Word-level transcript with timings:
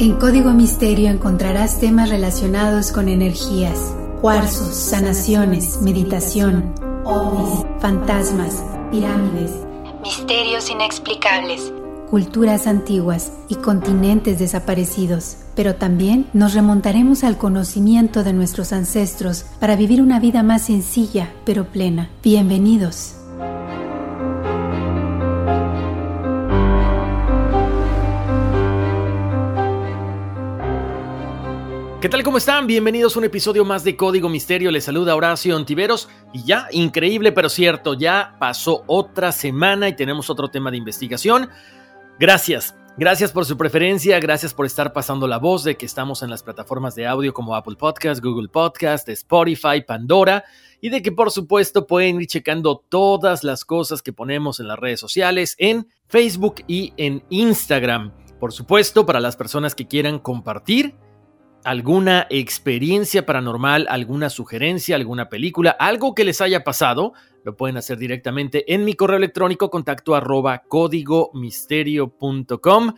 En 0.00 0.12
Código 0.12 0.52
Misterio 0.52 1.10
encontrarás 1.10 1.80
temas 1.80 2.08
relacionados 2.08 2.92
con 2.92 3.08
energías, 3.08 3.92
cuarzos, 4.20 4.76
sanaciones, 4.76 5.82
meditación, 5.82 6.72
ovnis, 7.04 7.66
fantasmas, 7.80 8.62
pirámides, 8.92 9.50
misterios 10.00 10.70
inexplicables, 10.70 11.72
culturas 12.08 12.68
antiguas 12.68 13.32
y 13.48 13.56
continentes 13.56 14.38
desaparecidos. 14.38 15.38
Pero 15.56 15.74
también 15.74 16.28
nos 16.32 16.54
remontaremos 16.54 17.24
al 17.24 17.36
conocimiento 17.36 18.22
de 18.22 18.34
nuestros 18.34 18.72
ancestros 18.72 19.46
para 19.58 19.74
vivir 19.74 20.00
una 20.00 20.20
vida 20.20 20.44
más 20.44 20.62
sencilla 20.62 21.32
pero 21.44 21.64
plena. 21.64 22.08
Bienvenidos. 22.22 23.16
¿Qué 32.00 32.08
tal? 32.08 32.22
¿Cómo 32.22 32.38
están? 32.38 32.68
Bienvenidos 32.68 33.16
a 33.16 33.18
un 33.18 33.24
episodio 33.24 33.64
más 33.64 33.82
de 33.82 33.96
Código 33.96 34.28
Misterio. 34.28 34.70
Les 34.70 34.84
saluda 34.84 35.16
Horacio 35.16 35.56
Ontiveros. 35.56 36.08
Y 36.32 36.44
ya, 36.44 36.68
increíble 36.70 37.32
pero 37.32 37.48
cierto, 37.48 37.94
ya 37.94 38.36
pasó 38.38 38.84
otra 38.86 39.32
semana 39.32 39.88
y 39.88 39.96
tenemos 39.96 40.30
otro 40.30 40.46
tema 40.46 40.70
de 40.70 40.76
investigación. 40.76 41.50
Gracias. 42.20 42.76
Gracias 42.96 43.32
por 43.32 43.46
su 43.46 43.56
preferencia, 43.56 44.20
gracias 44.20 44.54
por 44.54 44.64
estar 44.64 44.92
pasando 44.92 45.26
la 45.26 45.38
voz 45.38 45.64
de 45.64 45.76
que 45.76 45.86
estamos 45.86 46.22
en 46.22 46.30
las 46.30 46.44
plataformas 46.44 46.94
de 46.94 47.08
audio 47.08 47.34
como 47.34 47.56
Apple 47.56 47.74
Podcast, 47.76 48.22
Google 48.22 48.48
Podcast, 48.48 49.08
Spotify, 49.08 49.82
Pandora 49.84 50.44
y 50.80 50.90
de 50.90 51.02
que 51.02 51.10
por 51.10 51.32
supuesto 51.32 51.88
pueden 51.88 52.20
ir 52.20 52.28
checando 52.28 52.84
todas 52.88 53.42
las 53.42 53.64
cosas 53.64 54.02
que 54.02 54.12
ponemos 54.12 54.60
en 54.60 54.68
las 54.68 54.78
redes 54.78 55.00
sociales, 55.00 55.56
en 55.58 55.88
Facebook 56.06 56.62
y 56.68 56.92
en 56.96 57.24
Instagram. 57.28 58.12
Por 58.38 58.52
supuesto, 58.52 59.04
para 59.04 59.18
las 59.18 59.34
personas 59.34 59.74
que 59.74 59.88
quieran 59.88 60.20
compartir 60.20 60.94
alguna 61.68 62.26
experiencia 62.30 63.26
paranormal, 63.26 63.86
alguna 63.90 64.30
sugerencia, 64.30 64.96
alguna 64.96 65.28
película, 65.28 65.70
algo 65.70 66.14
que 66.14 66.24
les 66.24 66.40
haya 66.40 66.64
pasado, 66.64 67.12
lo 67.44 67.56
pueden 67.56 67.76
hacer 67.76 67.98
directamente 67.98 68.72
en 68.72 68.86
mi 68.86 68.94
correo 68.94 69.18
electrónico 69.18 69.68
contacto 69.68 70.14
arroba 70.14 70.62
códigomisterio.com. 70.66 72.94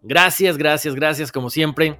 Gracias, 0.00 0.56
gracias, 0.56 0.94
gracias 0.94 1.32
como 1.32 1.50
siempre 1.50 1.98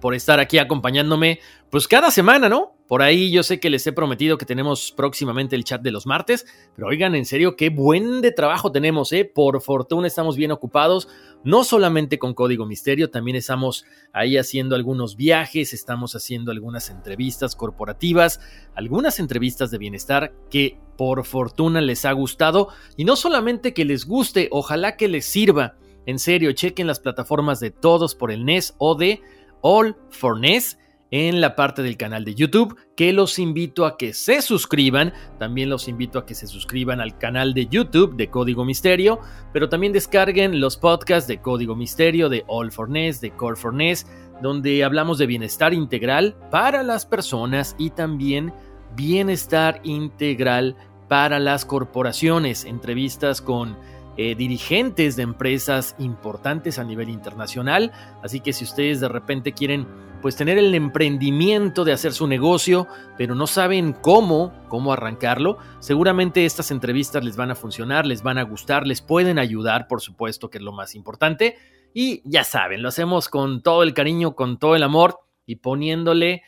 por 0.00 0.14
estar 0.14 0.40
aquí 0.40 0.58
acompañándome, 0.58 1.40
pues 1.70 1.88
cada 1.88 2.10
semana, 2.10 2.48
¿no? 2.48 2.76
Por 2.86 3.02
ahí 3.02 3.32
yo 3.32 3.42
sé 3.42 3.58
que 3.58 3.68
les 3.68 3.84
he 3.86 3.92
prometido 3.92 4.38
que 4.38 4.46
tenemos 4.46 4.92
próximamente 4.92 5.56
el 5.56 5.64
chat 5.64 5.82
de 5.82 5.90
los 5.90 6.06
martes, 6.06 6.46
pero 6.76 6.86
oigan, 6.86 7.16
en 7.16 7.24
serio, 7.24 7.56
qué 7.56 7.68
buen 7.70 8.20
de 8.20 8.30
trabajo 8.30 8.70
tenemos, 8.70 9.12
¿eh? 9.12 9.24
Por 9.24 9.60
fortuna 9.60 10.06
estamos 10.06 10.36
bien 10.36 10.52
ocupados, 10.52 11.08
no 11.42 11.64
solamente 11.64 12.18
con 12.18 12.34
Código 12.34 12.64
Misterio, 12.64 13.10
también 13.10 13.36
estamos 13.36 13.84
ahí 14.12 14.36
haciendo 14.36 14.76
algunos 14.76 15.16
viajes, 15.16 15.72
estamos 15.72 16.14
haciendo 16.14 16.52
algunas 16.52 16.88
entrevistas 16.90 17.56
corporativas, 17.56 18.40
algunas 18.76 19.18
entrevistas 19.18 19.72
de 19.72 19.78
bienestar 19.78 20.32
que 20.48 20.78
por 20.96 21.24
fortuna 21.24 21.80
les 21.80 22.04
ha 22.04 22.12
gustado, 22.12 22.68
y 22.96 23.04
no 23.04 23.16
solamente 23.16 23.74
que 23.74 23.84
les 23.84 24.06
guste, 24.06 24.48
ojalá 24.52 24.96
que 24.96 25.08
les 25.08 25.26
sirva. 25.26 25.74
En 26.06 26.20
serio, 26.20 26.52
chequen 26.52 26.86
las 26.86 27.00
plataformas 27.00 27.58
de 27.58 27.72
Todos 27.72 28.14
por 28.14 28.30
el 28.30 28.44
NES 28.44 28.76
o 28.78 28.94
de 28.94 29.20
All 29.62 29.96
for 30.10 30.38
NES 30.38 30.78
en 31.10 31.40
la 31.40 31.54
parte 31.54 31.82
del 31.82 31.96
canal 31.96 32.24
de 32.24 32.34
YouTube, 32.34 32.76
que 32.96 33.12
los 33.12 33.38
invito 33.38 33.86
a 33.86 33.96
que 33.96 34.12
se 34.12 34.42
suscriban. 34.42 35.12
También 35.38 35.70
los 35.70 35.88
invito 35.88 36.18
a 36.18 36.26
que 36.26 36.34
se 36.34 36.46
suscriban 36.46 37.00
al 37.00 37.16
canal 37.18 37.54
de 37.54 37.66
YouTube 37.66 38.16
de 38.16 38.28
Código 38.28 38.64
Misterio, 38.64 39.20
pero 39.52 39.68
también 39.68 39.92
descarguen 39.92 40.60
los 40.60 40.76
podcasts 40.76 41.28
de 41.28 41.40
Código 41.40 41.76
Misterio, 41.76 42.28
de 42.28 42.44
All 42.48 42.72
for 42.72 42.88
NES, 42.88 43.20
de 43.20 43.30
Core 43.30 43.56
for 43.56 43.72
NES, 43.72 44.06
donde 44.42 44.84
hablamos 44.84 45.18
de 45.18 45.26
bienestar 45.26 45.72
integral 45.72 46.36
para 46.50 46.82
las 46.82 47.06
personas 47.06 47.76
y 47.78 47.90
también 47.90 48.52
bienestar 48.96 49.80
integral 49.84 50.76
para 51.08 51.38
las 51.38 51.64
corporaciones. 51.64 52.64
Entrevistas 52.64 53.40
con 53.40 53.76
eh, 54.16 54.34
dirigentes 54.34 55.16
de 55.16 55.22
empresas 55.22 55.94
importantes 55.98 56.78
a 56.78 56.84
nivel 56.84 57.08
internacional. 57.10 57.92
Así 58.22 58.40
que 58.40 58.52
si 58.52 58.64
ustedes 58.64 59.00
de 59.00 59.08
repente 59.08 59.52
quieren 59.52 59.86
pues 60.22 60.36
tener 60.36 60.58
el 60.58 60.74
emprendimiento 60.74 61.84
de 61.84 61.92
hacer 61.92 62.12
su 62.12 62.26
negocio, 62.26 62.88
pero 63.16 63.34
no 63.34 63.46
saben 63.46 63.92
cómo, 63.92 64.52
cómo 64.68 64.92
arrancarlo, 64.92 65.58
seguramente 65.78 66.46
estas 66.46 66.70
entrevistas 66.70 67.22
les 67.22 67.36
van 67.36 67.50
a 67.50 67.54
funcionar, 67.54 68.06
les 68.06 68.22
van 68.22 68.38
a 68.38 68.42
gustar, 68.42 68.86
les 68.86 69.02
pueden 69.02 69.38
ayudar, 69.38 69.86
por 69.86 70.00
supuesto, 70.00 70.50
que 70.50 70.58
es 70.58 70.64
lo 70.64 70.72
más 70.72 70.94
importante. 70.94 71.56
Y 71.92 72.22
ya 72.24 72.44
saben, 72.44 72.82
lo 72.82 72.88
hacemos 72.88 73.28
con 73.28 73.62
todo 73.62 73.82
el 73.82 73.94
cariño, 73.94 74.34
con 74.34 74.58
todo 74.58 74.74
el 74.76 74.82
amor 74.82 75.20
y 75.44 75.56
poniéndole 75.56 76.42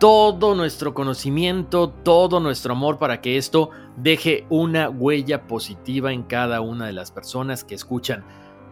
todo 0.00 0.54
nuestro 0.54 0.94
conocimiento, 0.94 1.90
todo 1.90 2.40
nuestro 2.40 2.72
amor 2.72 2.98
para 2.98 3.20
que 3.20 3.36
esto 3.36 3.68
deje 3.98 4.46
una 4.48 4.88
huella 4.88 5.46
positiva 5.46 6.10
en 6.10 6.22
cada 6.22 6.62
una 6.62 6.86
de 6.86 6.94
las 6.94 7.12
personas 7.12 7.64
que 7.64 7.74
escuchan. 7.74 8.24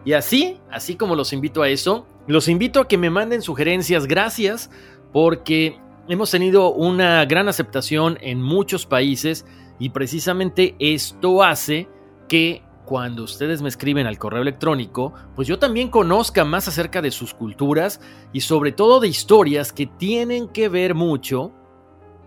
Y 0.03 0.13
así, 0.13 0.59
así 0.71 0.95
como 0.95 1.15
los 1.15 1.31
invito 1.31 1.61
a 1.61 1.69
eso, 1.69 2.07
los 2.25 2.47
invito 2.47 2.79
a 2.79 2.87
que 2.87 2.97
me 2.97 3.11
manden 3.11 3.43
sugerencias, 3.43 4.07
gracias, 4.07 4.71
porque 5.13 5.79
hemos 6.07 6.31
tenido 6.31 6.73
una 6.73 7.23
gran 7.25 7.47
aceptación 7.47 8.17
en 8.21 8.41
muchos 8.41 8.87
países 8.87 9.45
y 9.77 9.89
precisamente 9.89 10.75
esto 10.79 11.43
hace 11.43 11.87
que 12.27 12.63
cuando 12.89 13.21
ustedes 13.21 13.61
me 13.61 13.69
escriben 13.69 14.07
al 14.07 14.17
correo 14.17 14.41
electrónico, 14.41 15.13
pues 15.35 15.47
yo 15.47 15.59
también 15.59 15.89
conozca 15.89 16.43
más 16.43 16.67
acerca 16.67 17.03
de 17.03 17.11
sus 17.11 17.35
culturas 17.35 18.01
y 18.33 18.41
sobre 18.41 18.71
todo 18.71 18.99
de 18.99 19.07
historias 19.07 19.71
que 19.71 19.85
tienen 19.85 20.47
que 20.47 20.69
ver 20.69 20.95
mucho 20.95 21.53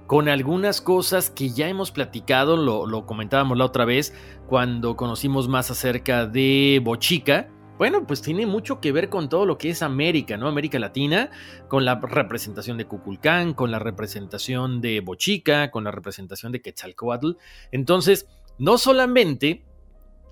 con 0.06 0.28
algunas 0.28 0.80
cosas 0.80 1.30
que 1.30 1.50
ya 1.50 1.66
hemos 1.66 1.90
platicado, 1.90 2.56
lo, 2.56 3.06
comentábamos 3.06 3.58
la 3.58 3.64
otra 3.64 3.84
vez 3.84 4.14
cuando 4.46 4.94
conocimos 4.94 5.48
más 5.48 5.72
acerca 5.72 6.26
de 6.26 6.80
Bochica. 6.84 7.48
Bueno, 7.76 8.06
pues 8.06 8.22
tiene 8.22 8.46
mucho 8.46 8.80
que 8.80 8.92
ver 8.92 9.08
con 9.08 9.28
todo 9.28 9.46
lo 9.46 9.58
que 9.58 9.70
es 9.70 9.82
América, 9.82 10.36
¿no? 10.36 10.46
América 10.46 10.78
Latina, 10.78 11.30
con 11.66 11.84
la 11.84 11.96
representación 11.96 12.78
de 12.78 12.84
Cuculcán, 12.84 13.54
con 13.54 13.72
la 13.72 13.80
representación 13.80 14.80
de 14.80 15.00
Bochica, 15.00 15.72
con 15.72 15.82
la 15.82 15.90
representación 15.90 16.52
de 16.52 16.62
Quetzalcoatl. 16.62 17.32
Entonces, 17.72 18.28
no 18.58 18.78
solamente 18.78 19.64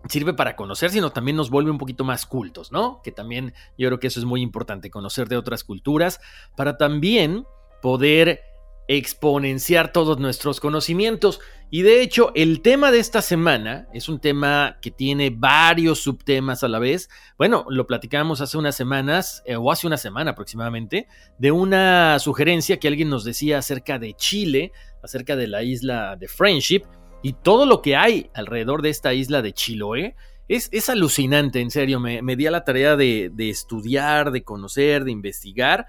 sirve 0.09 0.35
para 0.35 0.57
conocer, 0.57 0.91
sino 0.91 1.11
también 1.11 1.37
nos 1.37 1.51
vuelve 1.51 1.71
un 1.71 1.79
poquito 1.79 2.05
más 2.05 2.27
cultos, 2.27 2.73
¿no? 2.73 3.01
Que 3.03 3.13
también 3.13 3.55
yo 3.77 3.89
creo 3.89 4.01
que 4.01 4.07
eso 4.07 4.21
es 4.21 4.27
muy 4.27 4.43
importante, 4.43 4.91
conocer 4.91 5.29
de 5.29 5.37
otras 5.37 5.65
culturas, 5.65 6.21
para 6.57 6.77
también 6.77 7.45
poder 7.83 8.43
exponenciar 8.89 9.93
todos 9.93 10.19
nuestros 10.19 10.59
conocimientos. 10.59 11.39
Y 11.71 11.83
de 11.83 12.03
hecho, 12.03 12.33
el 12.35 12.61
tema 12.61 12.91
de 12.91 12.99
esta 12.99 13.23
semana 13.23 13.87
es 13.95 14.09
un 14.09 14.19
tema 14.19 14.79
que 14.83 14.91
tiene 14.91 15.31
varios 15.31 16.01
subtemas 16.01 16.65
a 16.65 16.69
la 16.69 16.81
vez. 16.81 17.09
Bueno, 17.39 17.67
lo 17.69 17.87
platicamos 17.87 18.41
hace 18.41 18.59
unas 18.59 18.75
semanas, 18.75 19.45
eh, 19.47 19.55
o 19.55 19.71
hace 19.71 19.87
una 19.87 19.97
semana 19.97 20.33
aproximadamente, 20.33 21.07
de 21.39 21.53
una 21.53 22.19
sugerencia 22.19 22.81
que 22.81 22.89
alguien 22.89 23.11
nos 23.11 23.23
decía 23.23 23.59
acerca 23.59 24.01
de 24.01 24.15
Chile, 24.15 24.73
acerca 25.05 25.37
de 25.37 25.47
la 25.47 25.63
isla 25.63 26.17
de 26.17 26.27
Friendship, 26.27 26.83
y 27.23 27.35
todo 27.35 27.67
lo 27.67 27.83
que 27.83 27.97
hay 27.97 28.31
alrededor 28.35 28.83
de 28.83 28.91
esta 28.91 29.13
isla 29.13 29.43
de 29.43 29.53
Chiloé 29.53 30.17
Es, 30.49 30.89
alucinante, 30.89 31.61
en 31.61 31.71
serio, 31.71 32.01
me, 32.01 32.23
me 32.23 32.37
di 32.37 32.47
a 32.47 32.51
la 32.51 32.65
tarea 32.65 32.97
de, 32.97 33.31
de 33.33 33.51
estudiar, 33.51 34.33
de 34.33 34.43
conocer, 34.43 35.05
de 35.05 35.13
investigar. 35.13 35.87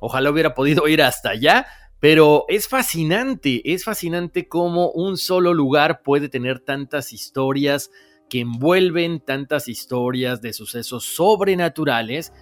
Ojalá 0.00 0.30
hubiera 0.30 0.54
podido 0.54 0.86
ir 0.88 1.02
hasta 1.02 1.30
allá, 1.30 1.66
pero 2.00 2.44
es 2.48 2.68
fascinante, 2.68 3.62
es 3.72 3.84
fascinante 3.84 4.46
cómo 4.46 4.90
un 4.90 5.16
solo 5.16 5.54
lugar 5.54 6.02
puede 6.02 6.28
tener 6.28 6.60
tantas 6.60 7.12
historias 7.12 7.90
que 8.28 8.40
envuelven 8.40 9.20
tantas 9.20 9.68
historias 9.68 10.42
de 10.42 10.52
sucesos 10.52 11.04
sobrenaturales 11.04 12.32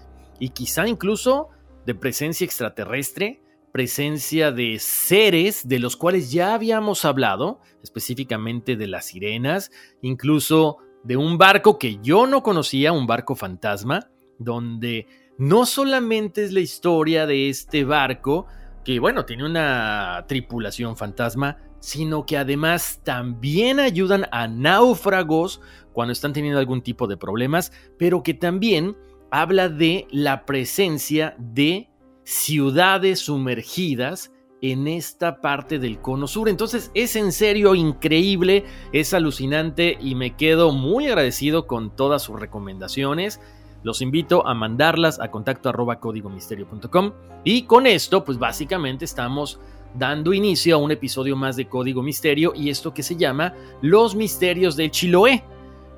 y 0.40 0.48
quizá 0.48 0.88
incluso 0.88 1.50
de 1.86 1.94
presencia 1.94 2.44
extraterrestre, 2.44 3.42
presencia 3.72 4.52
de 4.52 4.78
seres 4.78 5.66
de 5.66 5.78
los 5.78 5.96
cuales 5.96 6.30
ya 6.30 6.54
habíamos 6.54 7.04
hablado, 7.04 7.60
específicamente 7.82 8.76
de 8.76 8.86
las 8.86 9.06
sirenas, 9.06 9.70
incluso 10.02 10.78
de 11.02 11.16
un 11.16 11.38
barco 11.38 11.78
que 11.78 11.98
yo 12.02 12.26
no 12.26 12.42
conocía, 12.42 12.92
un 12.92 13.06
barco 13.06 13.34
fantasma, 13.34 14.10
donde 14.38 15.06
no 15.38 15.66
solamente 15.66 16.44
es 16.44 16.52
la 16.52 16.60
historia 16.60 17.26
de 17.26 17.48
este 17.48 17.84
barco, 17.84 18.46
que 18.84 19.00
bueno, 19.00 19.24
tiene 19.24 19.44
una 19.44 20.24
tripulación 20.28 20.96
fantasma, 20.96 21.56
sino 21.80 22.26
que 22.26 22.36
además 22.36 23.00
también 23.02 23.80
ayudan 23.80 24.26
a 24.30 24.46
náufragos 24.46 25.60
cuando 25.92 26.12
están 26.12 26.32
teniendo 26.32 26.60
algún 26.60 26.82
tipo 26.82 27.06
de 27.06 27.16
problemas, 27.16 27.72
pero 27.98 28.22
que 28.22 28.34
también 28.34 28.96
habla 29.30 29.68
de 29.68 30.06
la 30.10 30.44
presencia 30.44 31.34
de 31.38 31.88
ciudades 32.24 33.20
sumergidas 33.20 34.32
en 34.62 34.86
esta 34.86 35.40
parte 35.40 35.78
del 35.78 36.00
cono 36.00 36.26
sur. 36.26 36.48
Entonces 36.48 36.90
es 36.94 37.16
en 37.16 37.32
serio 37.32 37.74
increíble, 37.74 38.64
es 38.92 39.12
alucinante 39.12 39.98
y 40.00 40.14
me 40.14 40.36
quedo 40.36 40.72
muy 40.72 41.08
agradecido 41.08 41.66
con 41.66 41.94
todas 41.94 42.22
sus 42.22 42.38
recomendaciones. 42.38 43.40
Los 43.82 44.00
invito 44.00 44.46
a 44.46 44.54
mandarlas 44.54 45.20
a 45.20 45.30
contacto 45.30 45.68
arroba 45.68 45.98
códigomisterio.com 45.98 47.12
y 47.44 47.62
con 47.64 47.86
esto 47.86 48.24
pues 48.24 48.38
básicamente 48.38 49.04
estamos 49.04 49.58
dando 49.94 50.32
inicio 50.32 50.76
a 50.76 50.78
un 50.78 50.92
episodio 50.92 51.36
más 51.36 51.56
de 51.56 51.68
Código 51.68 52.02
Misterio 52.02 52.52
y 52.54 52.70
esto 52.70 52.94
que 52.94 53.02
se 53.02 53.16
llama 53.16 53.54
Los 53.82 54.14
Misterios 54.14 54.76
del 54.76 54.92
Chiloé. 54.92 55.44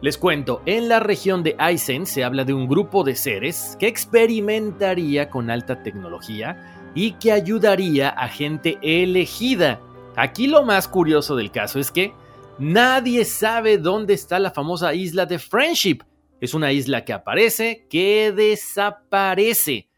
Les 0.05 0.19
cuento, 0.19 0.61
en 0.67 0.91
la 0.91 1.01
región 1.01 1.43
de 1.43 1.57
Aizen 1.59 2.05
se 2.05 2.25
habla 2.25 2.45
de 2.45 2.53
un 2.53 2.69
grupo 2.69 3.05
de 3.05 3.17
seres 3.17 3.75
que 3.81 3.87
experimentaría 3.87 5.31
con 5.31 5.49
alta 5.49 5.83
tecnología 5.83 6.93
y 6.95 7.13
que 7.13 7.33
ayudaría 7.33 8.11
a 8.11 8.29
gente 8.29 8.77
elegida. 8.83 9.81
Aquí 10.15 10.47
lo 10.47 10.63
más 10.63 10.89
curioso 10.89 11.37
del 11.37 11.51
caso 11.51 11.81
es 11.81 11.91
que 11.91 12.13
nadie 12.59 13.25
sabe 13.25 13.79
dónde 13.79 14.13
está 14.13 14.39
la 14.39 14.51
famosa 14.51 14.93
isla 14.93 15.25
de 15.25 15.39
Friendship, 15.39 16.01
es 16.39 16.53
una 16.53 16.71
isla 16.71 17.07
que 17.07 17.15
aparece, 17.15 17.87
que 17.89 18.31
desaparece. 18.31 19.89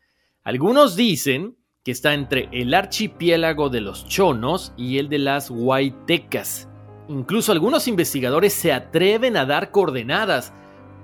Algunos 0.45 0.95
dicen 0.95 1.57
que 1.83 1.91
está 1.91 2.15
entre 2.15 2.49
el 2.53 2.75
archipiélago 2.75 3.71
de 3.71 3.81
los 3.81 4.07
chonos 4.07 4.73
y 4.77 4.99
el 4.99 5.09
de 5.09 5.19
las 5.19 5.51
huaytecas. 5.51 6.69
Incluso 7.09 7.53
algunos 7.53 7.87
investigadores 7.87 8.53
se 8.53 8.73
atreven 8.73 9.37
a 9.37 9.47
dar 9.47 9.71
coordenadas, 9.71 10.53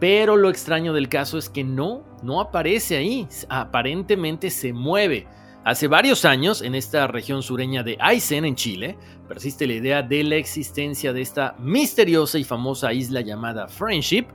pero 0.00 0.36
lo 0.36 0.50
extraño 0.50 0.92
del 0.92 1.08
caso 1.08 1.38
es 1.38 1.48
que 1.48 1.62
no, 1.62 2.02
no 2.22 2.40
aparece 2.40 2.96
ahí, 2.96 3.28
aparentemente 3.48 4.50
se 4.50 4.72
mueve. 4.72 5.28
Hace 5.64 5.86
varios 5.86 6.24
años, 6.24 6.60
en 6.60 6.74
esta 6.74 7.06
región 7.06 7.44
sureña 7.44 7.84
de 7.84 7.96
Aysén, 8.00 8.44
en 8.44 8.56
Chile, 8.56 8.98
persiste 9.28 9.64
la 9.64 9.74
idea 9.74 10.02
de 10.02 10.24
la 10.24 10.34
existencia 10.34 11.12
de 11.12 11.22
esta 11.22 11.54
misteriosa 11.60 12.36
y 12.36 12.42
famosa 12.42 12.92
isla 12.92 13.20
llamada 13.20 13.68
Friendship, 13.68 14.26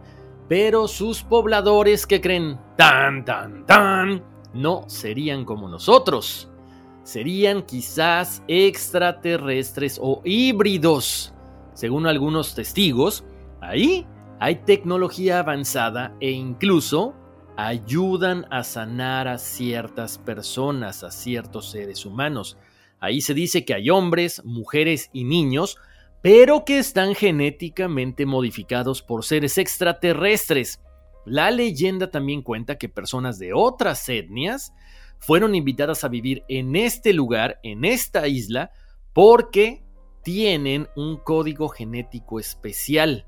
pero 0.48 0.88
sus 0.88 1.24
pobladores 1.24 2.08
que 2.08 2.22
creen 2.22 2.58
tan, 2.78 3.26
tan, 3.26 3.66
tan, 3.66 4.24
no 4.54 4.86
serían 4.88 5.44
como 5.44 5.68
nosotros. 5.68 6.50
Serían 7.04 7.62
quizás 7.64 8.42
extraterrestres 8.48 10.00
o 10.02 10.22
híbridos. 10.24 11.34
Según 11.78 12.08
algunos 12.08 12.56
testigos, 12.56 13.24
ahí 13.62 14.08
hay 14.40 14.56
tecnología 14.66 15.38
avanzada 15.38 16.18
e 16.20 16.32
incluso 16.32 17.14
ayudan 17.56 18.48
a 18.50 18.64
sanar 18.64 19.28
a 19.28 19.38
ciertas 19.38 20.18
personas, 20.18 21.04
a 21.04 21.12
ciertos 21.12 21.70
seres 21.70 22.04
humanos. 22.04 22.58
Ahí 23.00 23.22
se 23.22 23.36
dice 23.36 23.64
que 23.64 23.76
hay 23.76 23.92
hombres, 23.92 24.44
mujeres 24.44 25.12
y 25.14 25.24
niños 25.24 25.78
pero 26.24 26.66
que 26.66 26.80
están 26.80 27.14
genéticamente 27.14 28.26
modificados 28.26 29.04
por 29.04 29.24
seres 29.24 29.60
extraterrestres. 29.60 30.82
La 31.26 31.52
leyenda 31.52 32.10
también 32.10 32.42
cuenta 32.42 32.80
que 32.80 32.90
personas 32.90 33.38
de 33.38 33.54
otras 33.54 34.10
etnias 34.10 34.74
fueron 35.20 35.54
invitadas 35.54 36.04
a 36.04 36.08
vivir 36.08 36.44
en 36.48 36.76
este 36.76 37.14
lugar, 37.14 37.60
en 37.62 37.86
esta 37.86 38.28
isla, 38.28 38.72
porque 39.14 39.87
tienen 40.28 40.90
un 40.98 41.16
código 41.16 41.70
genético 41.70 42.38
especial. 42.38 43.26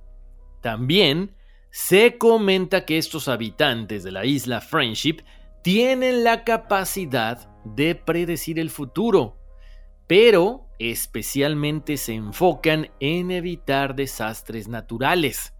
También 0.59 1.33
se 1.71 2.17
comenta 2.17 2.83
que 2.83 2.97
estos 2.97 3.29
habitantes 3.29 4.03
de 4.03 4.11
la 4.11 4.25
isla 4.25 4.59
Friendship 4.59 5.21
tienen 5.63 6.25
la 6.25 6.43
capacidad 6.43 7.49
de 7.63 7.95
predecir 7.95 8.59
el 8.59 8.69
futuro, 8.69 9.37
pero 10.07 10.67
especialmente 10.77 11.95
se 11.95 12.15
enfocan 12.15 12.91
en 12.99 13.31
evitar 13.31 13.95
desastres 13.95 14.67
naturales. 14.67 15.53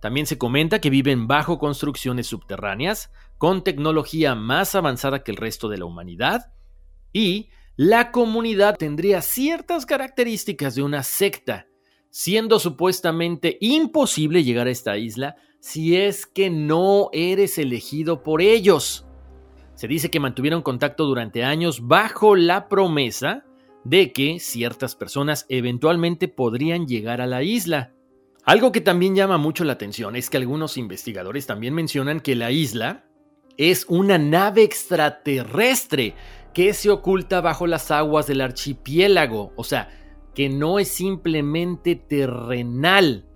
También 0.00 0.26
se 0.26 0.38
comenta 0.38 0.80
que 0.80 0.90
viven 0.90 1.26
bajo 1.26 1.58
construcciones 1.58 2.28
subterráneas, 2.28 3.10
con 3.36 3.64
tecnología 3.64 4.36
más 4.36 4.76
avanzada 4.76 5.24
que 5.24 5.32
el 5.32 5.38
resto 5.38 5.68
de 5.68 5.78
la 5.78 5.86
humanidad, 5.86 6.52
y 7.12 7.50
la 7.78 8.10
comunidad 8.10 8.76
tendría 8.76 9.22
ciertas 9.22 9.86
características 9.86 10.74
de 10.74 10.82
una 10.82 11.04
secta, 11.04 11.68
siendo 12.10 12.58
supuestamente 12.58 13.56
imposible 13.60 14.42
llegar 14.42 14.66
a 14.66 14.70
esta 14.70 14.98
isla 14.98 15.36
si 15.60 15.96
es 15.96 16.26
que 16.26 16.50
no 16.50 17.08
eres 17.12 17.56
elegido 17.56 18.24
por 18.24 18.42
ellos. 18.42 19.06
Se 19.76 19.86
dice 19.86 20.10
que 20.10 20.18
mantuvieron 20.18 20.62
contacto 20.62 21.04
durante 21.04 21.44
años 21.44 21.86
bajo 21.86 22.34
la 22.34 22.68
promesa 22.68 23.44
de 23.84 24.12
que 24.12 24.40
ciertas 24.40 24.96
personas 24.96 25.46
eventualmente 25.48 26.26
podrían 26.26 26.88
llegar 26.88 27.20
a 27.20 27.28
la 27.28 27.44
isla. 27.44 27.92
Algo 28.42 28.72
que 28.72 28.80
también 28.80 29.14
llama 29.14 29.38
mucho 29.38 29.62
la 29.62 29.74
atención 29.74 30.16
es 30.16 30.30
que 30.30 30.36
algunos 30.36 30.78
investigadores 30.78 31.46
también 31.46 31.74
mencionan 31.74 32.18
que 32.18 32.34
la 32.34 32.50
isla 32.50 33.04
es 33.58 33.84
una 33.88 34.18
nave 34.18 34.62
extraterrestre 34.62 36.14
que 36.58 36.74
se 36.74 36.90
oculta 36.90 37.40
bajo 37.40 37.68
las 37.68 37.92
aguas 37.92 38.26
del 38.26 38.40
archipiélago, 38.40 39.52
o 39.54 39.62
sea, 39.62 39.90
que 40.34 40.48
no 40.48 40.80
es 40.80 40.88
simplemente 40.88 41.94
terrenal. 41.94 43.26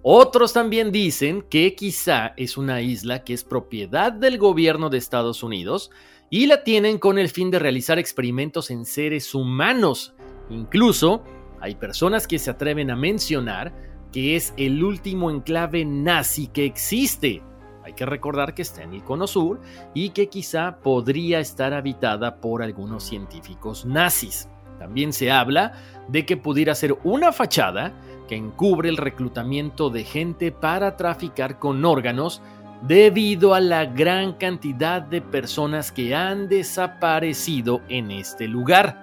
Otros 0.00 0.54
también 0.54 0.90
dicen 0.90 1.44
que 1.50 1.74
quizá 1.74 2.32
es 2.38 2.56
una 2.56 2.80
isla 2.80 3.24
que 3.24 3.34
es 3.34 3.44
propiedad 3.44 4.10
del 4.10 4.38
gobierno 4.38 4.88
de 4.88 4.96
Estados 4.96 5.42
Unidos 5.42 5.90
y 6.30 6.46
la 6.46 6.64
tienen 6.64 6.96
con 6.96 7.18
el 7.18 7.28
fin 7.28 7.50
de 7.50 7.58
realizar 7.58 7.98
experimentos 7.98 8.70
en 8.70 8.86
seres 8.86 9.34
humanos. 9.34 10.14
Incluso 10.48 11.24
hay 11.60 11.74
personas 11.74 12.26
que 12.26 12.38
se 12.38 12.50
atreven 12.50 12.90
a 12.90 12.96
mencionar 12.96 13.74
que 14.14 14.34
es 14.34 14.54
el 14.56 14.82
último 14.82 15.30
enclave 15.30 15.84
nazi 15.84 16.46
que 16.46 16.64
existe. 16.64 17.42
Hay 17.84 17.94
que 17.94 18.06
recordar 18.06 18.54
que 18.54 18.62
está 18.62 18.82
en 18.82 18.94
el 18.94 19.02
cono 19.02 19.26
sur 19.26 19.60
y 19.94 20.10
que 20.10 20.28
quizá 20.28 20.76
podría 20.82 21.40
estar 21.40 21.72
habitada 21.72 22.36
por 22.36 22.62
algunos 22.62 23.02
científicos 23.02 23.84
nazis. 23.84 24.48
También 24.78 25.12
se 25.12 25.30
habla 25.30 25.72
de 26.08 26.26
que 26.26 26.36
pudiera 26.36 26.74
ser 26.74 26.96
una 27.04 27.32
fachada 27.32 27.92
que 28.28 28.36
encubre 28.36 28.88
el 28.88 28.96
reclutamiento 28.96 29.90
de 29.90 30.04
gente 30.04 30.52
para 30.52 30.96
traficar 30.96 31.58
con 31.58 31.84
órganos 31.84 32.40
debido 32.82 33.54
a 33.54 33.60
la 33.60 33.84
gran 33.84 34.32
cantidad 34.32 35.02
de 35.02 35.20
personas 35.20 35.92
que 35.92 36.14
han 36.14 36.48
desaparecido 36.48 37.80
en 37.88 38.10
este 38.10 38.48
lugar. 38.48 39.02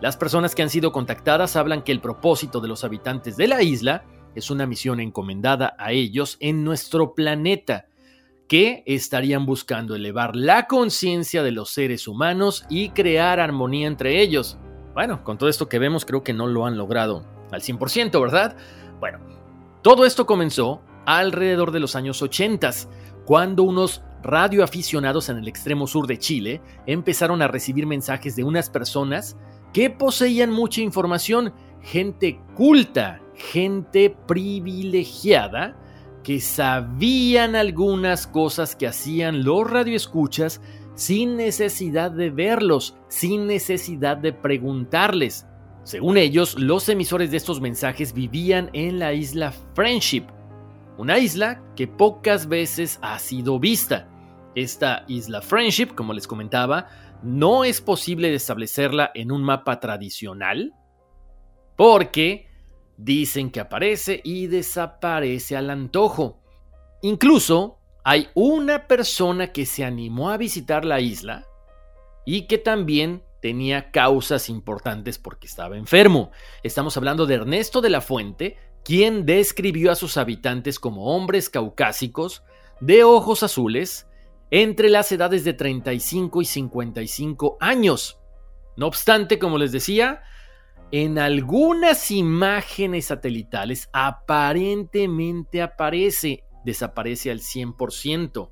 Las 0.00 0.16
personas 0.16 0.54
que 0.54 0.62
han 0.62 0.70
sido 0.70 0.92
contactadas 0.92 1.56
hablan 1.56 1.82
que 1.82 1.92
el 1.92 2.00
propósito 2.00 2.60
de 2.60 2.68
los 2.68 2.84
habitantes 2.84 3.36
de 3.36 3.48
la 3.48 3.62
isla 3.62 4.04
es 4.34 4.50
una 4.50 4.66
misión 4.66 5.00
encomendada 5.00 5.74
a 5.78 5.92
ellos 5.92 6.36
en 6.40 6.64
nuestro 6.64 7.14
planeta, 7.14 7.86
que 8.50 8.82
estarían 8.84 9.46
buscando 9.46 9.94
elevar 9.94 10.34
la 10.34 10.66
conciencia 10.66 11.44
de 11.44 11.52
los 11.52 11.70
seres 11.70 12.08
humanos 12.08 12.64
y 12.68 12.88
crear 12.88 13.38
armonía 13.38 13.86
entre 13.86 14.20
ellos. 14.20 14.58
Bueno, 14.92 15.22
con 15.22 15.38
todo 15.38 15.48
esto 15.48 15.68
que 15.68 15.78
vemos 15.78 16.04
creo 16.04 16.24
que 16.24 16.32
no 16.32 16.48
lo 16.48 16.66
han 16.66 16.76
logrado 16.76 17.24
al 17.52 17.60
100%, 17.60 18.20
¿verdad? 18.20 18.56
Bueno, 18.98 19.20
todo 19.82 20.04
esto 20.04 20.26
comenzó 20.26 20.82
alrededor 21.06 21.70
de 21.70 21.78
los 21.78 21.94
años 21.94 22.22
80, 22.22 22.70
cuando 23.24 23.62
unos 23.62 24.02
radioaficionados 24.22 25.28
en 25.28 25.38
el 25.38 25.46
extremo 25.46 25.86
sur 25.86 26.08
de 26.08 26.18
Chile 26.18 26.60
empezaron 26.86 27.42
a 27.42 27.48
recibir 27.48 27.86
mensajes 27.86 28.34
de 28.34 28.42
unas 28.42 28.68
personas 28.68 29.36
que 29.72 29.90
poseían 29.90 30.50
mucha 30.50 30.80
información, 30.80 31.54
gente 31.82 32.40
culta, 32.56 33.22
gente 33.40 34.14
privilegiada, 34.26 35.76
que 36.22 36.40
sabían 36.40 37.56
algunas 37.56 38.26
cosas 38.26 38.76
que 38.76 38.86
hacían 38.86 39.42
los 39.42 39.68
radioescuchas 39.68 40.60
sin 40.94 41.36
necesidad 41.36 42.10
de 42.10 42.30
verlos, 42.30 42.96
sin 43.08 43.46
necesidad 43.46 44.18
de 44.18 44.32
preguntarles. 44.32 45.46
Según 45.82 46.18
ellos, 46.18 46.58
los 46.58 46.88
emisores 46.90 47.30
de 47.30 47.38
estos 47.38 47.60
mensajes 47.60 48.12
vivían 48.12 48.68
en 48.74 48.98
la 48.98 49.14
isla 49.14 49.52
Friendship, 49.74 50.24
una 50.98 51.18
isla 51.18 51.62
que 51.74 51.88
pocas 51.88 52.46
veces 52.46 52.98
ha 53.00 53.18
sido 53.18 53.58
vista. 53.58 54.06
Esta 54.54 55.04
isla 55.08 55.40
Friendship, 55.40 55.94
como 55.94 56.12
les 56.12 56.26
comentaba, 56.26 56.88
no 57.22 57.64
es 57.64 57.80
posible 57.80 58.34
establecerla 58.34 59.10
en 59.14 59.32
un 59.32 59.42
mapa 59.42 59.80
tradicional 59.80 60.74
porque 61.80 62.49
dicen 63.04 63.50
que 63.50 63.60
aparece 63.60 64.20
y 64.24 64.46
desaparece 64.46 65.56
al 65.56 65.70
antojo. 65.70 66.40
Incluso 67.02 67.78
hay 68.04 68.28
una 68.34 68.86
persona 68.86 69.52
que 69.52 69.66
se 69.66 69.84
animó 69.84 70.30
a 70.30 70.36
visitar 70.36 70.84
la 70.84 71.00
isla 71.00 71.46
y 72.26 72.42
que 72.42 72.58
también 72.58 73.22
tenía 73.40 73.90
causas 73.90 74.50
importantes 74.50 75.18
porque 75.18 75.46
estaba 75.46 75.76
enfermo. 75.76 76.30
Estamos 76.62 76.96
hablando 76.96 77.26
de 77.26 77.36
Ernesto 77.36 77.80
de 77.80 77.90
la 77.90 78.02
Fuente, 78.02 78.58
quien 78.84 79.24
describió 79.24 79.90
a 79.90 79.96
sus 79.96 80.18
habitantes 80.18 80.78
como 80.78 81.14
hombres 81.14 81.48
caucásicos, 81.48 82.42
de 82.80 83.04
ojos 83.04 83.42
azules, 83.42 84.06
entre 84.50 84.88
las 84.90 85.10
edades 85.12 85.44
de 85.44 85.54
35 85.54 86.42
y 86.42 86.44
55 86.44 87.56
años. 87.60 88.18
No 88.76 88.86
obstante, 88.86 89.38
como 89.38 89.58
les 89.58 89.72
decía, 89.72 90.22
en 90.92 91.18
algunas 91.18 92.10
imágenes 92.10 93.06
satelitales 93.06 93.88
aparentemente 93.92 95.62
aparece, 95.62 96.42
desaparece 96.64 97.30
al 97.30 97.40
100%. 97.40 98.50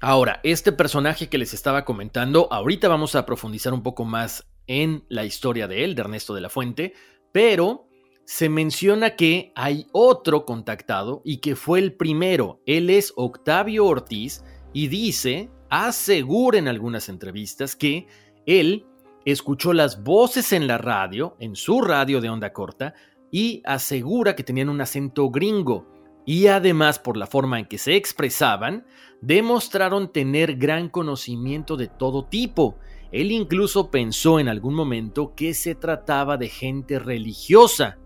Ahora, 0.00 0.40
este 0.42 0.72
personaje 0.72 1.28
que 1.28 1.38
les 1.38 1.54
estaba 1.54 1.84
comentando, 1.84 2.48
ahorita 2.52 2.88
vamos 2.88 3.14
a 3.14 3.26
profundizar 3.26 3.72
un 3.72 3.82
poco 3.82 4.04
más 4.04 4.46
en 4.66 5.04
la 5.08 5.24
historia 5.24 5.68
de 5.68 5.84
él, 5.84 5.94
de 5.94 6.02
Ernesto 6.02 6.34
de 6.34 6.40
la 6.40 6.48
Fuente, 6.48 6.94
pero 7.32 7.88
se 8.24 8.48
menciona 8.48 9.16
que 9.16 9.52
hay 9.56 9.86
otro 9.92 10.44
contactado 10.44 11.22
y 11.24 11.38
que 11.38 11.56
fue 11.56 11.80
el 11.80 11.94
primero. 11.94 12.60
Él 12.66 12.90
es 12.90 13.12
Octavio 13.16 13.86
Ortiz 13.86 14.44
y 14.72 14.88
dice, 14.88 15.50
asegura 15.68 16.58
en 16.58 16.68
algunas 16.68 17.08
entrevistas 17.08 17.74
que 17.74 18.06
él 18.46 18.86
escuchó 19.24 19.72
las 19.72 20.02
voces 20.02 20.52
en 20.52 20.66
la 20.66 20.78
radio, 20.78 21.36
en 21.38 21.56
su 21.56 21.80
radio 21.80 22.20
de 22.20 22.30
onda 22.30 22.52
corta, 22.52 22.94
y 23.30 23.62
asegura 23.64 24.36
que 24.36 24.42
tenían 24.42 24.68
un 24.68 24.80
acento 24.80 25.30
gringo. 25.30 25.86
Y 26.24 26.46
además, 26.46 26.98
por 26.98 27.16
la 27.16 27.26
forma 27.26 27.58
en 27.58 27.66
que 27.66 27.78
se 27.78 27.96
expresaban, 27.96 28.86
demostraron 29.20 30.12
tener 30.12 30.56
gran 30.56 30.88
conocimiento 30.88 31.76
de 31.76 31.88
todo 31.88 32.26
tipo. 32.26 32.78
Él 33.10 33.32
incluso 33.32 33.90
pensó 33.90 34.38
en 34.38 34.48
algún 34.48 34.74
momento 34.74 35.34
que 35.34 35.54
se 35.54 35.74
trataba 35.74 36.36
de 36.36 36.48
gente 36.48 36.98
religiosa. 36.98 37.98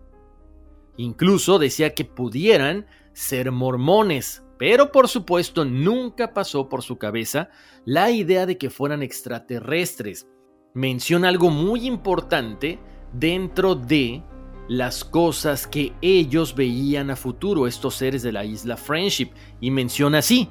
Incluso 0.96 1.58
decía 1.58 1.94
que 1.94 2.04
pudieran 2.04 2.86
ser 3.12 3.52
mormones, 3.52 4.44
pero 4.58 4.92
por 4.92 5.08
supuesto 5.08 5.64
nunca 5.64 6.32
pasó 6.32 6.68
por 6.68 6.82
su 6.82 6.96
cabeza 6.98 7.50
la 7.84 8.10
idea 8.10 8.46
de 8.46 8.56
que 8.56 8.70
fueran 8.70 9.02
extraterrestres. 9.02 10.26
Menciona 10.76 11.28
algo 11.28 11.48
muy 11.48 11.86
importante 11.86 12.78
dentro 13.10 13.74
de 13.74 14.22
las 14.68 15.06
cosas 15.06 15.66
que 15.66 15.94
ellos 16.02 16.54
veían 16.54 17.10
a 17.10 17.16
futuro, 17.16 17.66
estos 17.66 17.94
seres 17.94 18.22
de 18.22 18.30
la 18.30 18.44
isla 18.44 18.76
Friendship, 18.76 19.30
y 19.58 19.70
menciona 19.70 20.18
así, 20.18 20.50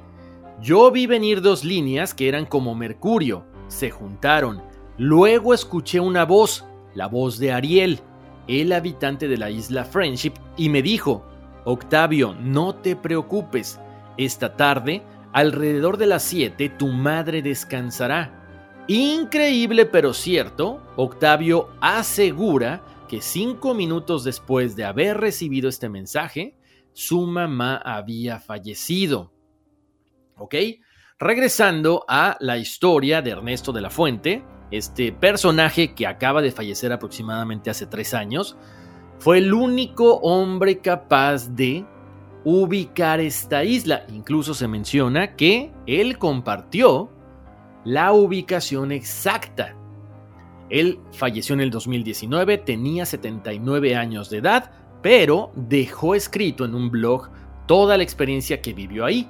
yo 0.60 0.90
vi 0.90 1.06
venir 1.06 1.42
dos 1.42 1.62
líneas 1.62 2.12
que 2.12 2.26
eran 2.26 2.44
como 2.44 2.74
Mercurio, 2.74 3.46
se 3.68 3.90
juntaron, 3.90 4.64
luego 4.98 5.54
escuché 5.54 6.00
una 6.00 6.24
voz, 6.24 6.64
la 6.96 7.06
voz 7.06 7.38
de 7.38 7.52
Ariel, 7.52 8.00
el 8.48 8.72
habitante 8.72 9.28
de 9.28 9.36
la 9.36 9.52
isla 9.52 9.84
Friendship, 9.84 10.32
y 10.56 10.70
me 10.70 10.82
dijo, 10.82 11.24
Octavio, 11.64 12.34
no 12.34 12.74
te 12.74 12.96
preocupes, 12.96 13.78
esta 14.16 14.56
tarde, 14.56 15.04
alrededor 15.32 15.98
de 15.98 16.06
las 16.06 16.24
7, 16.24 16.68
tu 16.70 16.88
madre 16.88 17.42
descansará. 17.42 18.42
Increíble 18.88 19.86
pero 19.86 20.14
cierto, 20.14 20.80
Octavio 20.96 21.70
asegura 21.80 22.84
que 23.08 23.20
cinco 23.20 23.74
minutos 23.74 24.22
después 24.22 24.76
de 24.76 24.84
haber 24.84 25.18
recibido 25.18 25.68
este 25.68 25.88
mensaje, 25.88 26.56
su 26.92 27.22
mamá 27.22 27.76
había 27.76 28.38
fallecido. 28.38 29.32
¿Ok? 30.36 30.54
Regresando 31.18 32.04
a 32.08 32.36
la 32.40 32.58
historia 32.58 33.22
de 33.22 33.30
Ernesto 33.30 33.72
de 33.72 33.80
la 33.80 33.90
Fuente, 33.90 34.44
este 34.70 35.12
personaje 35.12 35.94
que 35.94 36.06
acaba 36.06 36.42
de 36.42 36.52
fallecer 36.52 36.92
aproximadamente 36.92 37.70
hace 37.70 37.86
tres 37.86 38.14
años, 38.14 38.56
fue 39.18 39.38
el 39.38 39.52
único 39.52 40.16
hombre 40.16 40.78
capaz 40.78 41.54
de 41.56 41.84
ubicar 42.44 43.20
esta 43.20 43.64
isla. 43.64 44.04
Incluso 44.12 44.54
se 44.54 44.68
menciona 44.68 45.34
que 45.34 45.72
él 45.86 46.18
compartió 46.18 47.10
la 47.86 48.12
ubicación 48.12 48.90
exacta. 48.90 49.76
Él 50.68 50.98
falleció 51.12 51.54
en 51.54 51.60
el 51.60 51.70
2019, 51.70 52.58
tenía 52.58 53.06
79 53.06 53.94
años 53.94 54.28
de 54.28 54.38
edad, 54.38 54.72
pero 55.02 55.52
dejó 55.54 56.16
escrito 56.16 56.64
en 56.64 56.74
un 56.74 56.90
blog 56.90 57.30
toda 57.66 57.96
la 57.96 58.02
experiencia 58.02 58.60
que 58.60 58.72
vivió 58.72 59.04
ahí. 59.04 59.28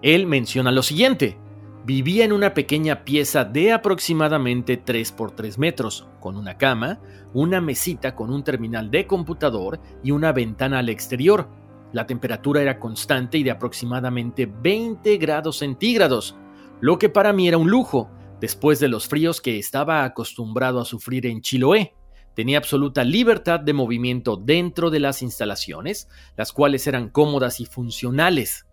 Él 0.00 0.26
menciona 0.26 0.72
lo 0.72 0.82
siguiente. 0.82 1.36
Vivía 1.84 2.24
en 2.24 2.32
una 2.32 2.54
pequeña 2.54 3.04
pieza 3.04 3.44
de 3.44 3.72
aproximadamente 3.72 4.78
3 4.78 5.12
por 5.12 5.32
3 5.32 5.58
metros, 5.58 6.08
con 6.20 6.38
una 6.38 6.56
cama, 6.56 7.00
una 7.34 7.60
mesita 7.60 8.14
con 8.14 8.32
un 8.32 8.42
terminal 8.42 8.90
de 8.90 9.06
computador 9.06 9.78
y 10.02 10.12
una 10.12 10.32
ventana 10.32 10.78
al 10.78 10.88
exterior. 10.88 11.48
La 11.92 12.06
temperatura 12.06 12.62
era 12.62 12.78
constante 12.78 13.36
y 13.36 13.42
de 13.42 13.50
aproximadamente 13.50 14.46
20 14.46 15.18
grados 15.18 15.58
centígrados, 15.58 16.36
lo 16.80 16.98
que 16.98 17.08
para 17.08 17.32
mí 17.32 17.46
era 17.46 17.58
un 17.58 17.70
lujo, 17.70 18.10
después 18.40 18.80
de 18.80 18.88
los 18.88 19.06
fríos 19.06 19.40
que 19.40 19.58
estaba 19.58 20.04
acostumbrado 20.04 20.80
a 20.80 20.84
sufrir 20.84 21.26
en 21.26 21.42
Chiloé. 21.42 21.94
Tenía 22.34 22.58
absoluta 22.58 23.04
libertad 23.04 23.60
de 23.60 23.74
movimiento 23.74 24.36
dentro 24.36 24.88
de 24.90 25.00
las 25.00 25.20
instalaciones, 25.20 26.08
las 26.36 26.52
cuales 26.52 26.86
eran 26.86 27.10
cómodas 27.10 27.60
y 27.60 27.66
funcionales. 27.66 28.66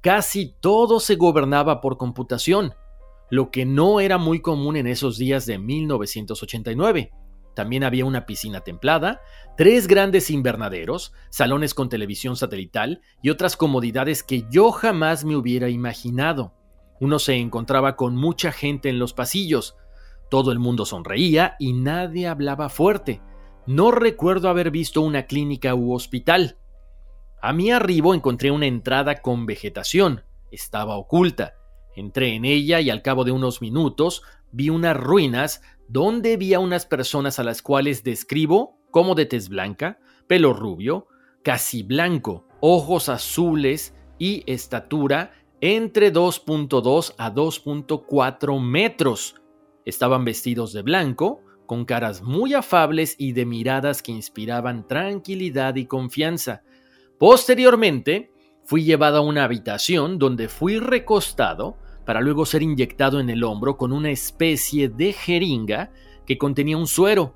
Casi 0.00 0.54
todo 0.60 1.00
se 1.00 1.16
gobernaba 1.16 1.80
por 1.80 1.96
computación, 1.96 2.74
lo 3.30 3.50
que 3.50 3.66
no 3.66 3.98
era 3.98 4.18
muy 4.18 4.40
común 4.40 4.76
en 4.76 4.86
esos 4.86 5.18
días 5.18 5.44
de 5.46 5.58
1989. 5.58 7.10
También 7.54 7.82
había 7.82 8.04
una 8.04 8.24
piscina 8.24 8.60
templada, 8.60 9.20
tres 9.56 9.88
grandes 9.88 10.30
invernaderos, 10.30 11.12
salones 11.28 11.74
con 11.74 11.88
televisión 11.88 12.36
satelital 12.36 13.00
y 13.20 13.30
otras 13.30 13.56
comodidades 13.56 14.22
que 14.22 14.44
yo 14.48 14.70
jamás 14.70 15.24
me 15.24 15.34
hubiera 15.34 15.68
imaginado. 15.68 16.54
Uno 17.00 17.18
se 17.18 17.36
encontraba 17.36 17.96
con 17.96 18.16
mucha 18.16 18.52
gente 18.52 18.88
en 18.88 18.98
los 18.98 19.12
pasillos. 19.12 19.76
Todo 20.30 20.52
el 20.52 20.58
mundo 20.58 20.84
sonreía 20.84 21.56
y 21.58 21.72
nadie 21.72 22.26
hablaba 22.26 22.68
fuerte. 22.68 23.20
No 23.66 23.90
recuerdo 23.90 24.48
haber 24.48 24.70
visto 24.70 25.00
una 25.02 25.24
clínica 25.24 25.74
u 25.74 25.94
hospital. 25.94 26.56
A 27.40 27.52
mi 27.52 27.70
arribo 27.70 28.14
encontré 28.14 28.50
una 28.50 28.66
entrada 28.66 29.22
con 29.22 29.46
vegetación. 29.46 30.24
Estaba 30.50 30.96
oculta. 30.96 31.54
Entré 31.94 32.34
en 32.34 32.44
ella 32.44 32.80
y 32.80 32.90
al 32.90 33.02
cabo 33.02 33.24
de 33.24 33.32
unos 33.32 33.60
minutos 33.60 34.22
vi 34.50 34.70
unas 34.70 34.96
ruinas 34.96 35.62
donde 35.88 36.36
vi 36.36 36.54
a 36.54 36.60
unas 36.60 36.86
personas 36.86 37.38
a 37.38 37.44
las 37.44 37.62
cuales 37.62 38.04
describo 38.04 38.78
como 38.90 39.14
de 39.14 39.26
tez 39.26 39.48
blanca, 39.48 39.98
pelo 40.26 40.52
rubio, 40.52 41.06
casi 41.42 41.82
blanco, 41.82 42.46
ojos 42.60 43.08
azules 43.08 43.94
y 44.18 44.42
estatura 44.46 45.32
entre 45.60 46.12
2.2 46.12 47.14
a 47.18 47.34
2.4 47.34 48.60
metros. 48.60 49.34
Estaban 49.84 50.24
vestidos 50.24 50.72
de 50.72 50.82
blanco, 50.82 51.42
con 51.66 51.84
caras 51.84 52.22
muy 52.22 52.54
afables 52.54 53.14
y 53.18 53.32
de 53.32 53.44
miradas 53.44 54.02
que 54.02 54.12
inspiraban 54.12 54.86
tranquilidad 54.86 55.76
y 55.76 55.86
confianza. 55.86 56.62
Posteriormente, 57.18 58.32
fui 58.64 58.84
llevado 58.84 59.18
a 59.18 59.22
una 59.22 59.44
habitación 59.44 60.18
donde 60.18 60.48
fui 60.48 60.78
recostado 60.78 61.76
para 62.04 62.20
luego 62.20 62.46
ser 62.46 62.62
inyectado 62.62 63.20
en 63.20 63.28
el 63.28 63.44
hombro 63.44 63.76
con 63.76 63.92
una 63.92 64.10
especie 64.10 64.88
de 64.88 65.12
jeringa 65.12 65.90
que 66.26 66.38
contenía 66.38 66.76
un 66.76 66.86
suero. 66.86 67.34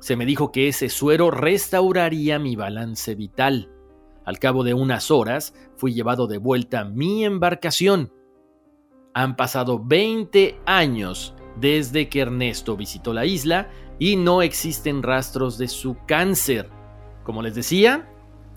Se 0.00 0.16
me 0.16 0.26
dijo 0.26 0.50
que 0.50 0.68
ese 0.68 0.88
suero 0.88 1.30
restauraría 1.30 2.38
mi 2.38 2.56
balance 2.56 3.14
vital. 3.14 3.71
Al 4.24 4.38
cabo 4.38 4.64
de 4.64 4.74
unas 4.74 5.10
horas 5.10 5.54
fui 5.76 5.94
llevado 5.94 6.26
de 6.26 6.38
vuelta 6.38 6.80
a 6.80 6.84
mi 6.84 7.24
embarcación. 7.24 8.12
Han 9.14 9.36
pasado 9.36 9.82
20 9.84 10.60
años 10.64 11.34
desde 11.60 12.08
que 12.08 12.20
Ernesto 12.20 12.76
visitó 12.76 13.12
la 13.12 13.26
isla 13.26 13.68
y 13.98 14.16
no 14.16 14.42
existen 14.42 15.02
rastros 15.02 15.58
de 15.58 15.68
su 15.68 15.96
cáncer. 16.06 16.70
Como 17.24 17.42
les 17.42 17.54
decía, 17.54 18.08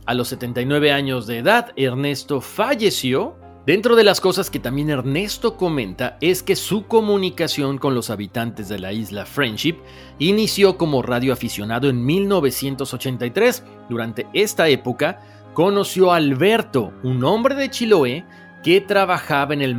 A 0.05 0.13
los 0.13 0.27
79 0.27 0.91
años 0.91 1.25
de 1.25 1.39
edad, 1.39 1.71
Ernesto 1.75 2.39
falleció. 2.39 3.35
Dentro 3.65 3.95
de 3.95 4.03
las 4.03 4.21
cosas 4.21 4.51
que 4.51 4.59
también 4.59 4.91
Ernesto 4.91 5.57
comenta 5.57 6.19
es 6.21 6.43
que 6.43 6.55
su 6.55 6.85
comunicación 6.85 7.79
con 7.79 7.95
los 7.95 8.11
habitantes 8.11 8.69
de 8.69 8.77
la 8.77 8.93
isla 8.93 9.25
Friendship 9.25 9.77
inició 10.19 10.77
como 10.77 11.01
radioaficionado 11.01 11.89
en 11.89 12.05
1983. 12.05 13.63
Durante 13.89 14.27
esta 14.33 14.67
época, 14.67 15.19
conoció 15.55 16.11
a 16.11 16.17
Alberto, 16.17 16.93
un 17.01 17.23
hombre 17.23 17.55
de 17.55 17.71
Chiloé 17.71 18.25
que 18.61 18.81
trabajaba 18.81 19.55
en 19.55 19.61
el 19.61 19.75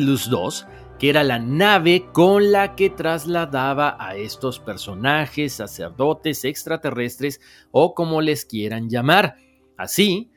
Luz 0.00 0.30
2 0.30 0.66
que 0.98 1.10
era 1.10 1.24
la 1.24 1.38
nave 1.38 2.06
con 2.12 2.52
la 2.52 2.74
que 2.74 2.88
trasladaba 2.88 3.96
a 3.98 4.16
estos 4.16 4.60
personajes, 4.60 5.52
sacerdotes, 5.52 6.44
extraterrestres 6.44 7.40
o 7.70 7.94
como 7.94 8.22
les 8.22 8.46
quieran 8.46 8.88
llamar. 8.88 9.36
Así, 9.76 10.30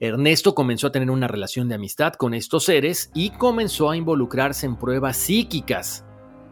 Ernesto 0.00 0.54
comenzó 0.54 0.86
a 0.86 0.92
tener 0.92 1.10
una 1.10 1.28
relación 1.28 1.68
de 1.68 1.74
amistad 1.74 2.14
con 2.14 2.32
estos 2.32 2.64
seres 2.64 3.10
y 3.14 3.30
comenzó 3.30 3.90
a 3.90 3.96
involucrarse 3.96 4.64
en 4.64 4.76
pruebas 4.76 5.18
psíquicas. 5.18 6.06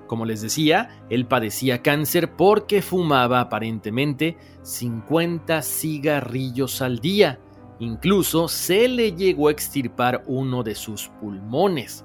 Como 0.07 0.27
les 0.27 0.43
decía, 0.43 1.05
él 1.09 1.27
padecía 1.27 1.81
cáncer 1.81 2.37
porque 2.37 2.83
fumaba 2.83 3.41
aparentemente 3.41 4.37
50 4.63 5.63
cigarrillos 5.63 6.83
al 6.83 6.99
día. 6.99 7.41
Incluso 7.81 8.49
se 8.49 8.89
le 8.89 9.13
llegó 9.13 9.49
a 9.49 9.53
extirpar 9.53 10.23
uno 10.27 10.63
de 10.63 10.75
sus 10.75 11.09
pulmones. 11.21 12.05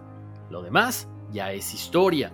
Lo 0.49 0.61
demás 0.61 1.07
ya 1.31 1.53
es 1.53 1.73
historia. 1.73 2.33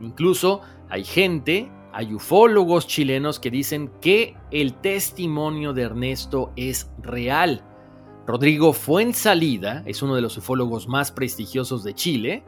Incluso 0.00 0.60
hay 0.88 1.04
gente, 1.04 1.70
hay 1.92 2.12
ufólogos 2.12 2.86
chilenos 2.86 3.38
que 3.38 3.50
dicen 3.50 3.90
que 4.00 4.36
el 4.50 4.74
testimonio 4.74 5.72
de 5.72 5.82
Ernesto 5.82 6.52
es 6.56 6.90
real. 7.00 7.64
Rodrigo 8.26 8.72
Fuensalida 8.72 9.82
es 9.86 10.02
uno 10.02 10.14
de 10.14 10.22
los 10.22 10.36
ufólogos 10.36 10.88
más 10.88 11.12
prestigiosos 11.12 11.84
de 11.84 11.94
Chile, 11.94 12.44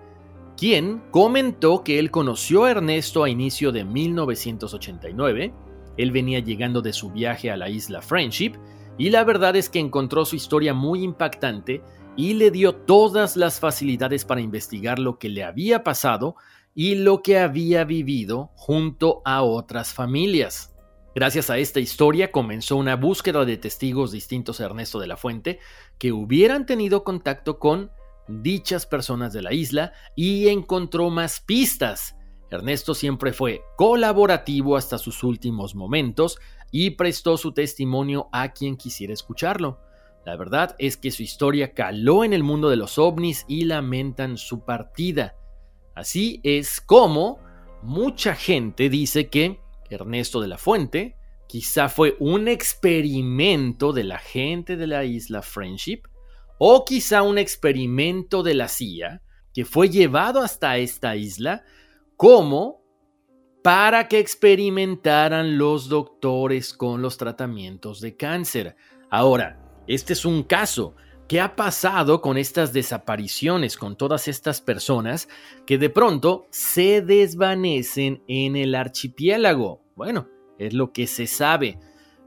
quien 0.56 1.02
comentó 1.10 1.82
que 1.82 1.98
él 1.98 2.10
conoció 2.10 2.64
a 2.64 2.72
Ernesto 2.72 3.24
a 3.24 3.28
inicio 3.28 3.72
de 3.72 3.84
1989. 3.84 5.52
Él 5.96 6.10
venía 6.10 6.40
llegando 6.40 6.82
de 6.82 6.92
su 6.92 7.10
viaje 7.10 7.50
a 7.50 7.56
la 7.56 7.68
isla 7.68 8.02
Friendship 8.02 8.54
y 8.96 9.10
la 9.10 9.24
verdad 9.24 9.56
es 9.56 9.68
que 9.68 9.78
encontró 9.80 10.24
su 10.24 10.36
historia 10.36 10.74
muy 10.74 11.02
impactante 11.02 11.82
y 12.16 12.34
le 12.34 12.50
dio 12.50 12.74
todas 12.74 13.36
las 13.36 13.58
facilidades 13.58 14.24
para 14.24 14.40
investigar 14.40 14.98
lo 14.98 15.18
que 15.18 15.28
le 15.28 15.42
había 15.42 15.82
pasado 15.82 16.36
y 16.74 16.94
lo 16.96 17.22
que 17.22 17.38
había 17.38 17.84
vivido 17.84 18.50
junto 18.54 19.22
a 19.24 19.42
otras 19.42 19.92
familias. 19.92 20.74
Gracias 21.14 21.48
a 21.48 21.58
esta 21.58 21.78
historia 21.78 22.32
comenzó 22.32 22.76
una 22.76 22.96
búsqueda 22.96 23.44
de 23.44 23.56
testigos 23.56 24.10
distintos 24.10 24.60
a 24.60 24.64
Ernesto 24.64 24.98
de 24.98 25.06
la 25.06 25.16
Fuente 25.16 25.60
que 25.98 26.12
hubieran 26.12 26.66
tenido 26.66 27.04
contacto 27.04 27.58
con 27.58 27.92
dichas 28.26 28.86
personas 28.86 29.32
de 29.32 29.42
la 29.42 29.52
isla 29.52 29.92
y 30.16 30.48
encontró 30.48 31.10
más 31.10 31.40
pistas. 31.40 32.16
Ernesto 32.50 32.94
siempre 32.94 33.32
fue 33.32 33.62
colaborativo 33.76 34.76
hasta 34.76 34.98
sus 34.98 35.22
últimos 35.22 35.74
momentos 35.74 36.38
y 36.76 36.90
prestó 36.90 37.36
su 37.36 37.52
testimonio 37.52 38.28
a 38.32 38.52
quien 38.52 38.76
quisiera 38.76 39.12
escucharlo. 39.12 39.78
La 40.26 40.34
verdad 40.34 40.74
es 40.80 40.96
que 40.96 41.12
su 41.12 41.22
historia 41.22 41.72
caló 41.72 42.24
en 42.24 42.32
el 42.32 42.42
mundo 42.42 42.68
de 42.68 42.74
los 42.74 42.98
ovnis 42.98 43.44
y 43.46 43.64
lamentan 43.64 44.36
su 44.36 44.64
partida. 44.64 45.36
Así 45.94 46.40
es 46.42 46.80
como 46.80 47.38
mucha 47.80 48.34
gente 48.34 48.88
dice 48.88 49.28
que 49.28 49.60
Ernesto 49.88 50.40
de 50.40 50.48
la 50.48 50.58
Fuente 50.58 51.16
quizá 51.46 51.88
fue 51.88 52.16
un 52.18 52.48
experimento 52.48 53.92
de 53.92 54.02
la 54.02 54.18
gente 54.18 54.76
de 54.76 54.88
la 54.88 55.04
isla 55.04 55.42
Friendship 55.42 56.02
o 56.58 56.84
quizá 56.84 57.22
un 57.22 57.38
experimento 57.38 58.42
de 58.42 58.54
la 58.54 58.66
CIA 58.66 59.22
que 59.52 59.64
fue 59.64 59.90
llevado 59.90 60.40
hasta 60.40 60.76
esta 60.78 61.14
isla 61.14 61.62
como 62.16 62.83
para 63.64 64.08
que 64.08 64.18
experimentaran 64.18 65.56
los 65.56 65.88
doctores 65.88 66.74
con 66.74 67.00
los 67.00 67.16
tratamientos 67.16 68.02
de 68.02 68.14
cáncer. 68.14 68.76
Ahora, 69.08 69.58
este 69.86 70.12
es 70.12 70.26
un 70.26 70.42
caso. 70.42 70.96
¿Qué 71.28 71.40
ha 71.40 71.56
pasado 71.56 72.20
con 72.20 72.36
estas 72.36 72.74
desapariciones, 72.74 73.78
con 73.78 73.96
todas 73.96 74.28
estas 74.28 74.60
personas 74.60 75.30
que 75.64 75.78
de 75.78 75.88
pronto 75.88 76.46
se 76.50 77.00
desvanecen 77.00 78.22
en 78.28 78.56
el 78.56 78.74
archipiélago? 78.74 79.80
Bueno, 79.96 80.28
es 80.58 80.74
lo 80.74 80.92
que 80.92 81.06
se 81.06 81.26
sabe. 81.26 81.78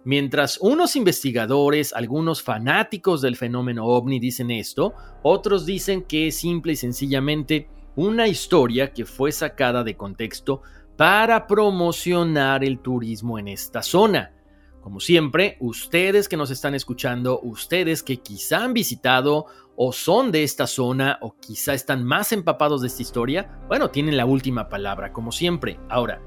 Mientras 0.05 0.57
unos 0.59 0.95
investigadores, 0.95 1.93
algunos 1.93 2.41
fanáticos 2.41 3.21
del 3.21 3.35
fenómeno 3.35 3.85
ovni 3.85 4.19
dicen 4.19 4.49
esto, 4.49 4.95
otros 5.21 5.67
dicen 5.67 6.01
que 6.01 6.29
es 6.29 6.37
simple 6.37 6.73
y 6.73 6.77
sencillamente 6.77 7.69
una 7.95 8.27
historia 8.27 8.91
que 8.91 9.05
fue 9.05 9.31
sacada 9.31 9.83
de 9.83 9.97
contexto 9.97 10.63
para 10.97 11.45
promocionar 11.45 12.63
el 12.63 12.79
turismo 12.79 13.37
en 13.37 13.47
esta 13.47 13.81
zona. 13.83 14.33
Como 14.81 14.99
siempre, 14.99 15.57
ustedes 15.59 16.27
que 16.27 16.37
nos 16.37 16.49
están 16.49 16.73
escuchando, 16.73 17.39
ustedes 17.41 18.01
que 18.01 18.17
quizá 18.17 18.63
han 18.63 18.73
visitado 18.73 19.45
o 19.75 19.93
son 19.93 20.31
de 20.31 20.43
esta 20.43 20.65
zona 20.65 21.19
o 21.21 21.35
quizá 21.39 21.73
están 21.73 22.03
más 22.03 22.31
empapados 22.31 22.81
de 22.81 22.87
esta 22.87 23.03
historia, 23.03 23.59
bueno, 23.67 23.91
tienen 23.91 24.17
la 24.17 24.25
última 24.25 24.69
palabra, 24.69 25.13
como 25.13 25.31
siempre. 25.31 25.79
Ahora, 25.87 26.19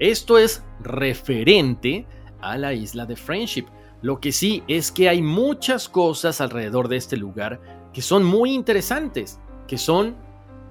esto 0.00 0.36
es 0.36 0.64
referente 0.80 2.06
a 2.40 2.56
la 2.56 2.72
isla 2.72 3.06
de 3.06 3.14
Friendship. 3.14 3.66
Lo 4.02 4.20
que 4.20 4.32
sí 4.32 4.64
es 4.66 4.90
que 4.90 5.08
hay 5.08 5.22
muchas 5.22 5.88
cosas 5.88 6.40
alrededor 6.40 6.88
de 6.88 6.96
este 6.96 7.16
lugar 7.16 7.60
que 7.92 8.02
son 8.02 8.24
muy 8.24 8.52
interesantes, 8.52 9.38
que 9.68 9.78
son 9.78 10.16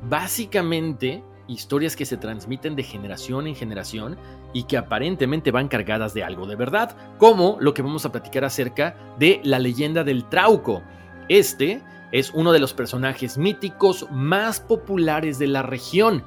básicamente 0.09 1.23
historias 1.47 1.95
que 1.95 2.05
se 2.05 2.17
transmiten 2.17 2.75
de 2.75 2.83
generación 2.83 3.47
en 3.47 3.55
generación 3.55 4.17
y 4.53 4.63
que 4.63 4.77
aparentemente 4.77 5.51
van 5.51 5.67
cargadas 5.67 6.13
de 6.13 6.23
algo 6.23 6.45
de 6.45 6.55
verdad, 6.55 6.95
como 7.17 7.57
lo 7.59 7.73
que 7.73 7.81
vamos 7.81 8.05
a 8.05 8.11
platicar 8.11 8.43
acerca 8.43 8.95
de 9.17 9.41
la 9.43 9.59
leyenda 9.59 10.03
del 10.03 10.27
Trauco. 10.29 10.83
Este 11.29 11.81
es 12.11 12.31
uno 12.33 12.51
de 12.51 12.59
los 12.59 12.73
personajes 12.73 13.37
míticos 13.37 14.07
más 14.11 14.59
populares 14.59 15.39
de 15.39 15.47
la 15.47 15.61
región. 15.61 16.23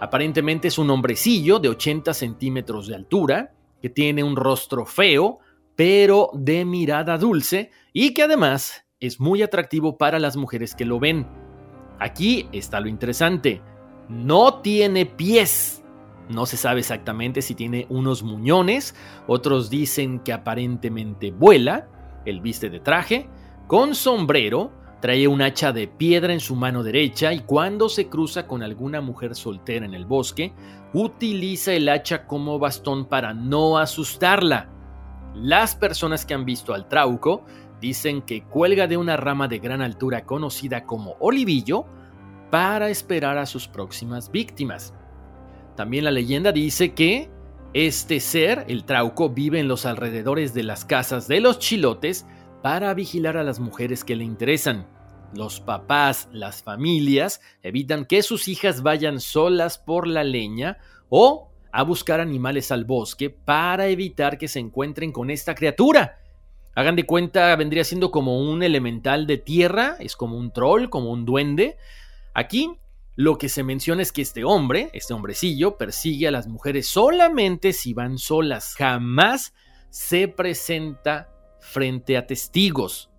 Aparentemente 0.00 0.68
es 0.68 0.78
un 0.78 0.90
hombrecillo 0.90 1.58
de 1.58 1.68
80 1.68 2.14
centímetros 2.14 2.86
de 2.88 2.96
altura, 2.96 3.54
que 3.80 3.88
tiene 3.88 4.22
un 4.22 4.36
rostro 4.36 4.84
feo, 4.84 5.38
pero 5.76 6.30
de 6.34 6.64
mirada 6.64 7.18
dulce, 7.18 7.70
y 7.92 8.14
que 8.14 8.22
además 8.22 8.84
es 9.00 9.18
muy 9.18 9.42
atractivo 9.42 9.98
para 9.98 10.18
las 10.18 10.36
mujeres 10.36 10.74
que 10.74 10.84
lo 10.84 11.00
ven. 11.00 11.26
Aquí 11.98 12.48
está 12.52 12.80
lo 12.80 12.88
interesante 12.88 13.60
no 14.08 14.60
tiene 14.60 15.06
pies. 15.06 15.82
No 16.28 16.46
se 16.46 16.56
sabe 16.56 16.80
exactamente 16.80 17.42
si 17.42 17.54
tiene 17.54 17.86
unos 17.90 18.22
muñones, 18.22 18.94
otros 19.26 19.70
dicen 19.70 20.20
que 20.20 20.32
aparentemente 20.32 21.30
vuela, 21.30 21.88
él 22.24 22.40
viste 22.40 22.70
de 22.70 22.80
traje, 22.80 23.28
con 23.66 23.94
sombrero, 23.94 24.70
trae 25.00 25.26
un 25.26 25.42
hacha 25.42 25.72
de 25.72 25.88
piedra 25.88 26.32
en 26.32 26.40
su 26.40 26.54
mano 26.54 26.84
derecha 26.84 27.32
y 27.32 27.40
cuando 27.40 27.88
se 27.88 28.08
cruza 28.08 28.46
con 28.46 28.62
alguna 28.62 29.00
mujer 29.00 29.34
soltera 29.34 29.84
en 29.84 29.94
el 29.94 30.06
bosque, 30.06 30.52
utiliza 30.94 31.72
el 31.72 31.88
hacha 31.88 32.26
como 32.26 32.58
bastón 32.58 33.06
para 33.06 33.34
no 33.34 33.78
asustarla. 33.78 34.68
Las 35.34 35.74
personas 35.74 36.24
que 36.24 36.34
han 36.34 36.44
visto 36.44 36.72
al 36.72 36.86
trauco 36.88 37.44
dicen 37.80 38.22
que 38.22 38.44
cuelga 38.44 38.86
de 38.86 38.96
una 38.96 39.16
rama 39.16 39.48
de 39.48 39.58
gran 39.58 39.82
altura 39.82 40.24
conocida 40.24 40.84
como 40.84 41.16
olivillo, 41.18 41.84
para 42.52 42.90
esperar 42.90 43.38
a 43.38 43.46
sus 43.46 43.66
próximas 43.66 44.30
víctimas. 44.30 44.92
También 45.74 46.04
la 46.04 46.10
leyenda 46.10 46.52
dice 46.52 46.92
que 46.92 47.30
este 47.72 48.20
ser, 48.20 48.66
el 48.68 48.84
trauco, 48.84 49.30
vive 49.30 49.58
en 49.58 49.68
los 49.68 49.86
alrededores 49.86 50.52
de 50.52 50.62
las 50.62 50.84
casas 50.84 51.28
de 51.28 51.40
los 51.40 51.58
chilotes 51.58 52.26
para 52.62 52.92
vigilar 52.92 53.38
a 53.38 53.42
las 53.42 53.58
mujeres 53.58 54.04
que 54.04 54.16
le 54.16 54.24
interesan. 54.24 54.86
Los 55.32 55.60
papás, 55.60 56.28
las 56.30 56.62
familias, 56.62 57.40
evitan 57.62 58.04
que 58.04 58.22
sus 58.22 58.46
hijas 58.48 58.82
vayan 58.82 59.20
solas 59.20 59.78
por 59.78 60.06
la 60.06 60.22
leña 60.22 60.76
o 61.08 61.50
a 61.72 61.82
buscar 61.84 62.20
animales 62.20 62.70
al 62.70 62.84
bosque 62.84 63.30
para 63.30 63.86
evitar 63.86 64.36
que 64.36 64.48
se 64.48 64.58
encuentren 64.58 65.10
con 65.10 65.30
esta 65.30 65.54
criatura. 65.54 66.18
Hagan 66.74 66.96
de 66.96 67.06
cuenta, 67.06 67.56
vendría 67.56 67.84
siendo 67.84 68.10
como 68.10 68.42
un 68.42 68.62
elemental 68.62 69.26
de 69.26 69.38
tierra, 69.38 69.96
es 70.00 70.16
como 70.16 70.36
un 70.36 70.52
troll, 70.52 70.90
como 70.90 71.12
un 71.12 71.24
duende, 71.24 71.78
Aquí 72.34 72.78
lo 73.14 73.36
que 73.36 73.48
se 73.48 73.62
menciona 73.62 74.02
es 74.02 74.12
que 74.12 74.22
este 74.22 74.44
hombre, 74.44 74.90
este 74.94 75.12
hombrecillo, 75.12 75.76
persigue 75.76 76.28
a 76.28 76.30
las 76.30 76.46
mujeres 76.46 76.86
solamente 76.86 77.72
si 77.72 77.92
van 77.92 78.18
solas. 78.18 78.74
Jamás 78.76 79.52
se 79.90 80.28
presenta 80.28 81.30
frente 81.60 82.16
a 82.16 82.26
testigos. 82.26 83.10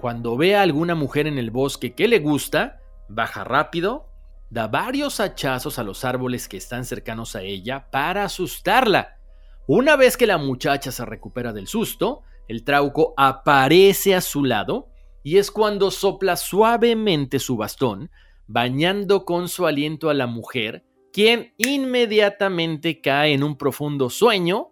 Cuando 0.00 0.36
ve 0.36 0.54
a 0.54 0.62
alguna 0.62 0.94
mujer 0.94 1.26
en 1.26 1.38
el 1.38 1.50
bosque 1.50 1.94
que 1.94 2.06
le 2.06 2.20
gusta, 2.20 2.80
baja 3.08 3.42
rápido, 3.42 4.08
da 4.50 4.68
varios 4.68 5.18
hachazos 5.18 5.78
a 5.80 5.82
los 5.82 6.04
árboles 6.04 6.48
que 6.48 6.56
están 6.56 6.84
cercanos 6.84 7.34
a 7.34 7.42
ella 7.42 7.90
para 7.90 8.24
asustarla. 8.24 9.18
Una 9.66 9.96
vez 9.96 10.16
que 10.16 10.26
la 10.26 10.38
muchacha 10.38 10.92
se 10.92 11.04
recupera 11.04 11.52
del 11.52 11.66
susto, 11.66 12.22
el 12.46 12.64
trauco 12.64 13.12
aparece 13.16 14.14
a 14.14 14.20
su 14.20 14.44
lado 14.44 14.88
y 15.22 15.38
es 15.38 15.50
cuando 15.50 15.90
sopla 15.90 16.36
suavemente 16.36 17.38
su 17.38 17.56
bastón, 17.56 18.10
bañando 18.48 19.24
con 19.24 19.48
su 19.48 19.66
aliento 19.66 20.10
a 20.10 20.14
la 20.14 20.26
mujer, 20.26 20.84
quien 21.12 21.52
inmediatamente 21.58 23.00
cae 23.00 23.34
en 23.34 23.44
un 23.44 23.56
profundo 23.56 24.10
sueño, 24.10 24.70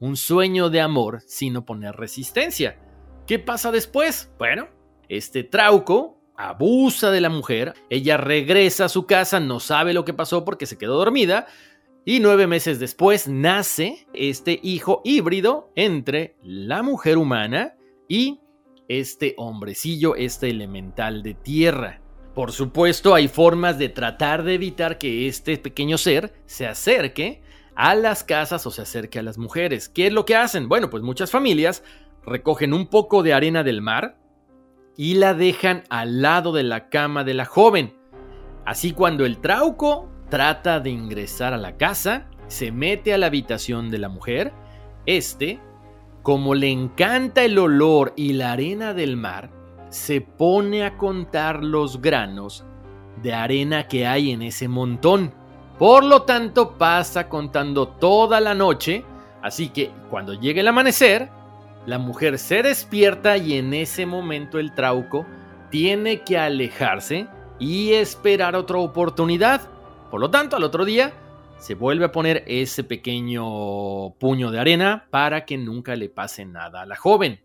un 0.00 0.16
sueño 0.16 0.70
de 0.70 0.80
amor 0.80 1.22
sin 1.26 1.56
oponer 1.56 1.94
resistencia. 1.94 2.78
¿Qué 3.26 3.38
pasa 3.38 3.70
después? 3.70 4.32
Bueno, 4.38 4.68
este 5.08 5.44
trauco 5.44 6.18
abusa 6.36 7.10
de 7.10 7.20
la 7.20 7.28
mujer, 7.28 7.74
ella 7.90 8.16
regresa 8.16 8.86
a 8.86 8.88
su 8.88 9.06
casa, 9.06 9.38
no 9.38 9.60
sabe 9.60 9.92
lo 9.92 10.04
que 10.04 10.14
pasó 10.14 10.44
porque 10.44 10.66
se 10.66 10.78
quedó 10.78 10.96
dormida, 10.96 11.46
y 12.06 12.20
nueve 12.20 12.46
meses 12.46 12.78
después 12.80 13.28
nace 13.28 14.06
este 14.12 14.60
hijo 14.62 15.00
híbrido 15.04 15.70
entre 15.74 16.36
la 16.42 16.82
mujer 16.82 17.16
humana 17.16 17.76
y 18.08 18.40
este 18.88 19.34
hombrecillo, 19.38 20.14
este 20.14 20.50
elemental 20.50 21.22
de 21.22 21.32
tierra. 21.32 22.03
Por 22.34 22.50
supuesto, 22.50 23.14
hay 23.14 23.28
formas 23.28 23.78
de 23.78 23.88
tratar 23.88 24.42
de 24.42 24.54
evitar 24.54 24.98
que 24.98 25.28
este 25.28 25.56
pequeño 25.56 25.98
ser 25.98 26.32
se 26.46 26.66
acerque 26.66 27.42
a 27.76 27.94
las 27.94 28.24
casas 28.24 28.66
o 28.66 28.72
se 28.72 28.82
acerque 28.82 29.20
a 29.20 29.22
las 29.22 29.38
mujeres. 29.38 29.88
¿Qué 29.88 30.08
es 30.08 30.12
lo 30.12 30.24
que 30.24 30.34
hacen? 30.34 30.68
Bueno, 30.68 30.90
pues 30.90 31.02
muchas 31.02 31.30
familias 31.30 31.84
recogen 32.26 32.74
un 32.74 32.88
poco 32.88 33.22
de 33.22 33.34
arena 33.34 33.62
del 33.62 33.82
mar 33.82 34.16
y 34.96 35.14
la 35.14 35.34
dejan 35.34 35.84
al 35.90 36.22
lado 36.22 36.52
de 36.52 36.64
la 36.64 36.88
cama 36.88 37.22
de 37.22 37.34
la 37.34 37.44
joven. 37.44 37.94
Así 38.64 38.92
cuando 38.92 39.26
el 39.26 39.38
trauco 39.38 40.08
trata 40.28 40.80
de 40.80 40.90
ingresar 40.90 41.52
a 41.52 41.58
la 41.58 41.76
casa, 41.76 42.26
se 42.48 42.72
mete 42.72 43.14
a 43.14 43.18
la 43.18 43.26
habitación 43.26 43.90
de 43.90 43.98
la 43.98 44.08
mujer. 44.08 44.52
Este, 45.06 45.60
como 46.22 46.54
le 46.54 46.70
encanta 46.70 47.44
el 47.44 47.58
olor 47.58 48.12
y 48.16 48.32
la 48.32 48.52
arena 48.52 48.92
del 48.94 49.16
mar, 49.16 49.50
se 49.94 50.20
pone 50.20 50.84
a 50.84 50.98
contar 50.98 51.62
los 51.62 52.02
granos 52.02 52.64
de 53.22 53.32
arena 53.32 53.86
que 53.86 54.08
hay 54.08 54.32
en 54.32 54.42
ese 54.42 54.66
montón. 54.66 55.32
Por 55.78 56.02
lo 56.02 56.22
tanto, 56.22 56.76
pasa 56.76 57.28
contando 57.28 57.86
toda 57.86 58.40
la 58.40 58.54
noche, 58.54 59.04
así 59.40 59.68
que 59.68 59.92
cuando 60.10 60.34
llegue 60.34 60.60
el 60.60 60.68
amanecer, 60.68 61.30
la 61.86 61.98
mujer 61.98 62.40
se 62.40 62.64
despierta 62.64 63.36
y 63.36 63.54
en 63.54 63.72
ese 63.72 64.04
momento 64.04 64.58
el 64.58 64.74
trauco 64.74 65.26
tiene 65.70 66.22
que 66.22 66.38
alejarse 66.38 67.28
y 67.60 67.92
esperar 67.92 68.56
otra 68.56 68.78
oportunidad. 68.78 69.60
Por 70.10 70.20
lo 70.20 70.28
tanto, 70.28 70.56
al 70.56 70.64
otro 70.64 70.84
día 70.84 71.12
se 71.56 71.76
vuelve 71.76 72.06
a 72.06 72.12
poner 72.12 72.42
ese 72.48 72.82
pequeño 72.82 74.14
puño 74.18 74.50
de 74.50 74.58
arena 74.58 75.06
para 75.10 75.44
que 75.44 75.56
nunca 75.56 75.94
le 75.94 76.08
pase 76.08 76.44
nada 76.44 76.82
a 76.82 76.86
la 76.86 76.96
joven. 76.96 77.40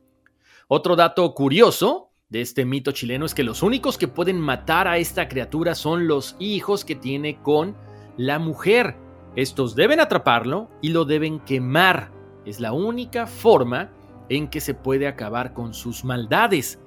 Otro 0.67 0.95
dato 0.95 1.31
curioso 1.35 2.08
de 2.29 2.41
este 2.41 2.63
mito 2.63 2.91
chileno 2.91 3.25
es 3.25 3.33
que 3.33 3.43
los 3.43 3.63
únicos 3.63 3.97
que 3.97 4.07
pueden 4.07 4.39
matar 4.39 4.87
a 4.87 4.97
esta 4.97 5.27
criatura 5.27 5.73
son 5.73 6.07
los 6.07 6.35
hijos 6.39 6.85
que 6.85 6.95
tiene 6.95 7.41
con 7.41 7.75
la 8.17 8.37
mujer. 8.37 8.95
Estos 9.35 9.75
deben 9.75 9.99
atraparlo 9.99 10.69
y 10.81 10.89
lo 10.89 11.05
deben 11.05 11.39
quemar. 11.39 12.11
Es 12.45 12.59
la 12.59 12.71
única 12.71 13.25
forma 13.25 13.89
en 14.29 14.47
que 14.47 14.61
se 14.61 14.75
puede 14.75 15.07
acabar 15.07 15.53
con 15.53 15.73
sus 15.73 16.05
maldades. 16.05 16.79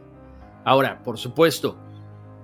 Ahora, 0.65 1.03
por 1.03 1.19
supuesto, 1.19 1.77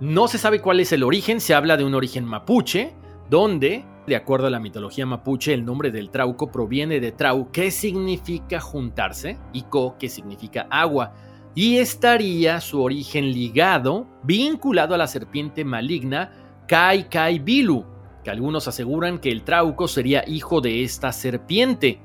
no 0.01 0.27
se 0.27 0.39
sabe 0.39 0.61
cuál 0.61 0.81
es 0.81 0.93
el 0.93 1.05
origen, 1.05 1.41
se 1.41 1.55
habla 1.55 1.77
de 1.77 1.85
un 1.85 1.95
origen 1.95 2.25
mapuche, 2.25 2.95
donde, 3.31 3.85
de 4.09 4.17
acuerdo 4.17 4.49
a 4.49 4.51
la 4.51 4.59
mitología 4.59 5.07
mapuche, 5.07 5.55
el 5.55 5.65
nombre 5.65 5.93
del 5.93 6.11
trauco 6.11 6.51
proviene 6.51 6.99
de 6.99 7.13
trau, 7.13 7.53
que 7.53 7.71
significa 7.71 8.59
juntarse, 8.59 9.39
y 9.53 9.63
co, 9.63 9.97
que 9.99 10.09
significa 10.09 10.67
agua, 10.69 11.13
y 11.59 11.79
estaría 11.79 12.61
su 12.61 12.81
origen 12.81 13.33
ligado, 13.33 14.07
vinculado 14.23 14.95
a 14.95 14.97
la 14.97 15.09
serpiente 15.09 15.65
maligna 15.65 16.31
Kai 16.69 17.09
Kai 17.09 17.41
Bilu, 17.41 17.85
que 18.23 18.31
algunos 18.31 18.69
aseguran 18.69 19.19
que 19.19 19.33
el 19.33 19.43
trauco 19.43 19.89
sería 19.89 20.23
hijo 20.29 20.61
de 20.61 20.85
esta 20.85 21.13
serpiente. 21.13 22.01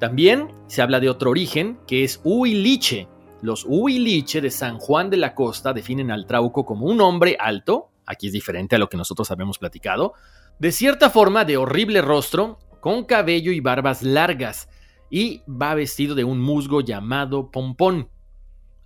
También 0.00 0.52
se 0.66 0.82
habla 0.82 0.98
de 0.98 1.08
otro 1.08 1.30
origen, 1.30 1.78
que 1.86 2.02
es 2.02 2.20
Huiliche. 2.24 3.06
Los 3.42 3.64
Huiliche 3.64 4.40
de 4.40 4.50
San 4.50 4.78
Juan 4.78 5.08
de 5.08 5.18
la 5.18 5.36
Costa 5.36 5.72
definen 5.72 6.10
al 6.10 6.26
trauco 6.26 6.66
como 6.66 6.86
un 6.86 7.00
hombre 7.00 7.36
alto, 7.38 7.92
aquí 8.06 8.26
es 8.26 8.32
diferente 8.32 8.74
a 8.74 8.80
lo 8.80 8.88
que 8.88 8.96
nosotros 8.96 9.30
habíamos 9.30 9.58
platicado, 9.58 10.14
de 10.58 10.72
cierta 10.72 11.10
forma 11.10 11.44
de 11.44 11.58
horrible 11.58 12.02
rostro, 12.02 12.58
con 12.80 13.04
cabello 13.04 13.52
y 13.52 13.60
barbas 13.60 14.02
largas, 14.02 14.68
y 15.10 15.42
va 15.48 15.76
vestido 15.76 16.16
de 16.16 16.24
un 16.24 16.40
musgo 16.40 16.80
llamado 16.80 17.52
pompón. 17.52 18.08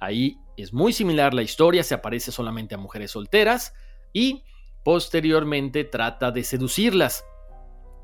Ahí 0.04 0.38
es 0.56 0.72
muy 0.72 0.92
similar 0.92 1.34
la 1.34 1.42
historia, 1.42 1.82
se 1.82 1.94
aparece 1.94 2.30
solamente 2.30 2.74
a 2.74 2.78
mujeres 2.78 3.12
solteras 3.12 3.74
y 4.12 4.44
posteriormente 4.84 5.84
trata 5.84 6.30
de 6.30 6.44
seducirlas. 6.44 7.24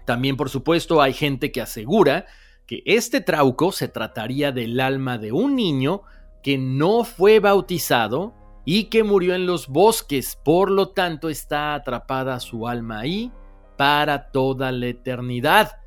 También, 0.07 0.37
por 0.37 0.49
supuesto, 0.49 1.03
hay 1.03 1.13
gente 1.13 1.53
que 1.53 1.61
asegura 1.61 2.27
que 2.67 2.83
este 2.87 3.21
trauco 3.21 3.71
se 3.71 3.89
trataría 3.89 4.51
del 4.51 4.81
alma 4.81 5.19
de 5.19 5.33
un 5.33 5.57
niño 5.57 6.03
que 6.43 6.57
no 6.57 7.05
fue 7.05 7.39
bautizado 7.39 8.35
y 8.65 8.85
que 8.85 9.05
murió 9.05 9.35
en 9.35 9.47
los 9.47 9.69
bosques, 9.69 10.37
por 10.43 10.71
lo 10.71 10.91
tanto 10.91 11.29
está 11.29 11.75
atrapada 11.75 12.41
su 12.41 12.67
alma 12.67 13.01
ahí 13.01 13.31
para 13.77 14.31
toda 14.31 14.73
la 14.73 14.87
eternidad. 14.87 15.79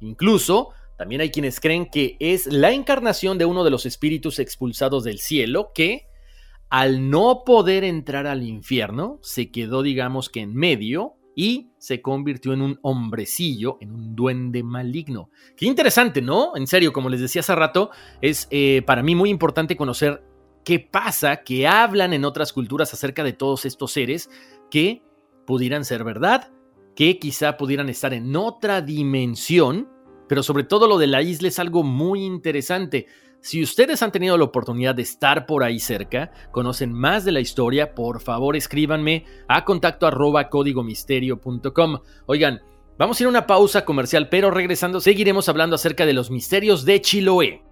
Incluso, 0.00 0.70
también 1.02 1.20
hay 1.20 1.32
quienes 1.32 1.58
creen 1.58 1.86
que 1.86 2.16
es 2.20 2.46
la 2.46 2.70
encarnación 2.70 3.36
de 3.36 3.44
uno 3.44 3.64
de 3.64 3.72
los 3.72 3.86
espíritus 3.86 4.38
expulsados 4.38 5.02
del 5.02 5.18
cielo 5.18 5.72
que, 5.74 6.06
al 6.70 7.10
no 7.10 7.42
poder 7.44 7.82
entrar 7.82 8.28
al 8.28 8.44
infierno, 8.44 9.18
se 9.20 9.50
quedó, 9.50 9.82
digamos 9.82 10.30
que 10.30 10.42
en 10.42 10.54
medio 10.54 11.14
y 11.34 11.72
se 11.76 12.00
convirtió 12.00 12.52
en 12.52 12.62
un 12.62 12.78
hombrecillo, 12.82 13.78
en 13.80 13.90
un 13.90 14.14
duende 14.14 14.62
maligno. 14.62 15.28
Qué 15.56 15.66
interesante, 15.66 16.22
¿no? 16.22 16.54
En 16.54 16.68
serio, 16.68 16.92
como 16.92 17.08
les 17.08 17.20
decía 17.20 17.40
hace 17.40 17.56
rato, 17.56 17.90
es 18.20 18.46
eh, 18.52 18.82
para 18.86 19.02
mí 19.02 19.16
muy 19.16 19.28
importante 19.28 19.74
conocer 19.74 20.22
qué 20.64 20.78
pasa, 20.78 21.42
que 21.42 21.66
hablan 21.66 22.12
en 22.12 22.24
otras 22.24 22.52
culturas 22.52 22.94
acerca 22.94 23.24
de 23.24 23.32
todos 23.32 23.64
estos 23.64 23.90
seres 23.90 24.30
que 24.70 25.02
pudieran 25.46 25.84
ser 25.84 26.04
verdad 26.04 26.52
que 26.94 27.18
quizá 27.18 27.56
pudieran 27.56 27.88
estar 27.88 28.12
en 28.12 28.36
otra 28.36 28.80
dimensión, 28.82 29.88
pero 30.32 30.42
sobre 30.42 30.64
todo 30.64 30.88
lo 30.88 30.96
de 30.96 31.08
la 31.08 31.20
isla 31.20 31.48
es 31.48 31.58
algo 31.58 31.82
muy 31.82 32.24
interesante. 32.24 33.06
Si 33.42 33.62
ustedes 33.62 34.02
han 34.02 34.12
tenido 34.12 34.38
la 34.38 34.44
oportunidad 34.44 34.94
de 34.94 35.02
estar 35.02 35.44
por 35.44 35.62
ahí 35.62 35.78
cerca, 35.78 36.32
conocen 36.52 36.90
más 36.90 37.26
de 37.26 37.32
la 37.32 37.40
historia, 37.40 37.94
por 37.94 38.18
favor 38.22 38.56
escríbanme 38.56 39.26
a 39.46 39.66
contacto 39.66 40.06
arroba 40.06 40.48
códigomisterio.com. 40.48 41.98
Oigan, 42.24 42.62
vamos 42.96 43.20
a 43.20 43.22
ir 43.22 43.26
a 43.26 43.28
una 43.28 43.46
pausa 43.46 43.84
comercial, 43.84 44.30
pero 44.30 44.50
regresando 44.50 45.02
seguiremos 45.02 45.50
hablando 45.50 45.76
acerca 45.76 46.06
de 46.06 46.14
los 46.14 46.30
misterios 46.30 46.86
de 46.86 47.02
Chiloé. 47.02 47.71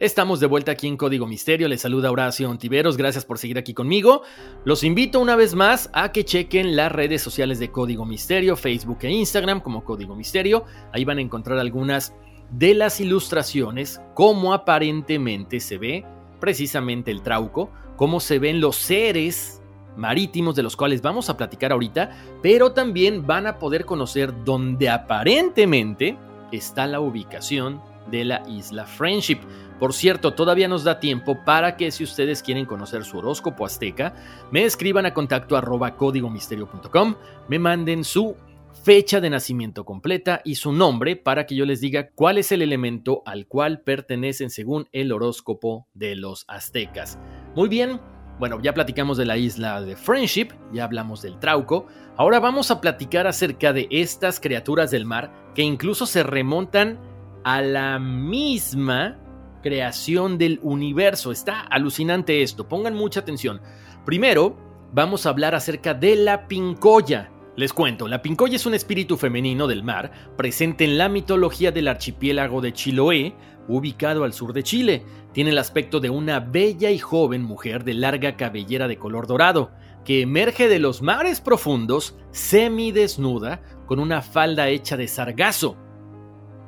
Estamos 0.00 0.40
de 0.40 0.46
vuelta 0.46 0.72
aquí 0.72 0.88
en 0.88 0.96
Código 0.96 1.26
Misterio. 1.26 1.68
Les 1.68 1.82
saluda 1.82 2.10
Horacio 2.10 2.48
Ontiveros. 2.48 2.96
Gracias 2.96 3.26
por 3.26 3.36
seguir 3.36 3.58
aquí 3.58 3.74
conmigo. 3.74 4.22
Los 4.64 4.82
invito 4.82 5.20
una 5.20 5.36
vez 5.36 5.54
más 5.54 5.90
a 5.92 6.10
que 6.10 6.24
chequen 6.24 6.74
las 6.74 6.90
redes 6.90 7.20
sociales 7.20 7.58
de 7.58 7.70
Código 7.70 8.06
Misterio, 8.06 8.56
Facebook 8.56 8.96
e 9.02 9.10
Instagram 9.10 9.60
como 9.60 9.84
Código 9.84 10.16
Misterio. 10.16 10.64
Ahí 10.94 11.04
van 11.04 11.18
a 11.18 11.20
encontrar 11.20 11.58
algunas 11.58 12.14
de 12.50 12.72
las 12.72 12.98
ilustraciones, 12.98 14.00
cómo 14.14 14.54
aparentemente 14.54 15.60
se 15.60 15.76
ve 15.76 16.06
precisamente 16.40 17.10
el 17.10 17.20
trauco, 17.20 17.70
cómo 17.96 18.20
se 18.20 18.38
ven 18.38 18.58
los 18.58 18.76
seres 18.76 19.60
marítimos 19.98 20.56
de 20.56 20.62
los 20.62 20.76
cuales 20.76 21.02
vamos 21.02 21.28
a 21.28 21.36
platicar 21.36 21.72
ahorita, 21.72 22.38
pero 22.40 22.72
también 22.72 23.26
van 23.26 23.46
a 23.46 23.58
poder 23.58 23.84
conocer 23.84 24.32
dónde 24.46 24.88
aparentemente 24.88 26.16
está 26.52 26.86
la 26.86 27.00
ubicación 27.00 27.82
de 28.10 28.24
la 28.24 28.42
isla 28.48 28.86
Friendship. 28.86 29.40
Por 29.80 29.94
cierto, 29.94 30.34
todavía 30.34 30.68
nos 30.68 30.84
da 30.84 31.00
tiempo 31.00 31.42
para 31.42 31.78
que 31.78 31.90
si 31.90 32.04
ustedes 32.04 32.42
quieren 32.42 32.66
conocer 32.66 33.02
su 33.02 33.16
horóscopo 33.16 33.64
azteca, 33.64 34.14
me 34.52 34.64
escriban 34.64 35.06
a 35.06 35.14
contacto 35.14 35.56
arroba 35.56 35.96
códigomisterio.com, 35.96 37.14
me 37.48 37.58
manden 37.58 38.04
su 38.04 38.36
fecha 38.84 39.22
de 39.22 39.30
nacimiento 39.30 39.86
completa 39.86 40.42
y 40.44 40.56
su 40.56 40.72
nombre 40.72 41.16
para 41.16 41.46
que 41.46 41.56
yo 41.56 41.64
les 41.64 41.80
diga 41.80 42.10
cuál 42.10 42.36
es 42.36 42.52
el 42.52 42.60
elemento 42.60 43.22
al 43.24 43.46
cual 43.46 43.80
pertenecen 43.80 44.50
según 44.50 44.86
el 44.92 45.12
horóscopo 45.12 45.88
de 45.94 46.14
los 46.14 46.44
aztecas. 46.46 47.18
Muy 47.54 47.70
bien, 47.70 48.00
bueno, 48.38 48.60
ya 48.60 48.74
platicamos 48.74 49.16
de 49.16 49.24
la 49.24 49.38
isla 49.38 49.80
de 49.80 49.96
Friendship, 49.96 50.48
ya 50.74 50.84
hablamos 50.84 51.22
del 51.22 51.38
Trauco, 51.38 51.86
ahora 52.18 52.38
vamos 52.38 52.70
a 52.70 52.82
platicar 52.82 53.26
acerca 53.26 53.72
de 53.72 53.88
estas 53.90 54.40
criaturas 54.40 54.90
del 54.90 55.06
mar 55.06 55.32
que 55.54 55.62
incluso 55.62 56.04
se 56.04 56.22
remontan 56.22 56.98
a 57.44 57.62
la 57.62 57.98
misma 57.98 59.18
creación 59.60 60.38
del 60.38 60.60
universo. 60.62 61.32
Está 61.32 61.60
alucinante 61.60 62.42
esto, 62.42 62.68
pongan 62.68 62.94
mucha 62.94 63.20
atención. 63.20 63.60
Primero, 64.04 64.56
vamos 64.92 65.26
a 65.26 65.30
hablar 65.30 65.54
acerca 65.54 65.94
de 65.94 66.16
la 66.16 66.48
pincoya. 66.48 67.30
Les 67.56 67.72
cuento, 67.72 68.08
la 68.08 68.22
pincoya 68.22 68.56
es 68.56 68.66
un 68.66 68.74
espíritu 68.74 69.16
femenino 69.16 69.66
del 69.66 69.82
mar 69.82 70.12
presente 70.36 70.84
en 70.84 70.96
la 70.96 71.08
mitología 71.08 71.72
del 71.72 71.88
archipiélago 71.88 72.60
de 72.60 72.72
Chiloé, 72.72 73.34
ubicado 73.68 74.24
al 74.24 74.32
sur 74.32 74.52
de 74.52 74.62
Chile. 74.62 75.04
Tiene 75.32 75.50
el 75.50 75.58
aspecto 75.58 76.00
de 76.00 76.10
una 76.10 76.40
bella 76.40 76.90
y 76.90 76.98
joven 76.98 77.42
mujer 77.42 77.84
de 77.84 77.94
larga 77.94 78.36
cabellera 78.36 78.88
de 78.88 78.96
color 78.96 79.26
dorado, 79.26 79.72
que 80.04 80.22
emerge 80.22 80.68
de 80.68 80.78
los 80.78 81.02
mares 81.02 81.40
profundos 81.40 82.16
semidesnuda 82.30 83.62
con 83.86 83.98
una 83.98 84.22
falda 84.22 84.68
hecha 84.68 84.96
de 84.96 85.08
sargazo. 85.08 85.76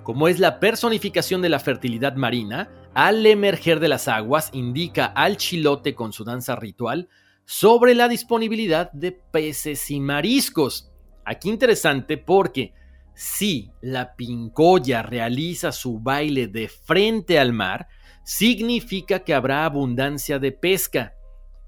Como 0.03 0.29
es 0.29 0.41
la 0.41 0.61
personificación 0.61 1.43
de 1.43 1.49
la 1.49 1.61
fertilidad 1.61 2.17
marina, 2.17 2.69
al 2.95 3.25
emerger 3.25 3.81
de 3.81 3.89
las 3.89 4.09
aguas 4.09 4.51
indica 4.53 5.07
al 5.07 5.37
chilote 5.37 5.95
con 5.95 6.13
su 6.13 6.25
danza 6.25 6.57
ritual 6.57 7.09
sobre 7.45 7.95
la 7.95 8.09
disponibilidad 8.09 8.91
de 8.93 9.13
peces 9.13 9.91
y 9.91 10.01
mariscos. 10.01 10.91
Aquí 11.25 11.49
interesante 11.49 12.19
porque 12.19 12.75
si 13.15 13.71
la 13.81 14.15
pincoya 14.15 15.03
realiza 15.03 15.73
su 15.73 16.01
baile 16.01 16.49
de 16.49 16.69
frente 16.69 17.39
al 17.39 17.53
mar, 17.53 17.89
significa 18.25 19.21
que 19.21 19.35
habrá 19.35 19.65
abundancia 19.65 20.39
de 20.39 20.53
pesca. 20.53 21.15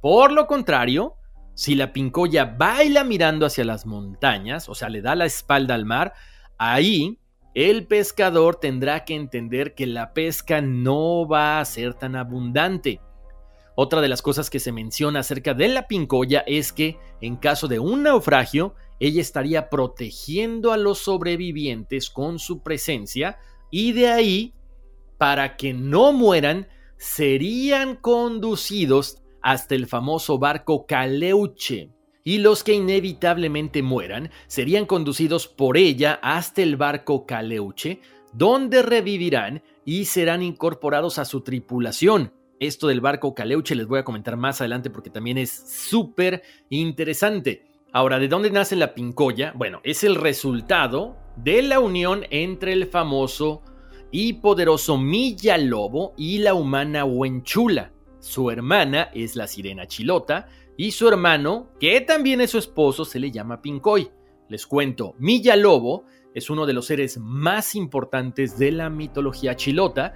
Por 0.00 0.32
lo 0.32 0.46
contrario, 0.46 1.16
si 1.54 1.74
la 1.74 1.92
pincoya 1.92 2.44
baila 2.44 3.04
mirando 3.04 3.46
hacia 3.46 3.64
las 3.64 3.86
montañas, 3.86 4.68
o 4.68 4.74
sea, 4.74 4.88
le 4.88 5.02
da 5.02 5.14
la 5.14 5.24
espalda 5.24 5.74
al 5.74 5.84
mar, 5.84 6.12
ahí 6.58 7.18
el 7.54 7.86
pescador 7.86 8.56
tendrá 8.56 9.04
que 9.04 9.14
entender 9.14 9.74
que 9.74 9.86
la 9.86 10.12
pesca 10.12 10.60
no 10.60 11.26
va 11.26 11.60
a 11.60 11.64
ser 11.64 11.94
tan 11.94 12.16
abundante. 12.16 13.00
Otra 13.76 14.00
de 14.00 14.08
las 14.08 14.22
cosas 14.22 14.50
que 14.50 14.60
se 14.60 14.72
menciona 14.72 15.20
acerca 15.20 15.54
de 15.54 15.68
la 15.68 15.86
pincoya 15.86 16.40
es 16.46 16.72
que, 16.72 16.98
en 17.20 17.36
caso 17.36 17.68
de 17.68 17.78
un 17.78 18.02
naufragio, 18.02 18.74
ella 19.00 19.20
estaría 19.20 19.70
protegiendo 19.70 20.72
a 20.72 20.76
los 20.76 20.98
sobrevivientes 20.98 22.10
con 22.10 22.38
su 22.38 22.62
presencia 22.62 23.38
y 23.70 23.92
de 23.92 24.08
ahí, 24.08 24.54
para 25.18 25.56
que 25.56 25.74
no 25.74 26.12
mueran, 26.12 26.68
serían 26.96 27.96
conducidos 27.96 29.22
hasta 29.42 29.74
el 29.74 29.86
famoso 29.86 30.38
barco 30.38 30.86
Caleuche. 30.86 31.90
Y 32.26 32.38
los 32.38 32.64
que 32.64 32.72
inevitablemente 32.72 33.82
mueran 33.82 34.30
serían 34.46 34.86
conducidos 34.86 35.46
por 35.46 35.76
ella 35.76 36.18
hasta 36.22 36.62
el 36.62 36.76
barco 36.76 37.26
Caleuche, 37.26 38.00
donde 38.32 38.82
revivirán 38.82 39.62
y 39.84 40.06
serán 40.06 40.42
incorporados 40.42 41.18
a 41.18 41.26
su 41.26 41.42
tripulación. 41.42 42.32
Esto 42.60 42.88
del 42.88 43.02
barco 43.02 43.34
Caleuche 43.34 43.74
les 43.74 43.86
voy 43.86 43.98
a 43.98 44.04
comentar 44.04 44.38
más 44.38 44.62
adelante 44.62 44.88
porque 44.88 45.10
también 45.10 45.36
es 45.36 45.50
súper 45.50 46.42
interesante. 46.70 47.66
Ahora, 47.92 48.18
¿de 48.18 48.28
dónde 48.28 48.50
nace 48.50 48.74
la 48.74 48.94
pincoya? 48.94 49.52
Bueno, 49.54 49.80
es 49.84 50.02
el 50.02 50.14
resultado 50.14 51.18
de 51.36 51.60
la 51.60 51.78
unión 51.78 52.24
entre 52.30 52.72
el 52.72 52.86
famoso 52.86 53.62
y 54.10 54.32
poderoso 54.34 54.96
Milla 54.96 55.58
Lobo 55.58 56.14
y 56.16 56.38
la 56.38 56.54
humana 56.54 57.04
Huenchula. 57.04 57.92
Su 58.18 58.50
hermana 58.50 59.10
es 59.12 59.36
la 59.36 59.46
sirena 59.46 59.86
Chilota 59.86 60.48
y 60.76 60.90
su 60.90 61.08
hermano, 61.08 61.68
que 61.78 62.00
también 62.00 62.40
es 62.40 62.50
su 62.50 62.58
esposo, 62.58 63.04
se 63.04 63.20
le 63.20 63.30
llama 63.30 63.62
Pincoy. 63.62 64.10
Les 64.48 64.66
cuento, 64.66 65.14
Milla 65.18 65.56
Lobo 65.56 66.04
es 66.34 66.50
uno 66.50 66.66
de 66.66 66.72
los 66.72 66.86
seres 66.86 67.18
más 67.18 67.74
importantes 67.74 68.58
de 68.58 68.72
la 68.72 68.90
mitología 68.90 69.54
chilota 69.56 70.14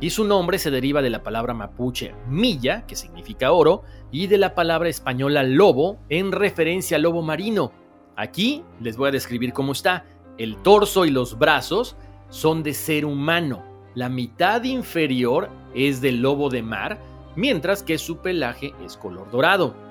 y 0.00 0.10
su 0.10 0.24
nombre 0.24 0.58
se 0.58 0.70
deriva 0.70 1.02
de 1.02 1.10
la 1.10 1.22
palabra 1.22 1.54
mapuche 1.54 2.14
milla, 2.28 2.86
que 2.86 2.96
significa 2.96 3.52
oro, 3.52 3.82
y 4.10 4.28
de 4.28 4.38
la 4.38 4.54
palabra 4.54 4.88
española 4.88 5.42
lobo, 5.42 5.98
en 6.08 6.32
referencia 6.32 6.96
al 6.96 7.02
lobo 7.02 7.20
marino. 7.20 7.72
Aquí 8.16 8.64
les 8.80 8.96
voy 8.96 9.08
a 9.08 9.12
describir 9.12 9.52
cómo 9.52 9.72
está. 9.72 10.06
El 10.38 10.56
torso 10.62 11.04
y 11.04 11.10
los 11.10 11.38
brazos 11.38 11.96
son 12.30 12.62
de 12.62 12.74
ser 12.74 13.04
humano. 13.04 13.64
La 13.94 14.08
mitad 14.08 14.62
inferior 14.62 15.50
es 15.74 16.00
del 16.00 16.22
lobo 16.22 16.48
de 16.48 16.62
mar, 16.62 16.98
mientras 17.34 17.82
que 17.82 17.98
su 17.98 18.18
pelaje 18.18 18.72
es 18.84 18.96
color 18.96 19.30
dorado. 19.30 19.87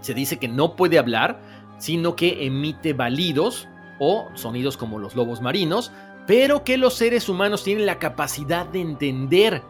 Se 0.00 0.14
dice 0.14 0.38
que 0.38 0.48
no 0.48 0.76
puede 0.76 0.98
hablar, 0.98 1.40
sino 1.78 2.16
que 2.16 2.46
emite 2.46 2.92
balidos 2.92 3.68
o 3.98 4.28
sonidos 4.34 4.76
como 4.76 4.98
los 4.98 5.14
lobos 5.14 5.40
marinos, 5.40 5.92
pero 6.26 6.64
que 6.64 6.76
los 6.76 6.94
seres 6.94 7.28
humanos 7.28 7.64
tienen 7.64 7.86
la 7.86 7.98
capacidad 7.98 8.66
de 8.66 8.80
entender. 8.80 9.62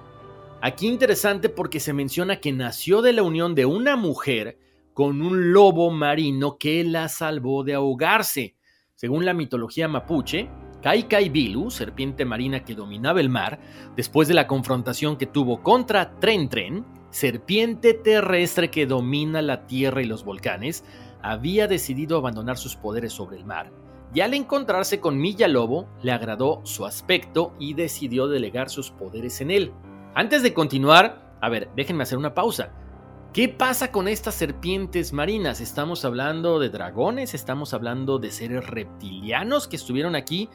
Aquí 0.61 0.89
interesante 0.89 1.49
porque 1.49 1.79
se 1.81 1.93
menciona 1.93 2.41
que 2.41 2.53
nació 2.53 3.01
de 3.01 3.13
la 3.13 3.23
unión 3.23 3.55
de 3.55 3.65
una 3.65 3.97
mujer 3.97 4.59
con 4.93 5.23
un 5.23 5.53
lobo 5.53 5.93
marino 5.93 6.59
que 6.59 6.83
la 6.83 7.09
salvó 7.09 7.63
de 7.63 7.75
ahogarse. 7.75 8.57
Según 8.97 9.25
la 9.25 9.35
mitología 9.35 9.87
mapuche, 9.87 10.49
Kai 10.83 11.05
Kai 11.05 11.29
Bilu, 11.29 11.71
serpiente 11.71 12.25
marina 12.25 12.65
que 12.65 12.75
dominaba 12.75 13.21
el 13.21 13.29
mar, 13.29 13.61
después 13.95 14.27
de 14.27 14.35
la 14.35 14.49
confrontación 14.49 15.17
que 15.17 15.27
tuvo 15.27 15.63
contra 15.63 16.19
Tren 16.19 16.49
Tren, 16.49 16.85
serpiente 17.11 17.95
terrestre 17.95 18.71
que 18.71 18.87
domina 18.87 19.43
la 19.43 19.67
tierra 19.67 20.03
y 20.03 20.07
los 20.07 20.25
volcanes, 20.25 20.85
había 21.23 21.67
decidido 21.67 22.17
abandonar 22.17 22.59
sus 22.59 22.77
poderes 22.77 23.13
sobre 23.13 23.37
el 23.37 23.45
mar 23.45 23.71
y 24.15 24.21
al 24.21 24.35
encontrarse 24.35 25.01
con 25.01 25.19
Milla 25.19 25.49
Lobo, 25.49 25.87
le 26.03 26.13
agradó 26.13 26.61
su 26.65 26.87
aspecto 26.87 27.55
y 27.59 27.75
decidió 27.75 28.27
delegar 28.27 28.71
sus 28.71 28.91
poderes 28.91 29.41
en 29.41 29.51
él. 29.51 29.73
Antes 30.15 30.43
de 30.43 30.55
continuar, 30.55 31.37
a 31.41 31.49
ver, 31.49 31.69
déjenme 31.77 32.05
hacer 32.05 32.19
una 32.19 32.35
pausa. 32.35 32.73
¿Qué 33.35 33.49
pasa 33.49 33.93
con 33.93 34.09
estas 34.09 34.35
serpientes 34.35 35.13
marinas? 35.13 35.61
¿Estamos 35.61 36.05
hablando 36.07 36.59
de 36.59 36.71
dragones? 36.71 37.35
¿Estamos 37.35 37.75
hablando 37.75 38.19
de 38.19 38.31
seres 38.31 38.67
reptilianos 38.67 39.69
que 39.69 39.77
estuvieron 39.77 40.17
aquí 40.17 40.49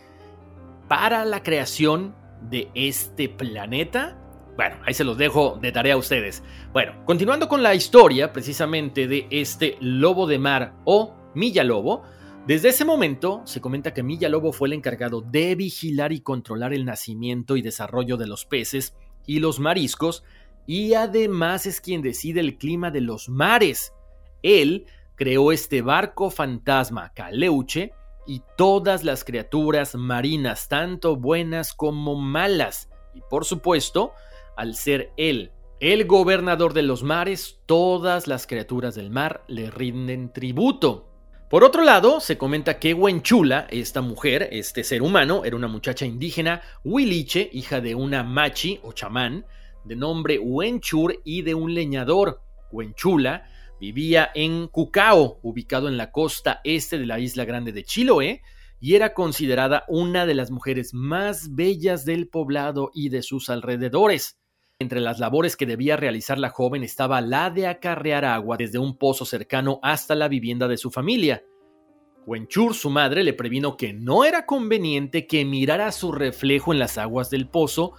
para 0.88 1.24
la 1.24 1.44
creación 1.44 2.16
de 2.42 2.72
este 2.74 3.30
planeta? 3.30 4.18
Bueno, 4.56 4.78
ahí 4.86 4.94
se 4.94 5.04
los 5.04 5.18
dejo 5.18 5.58
de 5.62 5.72
tarea 5.72 5.96
a 5.96 5.98
ustedes. 5.98 6.44
Bueno, 6.72 7.04
continuando 7.06 7.48
con 7.48 7.64
la 7.64 7.74
historia 7.74 8.32
precisamente 8.32 9.08
de 9.08 9.28
este 9.32 9.78
lobo 9.80 10.28
de 10.28 10.38
mar 10.38 10.76
o 10.86 11.16
Milla 11.34 11.64
Lobo, 11.64 12.04
desde 12.46 12.70
ese 12.70 12.84
momento, 12.84 13.42
se 13.46 13.62
comenta 13.62 13.94
que 13.94 14.04
Milla 14.04 14.28
Lobo 14.28 14.52
fue 14.52 14.68
el 14.68 14.74
encargado 14.74 15.22
de 15.22 15.56
vigilar 15.56 16.12
y 16.12 16.20
controlar 16.20 16.74
el 16.74 16.84
nacimiento 16.84 17.56
y 17.56 17.62
desarrollo 17.62 18.18
de 18.18 18.28
los 18.28 18.46
peces 18.46 18.96
y 19.26 19.40
los 19.40 19.62
mariscos, 19.62 20.26
y 20.68 20.94
además 20.94 21.66
es 21.66 21.80
quien 21.80 22.02
decide 22.02 22.42
el 22.42 22.58
clima 22.58 22.92
de 22.92 23.00
los 23.00 23.30
mares. 23.30 23.94
Él 24.42 24.86
creó 25.16 25.54
este 25.54 25.82
barco 25.82 26.30
fantasma 26.30 27.14
Caleuche 27.14 27.94
y 28.28 28.42
todas 28.58 29.06
las 29.06 29.24
criaturas 29.24 29.96
marinas, 29.96 30.68
tanto 30.68 31.16
buenas 31.16 31.74
como 31.74 32.16
malas. 32.16 32.90
Y 33.14 33.22
por 33.30 33.46
supuesto, 33.46 34.14
al 34.56 34.76
ser 34.76 35.12
él 35.18 35.52
el 35.84 36.06
gobernador 36.06 36.74
de 36.74 36.82
los 36.82 37.04
mares, 37.04 37.60
todas 37.66 38.26
las 38.26 38.48
criaturas 38.48 38.96
del 38.96 39.10
mar 39.10 39.44
le 39.50 39.70
rinden 39.70 40.32
tributo. 40.32 41.10
Por 41.50 41.66
otro 41.66 41.84
lado, 41.84 42.22
se 42.22 42.38
comenta 42.38 42.80
que 42.80 42.94
Wenchula, 42.94 43.68
esta 43.70 44.00
mujer, 44.00 44.48
este 44.54 44.86
ser 44.86 45.02
humano, 45.02 45.44
era 45.44 45.58
una 45.58 45.68
muchacha 45.68 46.06
indígena 46.06 46.62
huiliche, 46.86 47.50
hija 47.52 47.82
de 47.82 47.96
una 47.96 48.24
machi 48.24 48.80
o 48.82 48.94
chamán, 48.94 49.46
de 49.84 49.98
nombre 49.98 50.40
Wenchur 50.40 51.20
y 51.26 51.42
de 51.42 51.54
un 51.54 51.74
leñador. 51.74 52.40
Wenchula 52.72 53.50
vivía 53.78 54.32
en 54.34 54.70
Cucao, 54.70 55.42
ubicado 55.44 55.90
en 55.90 55.98
la 55.98 56.12
costa 56.14 56.62
este 56.64 56.98
de 56.98 57.08
la 57.08 57.20
isla 57.20 57.44
grande 57.44 57.74
de 57.74 57.84
Chiloé, 57.84 58.42
y 58.80 58.96
era 58.96 59.14
considerada 59.14 59.84
una 59.90 60.26
de 60.26 60.36
las 60.36 60.50
mujeres 60.50 60.94
más 60.94 61.56
bellas 61.56 62.06
del 62.06 62.30
poblado 62.30 62.90
y 62.94 63.10
de 63.10 63.22
sus 63.22 63.50
alrededores. 63.50 64.40
Entre 64.84 65.00
las 65.00 65.18
labores 65.18 65.56
que 65.56 65.66
debía 65.66 65.96
realizar 65.96 66.38
la 66.38 66.50
joven 66.50 66.84
estaba 66.84 67.22
la 67.22 67.50
de 67.50 67.68
acarrear 67.68 68.26
agua 68.26 68.58
desde 68.58 68.80
un 68.80 68.98
pozo 68.98 69.24
cercano 69.24 69.80
hasta 69.82 70.14
la 70.14 70.28
vivienda 70.28 70.68
de 70.68 70.76
su 70.76 70.92
familia. 70.92 71.46
Wenchur, 72.26 72.74
su 72.74 72.90
madre, 72.90 73.24
le 73.24 73.32
previno 73.32 73.78
que 73.78 73.94
no 73.94 74.26
era 74.26 74.46
conveniente 74.46 75.26
que 75.26 75.46
mirara 75.46 75.90
su 75.94 76.12
reflejo 76.12 76.74
en 76.74 76.80
las 76.80 76.98
aguas 76.98 77.30
del 77.30 77.48
pozo, 77.48 77.94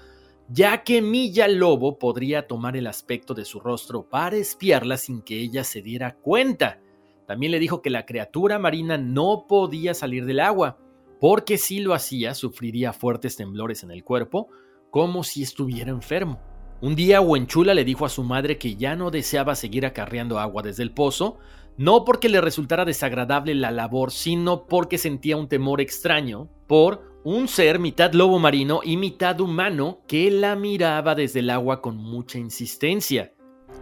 ya 0.51 0.85
que 0.85 1.01
Milla 1.01 1.49
Lobo 1.49 1.99
podría 1.99 2.47
tomar 2.47 2.77
el 2.77 2.87
aspecto 2.87 3.33
de 3.33 3.47
su 3.47 3.61
rostro 3.61 4.07
para 4.11 4.37
espiarla 4.37 4.99
sin 4.99 5.23
que 5.23 5.40
ella 5.40 5.64
se 5.64 5.81
diera 5.81 6.16
cuenta. 6.16 6.81
también 7.27 7.53
le 7.53 7.61
dijo 7.61 7.81
que 7.81 7.88
la 7.88 8.05
criatura 8.05 8.59
marina 8.59 8.99
no 8.99 9.47
podía 9.49 9.94
salir 9.94 10.27
del 10.27 10.40
agua, 10.40 10.77
porque 11.18 11.57
si 11.57 11.81
lo 11.81 11.94
hacía 11.94 12.35
sufriría 12.35 12.92
fuertes 12.92 13.37
temblores 13.37 13.83
en 13.85 13.90
el 13.90 14.05
cuerpo, 14.05 14.49
como 14.90 15.25
si 15.25 15.42
estuviera 15.42 15.90
enfermo. 15.90 16.54
Un 16.81 16.97
día 16.97 17.21
Huenchula 17.21 17.73
le 17.73 17.85
dijo 17.85 18.05
a 18.05 18.09
su 18.11 18.25
madre 18.25 18.59
que 18.59 18.77
ya 18.77 18.97
no 18.97 19.11
deseaba 19.11 19.55
seguir 19.55 19.87
acarreando 19.87 20.39
agua 20.39 20.63
desde 20.63 20.83
el 20.83 20.91
pozo, 20.91 21.39
no 21.77 22.05
porque 22.05 22.29
le 22.29 22.41
resultara 22.41 22.85
desagradable 22.85 23.55
la 23.55 23.71
labor, 23.71 24.11
sino 24.11 24.67
porque 24.67 24.99
sentía 24.99 25.37
un 25.37 25.49
temor 25.49 25.81
extraño 25.81 26.49
por 26.67 27.15
un 27.25 27.49
ser 27.49 27.79
mitad 27.79 28.13
lobo 28.13 28.39
marino 28.39 28.81
y 28.85 28.97
mitad 28.97 29.41
humano 29.41 30.01
que 30.07 30.31
la 30.31 30.57
miraba 30.57 31.15
desde 31.15 31.41
el 31.41 31.51
agua 31.51 31.81
con 31.81 31.97
mucha 31.97 32.39
insistencia. 32.39 33.33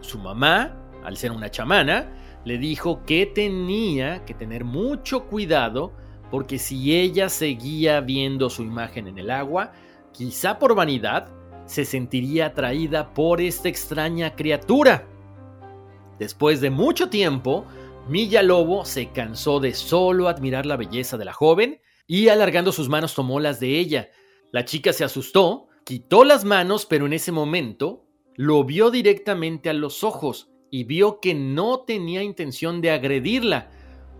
Su 0.01 0.19
mamá, 0.19 0.77
al 1.03 1.17
ser 1.17 1.33
una 1.33 1.51
chamana, 1.51 2.41
le 2.45 2.59
dijo 2.59 3.05
que 3.05 3.27
tenía 3.27 4.25
que 4.25 4.35
tener 4.35 4.65
mucho 4.65 5.27
cuidado 5.27 5.93
porque 6.31 6.59
si 6.59 6.95
ella 6.97 7.29
seguía 7.29 8.01
viendo 8.01 8.49
su 8.49 8.63
imagen 8.63 9.09
en 9.09 9.19
el 9.19 9.31
agua, 9.31 9.73
quizá 10.13 10.59
por 10.59 10.75
vanidad, 10.75 11.29
se 11.67 11.85
sentiría 11.85 12.47
atraída 12.47 13.15
por 13.15 13.41
esta 13.41 13.69
extraña 13.69 14.35
criatura. 14.35 15.07
Después 16.19 16.61
de 16.61 16.71
mucho 16.71 17.09
tiempo, 17.09 17.67
Milla 18.09 18.43
Lobo 18.43 18.85
se 18.85 19.11
cansó 19.11 19.61
de 19.61 19.75
solo 19.75 20.29
admirar 20.29 20.67
la 20.67 20.77
belleza 20.77 21.17
de 21.17 21.25
la 21.25 21.33
joven 21.33 21.81
y 22.07 22.29
alargando 22.29 22.73
sus 22.73 22.89
manos 22.89 23.15
tomó 23.15 23.41
las 23.41 23.61
de 23.61 23.79
ella. 23.79 24.11
La 24.51 24.65
chica 24.65 24.93
se 24.93 25.05
asustó, 25.05 25.69
quitó 25.85 26.25
las 26.25 26.45
manos, 26.45 26.87
pero 26.87 27.07
en 27.07 27.13
ese 27.13 27.33
momento 27.33 28.05
lo 28.37 28.65
vio 28.65 28.91
directamente 28.91 29.71
a 29.71 29.73
los 29.73 30.05
ojos 30.05 30.51
y 30.71 30.85
vio 30.85 31.21
que 31.21 31.35
no 31.35 31.81
tenía 31.81 32.23
intención 32.23 32.81
de 32.81 32.91
agredirla. 32.91 33.71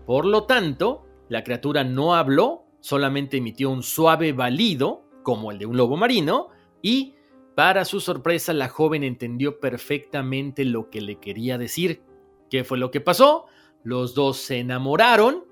Por 0.05 0.25
lo 0.25 0.43
tanto, 0.43 1.05
la 1.29 1.43
criatura 1.43 1.83
no 1.83 2.15
habló, 2.15 2.65
solamente 2.79 3.37
emitió 3.37 3.69
un 3.69 3.83
suave 3.83 4.33
balido, 4.33 5.03
como 5.23 5.51
el 5.51 5.57
de 5.57 5.65
un 5.65 5.77
lobo 5.77 5.97
marino, 5.97 6.49
y, 6.81 7.15
para 7.55 7.85
su 7.85 7.99
sorpresa, 7.99 8.53
la 8.53 8.69
joven 8.69 9.03
entendió 9.03 9.59
perfectamente 9.59 10.65
lo 10.65 10.89
que 10.89 11.01
le 11.01 11.19
quería 11.19 11.57
decir. 11.57 12.01
¿Qué 12.49 12.63
fue 12.63 12.77
lo 12.77 12.91
que 12.91 13.01
pasó? 13.01 13.45
Los 13.83 14.15
dos 14.15 14.37
se 14.37 14.59
enamoraron 14.59 15.45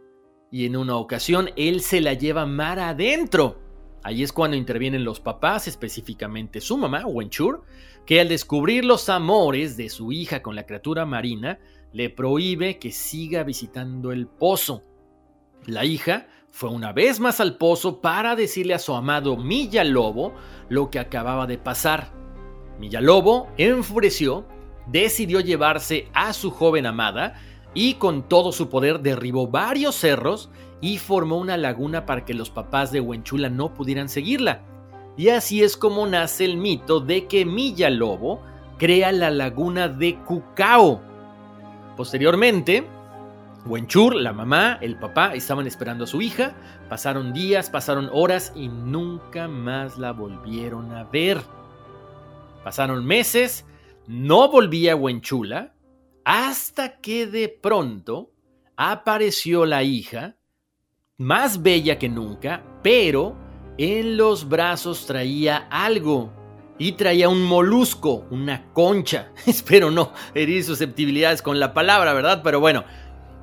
y 0.52 0.66
en 0.66 0.76
una 0.76 0.98
ocasión 0.98 1.50
él 1.56 1.82
se 1.82 2.02
la 2.02 2.14
lleva 2.14 2.46
mar 2.46 2.80
adentro. 2.80 3.60
Ahí 4.04 4.24
es 4.24 4.34
cuando 4.34 4.58
intervienen 4.58 5.04
los 5.04 5.20
papás, 5.20 5.68
específicamente 5.68 6.60
su 6.60 6.78
mamá, 6.78 7.06
Wenchur, 7.06 7.64
que 8.06 8.20
al 8.20 8.30
descubrir 8.30 8.84
los 8.84 9.10
amores 9.10 9.78
de 9.78 9.90
su 9.90 10.12
hija 10.12 10.42
con 10.42 10.56
la 10.56 10.66
criatura 10.66 11.06
marina, 11.06 11.60
le 11.94 12.10
prohíbe 12.10 12.80
que 12.80 12.92
siga 12.92 13.44
visitando 13.44 14.12
el 14.12 14.28
pozo. 14.28 14.84
La 15.68 15.86
hija 15.86 16.28
fue 16.52 16.70
una 16.70 16.92
vez 16.92 17.20
más 17.20 17.40
al 17.40 17.56
pozo 17.56 18.02
para 18.02 18.36
decirle 18.36 18.74
a 18.74 18.80
su 18.80 18.94
amado 18.94 19.38
Milla 19.38 19.84
Lobo 19.84 20.34
lo 20.70 20.90
que 20.90 21.00
acababa 21.00 21.48
de 21.48 21.58
pasar. 21.58 22.12
Milla 22.78 23.00
Lobo, 23.00 23.48
enfureció, 23.58 24.46
decidió 24.88 25.40
llevarse 25.40 26.10
a 26.14 26.34
su 26.34 26.52
joven 26.52 26.86
amada 26.86 27.42
y 27.74 27.96
con 27.96 28.28
todo 28.28 28.52
su 28.52 28.70
poder 28.70 29.00
derribó 29.00 29.48
varios 29.48 29.96
cerros 29.96 30.50
y 30.82 30.98
formó 30.98 31.38
una 31.38 31.58
laguna 31.58 32.06
para 32.06 32.26
que 32.26 32.34
los 32.34 32.50
papás 32.50 32.92
de 32.92 33.00
Huenchula 33.00 33.50
no 33.50 33.74
pudieran 33.74 34.10
seguirla. 34.10 34.62
Y 35.16 35.30
así 35.30 35.64
es 35.64 35.78
como 35.78 36.06
nace 36.06 36.46
el 36.46 36.58
mito 36.58 37.00
de 37.00 37.28
que 37.28 37.46
Milla 37.46 37.90
Lobo 37.90 38.42
crea 38.78 39.12
la 39.12 39.30
laguna 39.30 39.88
de 39.88 40.18
Cucao. 40.26 41.02
Posteriormente, 41.96 42.86
Wenchur, 43.66 44.16
la 44.16 44.34
mamá, 44.34 44.80
el 44.82 44.98
papá 44.98 45.34
estaban 45.36 45.68
esperando 45.68 46.06
a 46.06 46.08
su 46.08 46.22
hija, 46.22 46.56
pasaron 46.90 47.32
días, 47.32 47.70
pasaron 47.70 48.10
horas 48.12 48.52
y 48.56 48.68
nunca 48.70 49.48
más 49.48 49.98
la 49.98 50.12
volvieron 50.12 50.92
a 50.92 51.04
ver. 51.04 51.42
Pasaron 52.64 53.06
meses, 53.06 53.66
no 54.08 54.50
volvía 54.50 54.96
Wenchula, 54.96 55.74
hasta 56.26 57.00
que 57.00 57.28
de 57.28 57.50
pronto 57.50 58.32
apareció 58.76 59.66
la 59.66 59.84
hija, 59.84 60.38
más 61.18 61.62
bella 61.62 62.00
que 62.00 62.10
nunca, 62.10 62.64
pero 62.82 63.36
en 63.78 64.18
los 64.18 64.50
brazos 64.50 65.06
traía 65.06 65.68
algo. 65.70 66.34
Y 66.78 66.94
traía 66.94 67.30
un 67.30 67.44
molusco, 67.44 68.26
una 68.32 68.74
concha. 68.74 69.32
Espero 69.46 69.92
no 69.92 70.14
herir 70.34 70.64
susceptibilidades 70.64 71.44
con 71.44 71.60
la 71.60 71.76
palabra, 71.76 72.14
¿verdad? 72.14 72.42
Pero 72.44 72.60
bueno, 72.60 72.86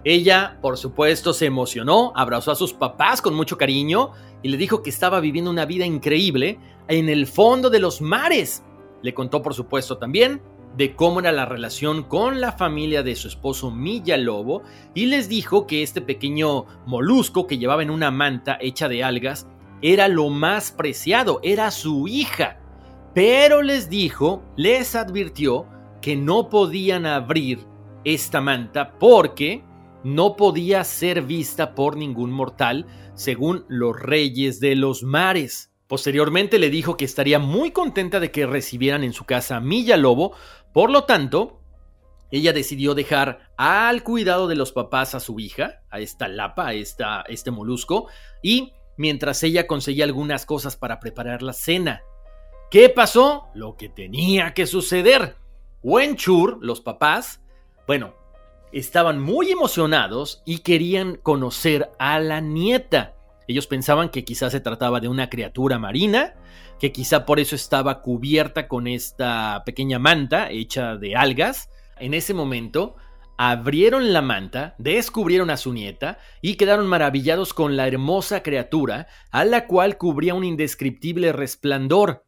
ella, 0.05 0.59
por 0.63 0.77
supuesto, 0.77 1.33
se 1.33 1.47
emocionó, 1.47 2.13
abrazó 2.15 2.53
a 2.53 2.57
sus 2.57 2.73
papás 2.73 3.21
con 3.21 3.35
mucho 3.35 3.59
cariño 3.59 4.13
y 4.43 4.49
le 4.49 4.57
dijo 4.57 4.83
que 4.83 4.91
estaba 4.91 5.21
viviendo 5.21 5.51
una 5.51 5.67
vida 5.67 5.85
increíble 5.85 6.59
en 6.87 7.09
el 7.09 7.27
fondo 7.27 7.69
de 7.69 7.81
los 7.81 8.01
mares. 8.01 8.63
Le 9.03 9.13
contó, 9.13 9.43
por 9.43 9.55
supuesto, 9.55 9.99
también 9.99 10.41
de 10.77 10.95
cómo 10.95 11.19
era 11.19 11.33
la 11.33 11.47
relación 11.47 12.05
con 12.05 12.41
la 12.41 12.53
familia 12.53 13.03
de 13.03 13.17
su 13.17 13.27
esposo 13.27 13.71
Milla 13.71 14.17
Lobo 14.17 14.63
y 14.95 15.07
les 15.07 15.29
dijo 15.29 15.67
que 15.67 15.83
este 15.83 16.01
pequeño 16.01 16.67
molusco 16.87 17.47
que 17.47 17.59
llevaba 17.59 17.83
en 17.83 17.91
una 17.91 18.13
manta 18.13 18.59
hecha 18.61 18.89
de 18.89 19.03
algas 19.03 19.49
era 19.83 20.07
lo 20.09 20.29
más 20.29 20.71
preciado, 20.71 21.41
era 21.43 21.71
su 21.71 22.07
hija. 22.07 22.61
Pero 23.15 23.63
les 23.63 23.91
dijo, 23.91 24.43
les 24.57 24.95
advirtió 24.95 25.67
que 26.01 26.15
no 26.15 26.49
podían 26.49 27.07
abrir 27.07 27.67
esta 28.05 28.41
manta 28.41 28.93
porque 28.99 29.65
no 30.15 30.37
podía 30.37 30.85
ser 30.85 31.23
vista 31.23 31.75
por 31.75 31.97
ningún 31.97 32.31
mortal 32.31 32.87
según 33.15 33.65
los 33.69 33.99
reyes 33.99 34.61
de 34.61 34.75
los 34.77 35.03
mares. 35.03 35.73
Posteriormente 35.87 36.59
le 36.59 36.71
dijo 36.71 36.97
que 36.97 37.05
estaría 37.05 37.39
muy 37.39 37.71
contenta 37.71 38.21
de 38.21 38.31
que 38.31 38.47
recibieran 38.47 39.05
en 39.05 39.13
su 39.13 39.25
casa 39.25 39.57
a 39.57 39.61
Milla 39.61 39.97
Lobo, 39.97 40.33
por 40.73 40.91
lo 40.91 41.05
tanto, 41.05 41.61
ella 42.31 42.53
decidió 42.53 42.95
dejar 42.95 43.53
al 43.57 44.03
cuidado 44.03 44.49
de 44.49 44.55
los 44.55 44.73
papás 44.73 45.15
a 45.15 45.21
su 45.21 45.41
hija, 45.41 45.83
a 45.91 46.01
esta 46.01 46.29
lapa, 46.29 46.69
a 46.69 46.75
esta, 46.75 47.23
este 47.23 47.51
molusco, 47.51 48.09
y 48.43 48.75
mientras 48.97 49.43
ella 49.43 49.67
conseguía 49.67 50.05
algunas 50.05 50.45
cosas 50.45 50.77
para 50.77 51.01
preparar 51.01 51.43
la 51.43 51.55
cena. 51.55 52.03
¿Qué 52.71 52.91
pasó? 52.91 53.49
Lo 53.55 53.77
que 53.77 53.89
tenía 53.89 54.53
que 54.53 54.67
suceder. 54.67 55.37
Wenchur, 55.83 56.59
los 56.61 56.83
papás, 56.83 57.41
bueno, 57.87 58.18
estaban 58.73 59.21
muy 59.21 59.51
emocionados 59.51 60.43
y 60.45 60.59
querían 60.59 61.17
conocer 61.17 61.91
a 61.99 62.19
la 62.21 62.41
nieta. 62.41 63.15
Ellos 63.47 63.67
pensaban 63.67 64.11
que 64.11 64.25
quizás 64.25 64.53
se 64.53 64.61
trataba 64.61 65.01
de 65.01 65.09
una 65.09 65.31
criatura 65.31 65.79
marina, 65.79 66.35
que 66.79 66.93
quizá 66.93 67.25
por 67.25 67.41
eso 67.41 67.57
estaba 67.57 68.03
cubierta 68.03 68.69
con 68.69 68.87
esta 68.87 69.63
pequeña 69.65 69.99
manta 69.99 70.51
hecha 70.51 70.97
de 70.97 71.17
algas. 71.17 71.71
En 71.99 72.13
ese 72.13 72.35
momento, 72.35 72.97
abrieron 73.39 74.13
la 74.13 74.21
manta, 74.21 74.75
descubrieron 74.79 75.49
a 75.49 75.57
su 75.57 75.73
nieta 75.73 76.19
y 76.43 76.57
quedaron 76.57 76.87
maravillados 76.87 77.55
con 77.55 77.77
la 77.77 77.89
hermosa 77.89 78.43
criatura, 78.43 79.07
a 79.31 79.45
la 79.45 79.67
cual 79.67 79.97
cubría 79.97 80.35
un 80.35 80.45
indescriptible 80.45 81.33
resplandor. 81.33 82.27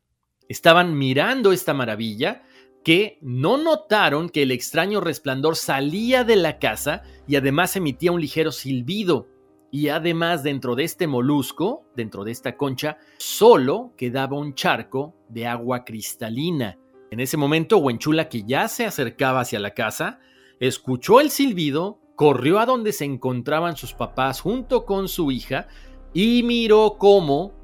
Estaban 0.48 0.96
mirando 0.96 1.52
esta 1.52 1.74
maravilla 1.74 2.42
que 2.84 3.18
no 3.20 3.58
notaron 3.58 4.28
que 4.28 4.42
el 4.42 4.50
extraño 4.50 5.00
resplandor 5.00 5.56
salía 5.56 6.24
de 6.24 6.36
la 6.36 6.58
casa 6.58 7.02
y 7.26 7.36
además 7.36 7.76
emitía 7.76 8.12
un 8.12 8.20
ligero 8.20 8.52
silbido. 8.52 9.28
Y 9.70 9.88
además 9.88 10.42
dentro 10.42 10.74
de 10.74 10.84
este 10.84 11.06
molusco, 11.06 11.84
dentro 11.94 12.24
de 12.24 12.32
esta 12.32 12.56
concha, 12.56 12.98
solo 13.18 13.92
quedaba 13.96 14.36
un 14.36 14.54
charco 14.54 15.14
de 15.28 15.46
agua 15.46 15.84
cristalina. 15.84 16.76
En 17.10 17.20
ese 17.20 17.36
momento, 17.36 17.78
Huenchula, 17.78 18.28
que 18.28 18.42
ya 18.42 18.66
se 18.68 18.84
acercaba 18.86 19.40
hacia 19.40 19.60
la 19.60 19.74
casa, 19.74 20.18
escuchó 20.58 21.20
el 21.20 21.30
silbido, 21.30 22.00
corrió 22.16 22.58
a 22.58 22.66
donde 22.66 22.92
se 22.92 23.04
encontraban 23.04 23.76
sus 23.76 23.94
papás 23.94 24.40
junto 24.40 24.84
con 24.84 25.08
su 25.08 25.30
hija 25.30 25.68
y 26.12 26.42
miró 26.42 26.96
cómo 26.98 27.59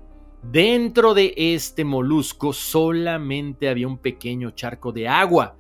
dentro 0.51 1.15
de 1.15 1.35
este 1.37 1.85
molusco 1.85 2.53
solamente 2.53 3.69
había 3.69 3.89
un 3.89 3.99
pequeño 3.99 4.51
charco 4.51 4.93
de 4.93 5.09
agua. 5.09 5.57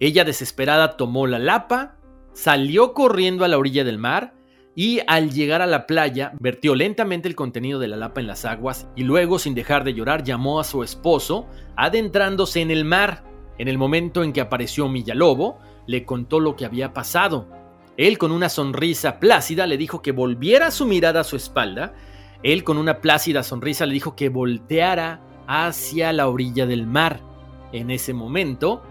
Ella 0.00 0.24
desesperada 0.24 0.96
tomó 0.96 1.26
la 1.26 1.38
lapa, 1.38 1.96
salió 2.32 2.94
corriendo 2.94 3.44
a 3.44 3.48
la 3.48 3.58
orilla 3.58 3.84
del 3.84 3.98
mar 3.98 4.34
y 4.74 5.00
al 5.06 5.30
llegar 5.30 5.62
a 5.62 5.66
la 5.66 5.86
playa 5.86 6.32
vertió 6.40 6.74
lentamente 6.74 7.28
el 7.28 7.36
contenido 7.36 7.78
de 7.78 7.88
la 7.88 7.96
lapa 7.96 8.20
en 8.20 8.26
las 8.26 8.44
aguas 8.44 8.88
y 8.96 9.04
luego 9.04 9.38
sin 9.38 9.54
dejar 9.54 9.84
de 9.84 9.94
llorar 9.94 10.24
llamó 10.24 10.58
a 10.58 10.64
su 10.64 10.82
esposo 10.82 11.46
adentrándose 11.76 12.60
en 12.60 12.70
el 12.70 12.84
mar. 12.84 13.24
En 13.56 13.68
el 13.68 13.78
momento 13.78 14.24
en 14.24 14.32
que 14.32 14.40
apareció 14.40 14.88
Millalobo, 14.88 15.58
le 15.86 16.04
contó 16.04 16.40
lo 16.40 16.56
que 16.56 16.64
había 16.64 16.92
pasado. 16.92 17.48
Él 17.96 18.18
con 18.18 18.32
una 18.32 18.48
sonrisa 18.48 19.20
plácida 19.20 19.66
le 19.68 19.76
dijo 19.76 20.02
que 20.02 20.10
volviera 20.10 20.72
su 20.72 20.86
mirada 20.86 21.20
a 21.20 21.24
su 21.24 21.36
espalda. 21.36 21.94
Él 22.44 22.62
con 22.62 22.76
una 22.76 23.00
plácida 23.00 23.42
sonrisa 23.42 23.86
le 23.86 23.94
dijo 23.94 24.14
que 24.14 24.28
volteara 24.28 25.20
hacia 25.46 26.12
la 26.12 26.28
orilla 26.28 26.66
del 26.66 26.86
mar. 26.86 27.22
En 27.72 27.90
ese 27.90 28.12
momento, 28.12 28.82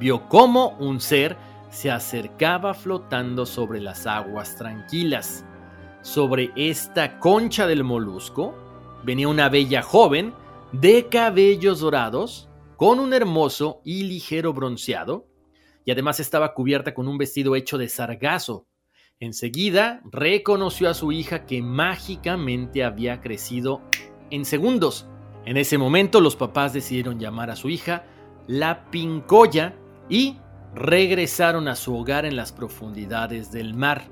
vio 0.00 0.28
cómo 0.28 0.76
un 0.80 1.00
ser 1.00 1.36
se 1.70 1.92
acercaba 1.92 2.74
flotando 2.74 3.46
sobre 3.46 3.80
las 3.80 4.08
aguas 4.08 4.56
tranquilas. 4.56 5.44
Sobre 6.02 6.50
esta 6.56 7.20
concha 7.20 7.68
del 7.68 7.84
molusco 7.84 8.52
venía 9.04 9.28
una 9.28 9.48
bella 9.48 9.82
joven 9.82 10.34
de 10.72 11.06
cabellos 11.06 11.78
dorados, 11.78 12.48
con 12.76 12.98
un 12.98 13.14
hermoso 13.14 13.80
y 13.84 14.02
ligero 14.02 14.52
bronceado, 14.52 15.28
y 15.84 15.92
además 15.92 16.18
estaba 16.18 16.52
cubierta 16.52 16.94
con 16.94 17.06
un 17.06 17.16
vestido 17.16 17.54
hecho 17.54 17.78
de 17.78 17.88
sargazo. 17.88 18.66
Enseguida 19.18 20.02
reconoció 20.12 20.90
a 20.90 20.94
su 20.94 21.10
hija 21.10 21.46
que 21.46 21.62
mágicamente 21.62 22.84
había 22.84 23.22
crecido 23.22 23.80
en 24.30 24.44
segundos. 24.44 25.06
En 25.46 25.56
ese 25.56 25.78
momento 25.78 26.20
los 26.20 26.36
papás 26.36 26.74
decidieron 26.74 27.18
llamar 27.18 27.50
a 27.50 27.56
su 27.56 27.70
hija 27.70 28.04
la 28.46 28.90
Pincoya 28.90 29.74
y 30.10 30.36
regresaron 30.74 31.66
a 31.66 31.76
su 31.76 31.96
hogar 31.96 32.26
en 32.26 32.36
las 32.36 32.52
profundidades 32.52 33.50
del 33.50 33.72
mar. 33.72 34.04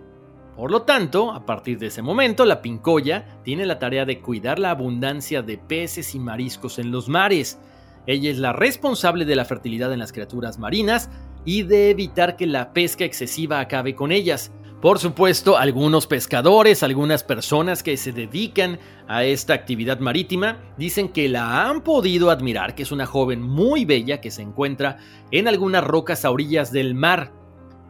Por 0.56 0.70
lo 0.70 0.82
tanto, 0.82 1.32
a 1.32 1.44
partir 1.44 1.78
de 1.78 1.88
ese 1.88 2.00
momento, 2.00 2.46
la 2.46 2.62
Pincoya 2.62 3.42
tiene 3.42 3.66
la 3.66 3.78
tarea 3.78 4.06
de 4.06 4.20
cuidar 4.20 4.58
la 4.58 4.70
abundancia 4.70 5.42
de 5.42 5.58
peces 5.58 6.14
y 6.14 6.18
mariscos 6.18 6.78
en 6.78 6.90
los 6.90 7.10
mares. 7.10 7.58
Ella 8.06 8.30
es 8.30 8.38
la 8.38 8.54
responsable 8.54 9.26
de 9.26 9.36
la 9.36 9.44
fertilidad 9.44 9.92
en 9.92 9.98
las 9.98 10.12
criaturas 10.12 10.58
marinas 10.58 11.10
y 11.44 11.62
de 11.62 11.90
evitar 11.90 12.36
que 12.36 12.46
la 12.46 12.72
pesca 12.72 13.04
excesiva 13.04 13.60
acabe 13.60 13.94
con 13.94 14.10
ellas. 14.10 14.50
Por 14.80 14.98
supuesto, 14.98 15.56
algunos 15.56 16.06
pescadores, 16.06 16.82
algunas 16.82 17.24
personas 17.24 17.82
que 17.82 17.96
se 17.96 18.12
dedican 18.12 18.78
a 19.08 19.24
esta 19.24 19.54
actividad 19.54 19.98
marítima, 19.98 20.58
dicen 20.76 21.08
que 21.08 21.28
la 21.28 21.68
han 21.68 21.82
podido 21.82 22.30
admirar, 22.30 22.74
que 22.74 22.82
es 22.82 22.92
una 22.92 23.06
joven 23.06 23.40
muy 23.40 23.86
bella 23.86 24.20
que 24.20 24.30
se 24.30 24.42
encuentra 24.42 24.98
en 25.30 25.48
algunas 25.48 25.84
rocas 25.84 26.24
a 26.26 26.30
orillas 26.30 26.70
del 26.70 26.94
mar. 26.94 27.32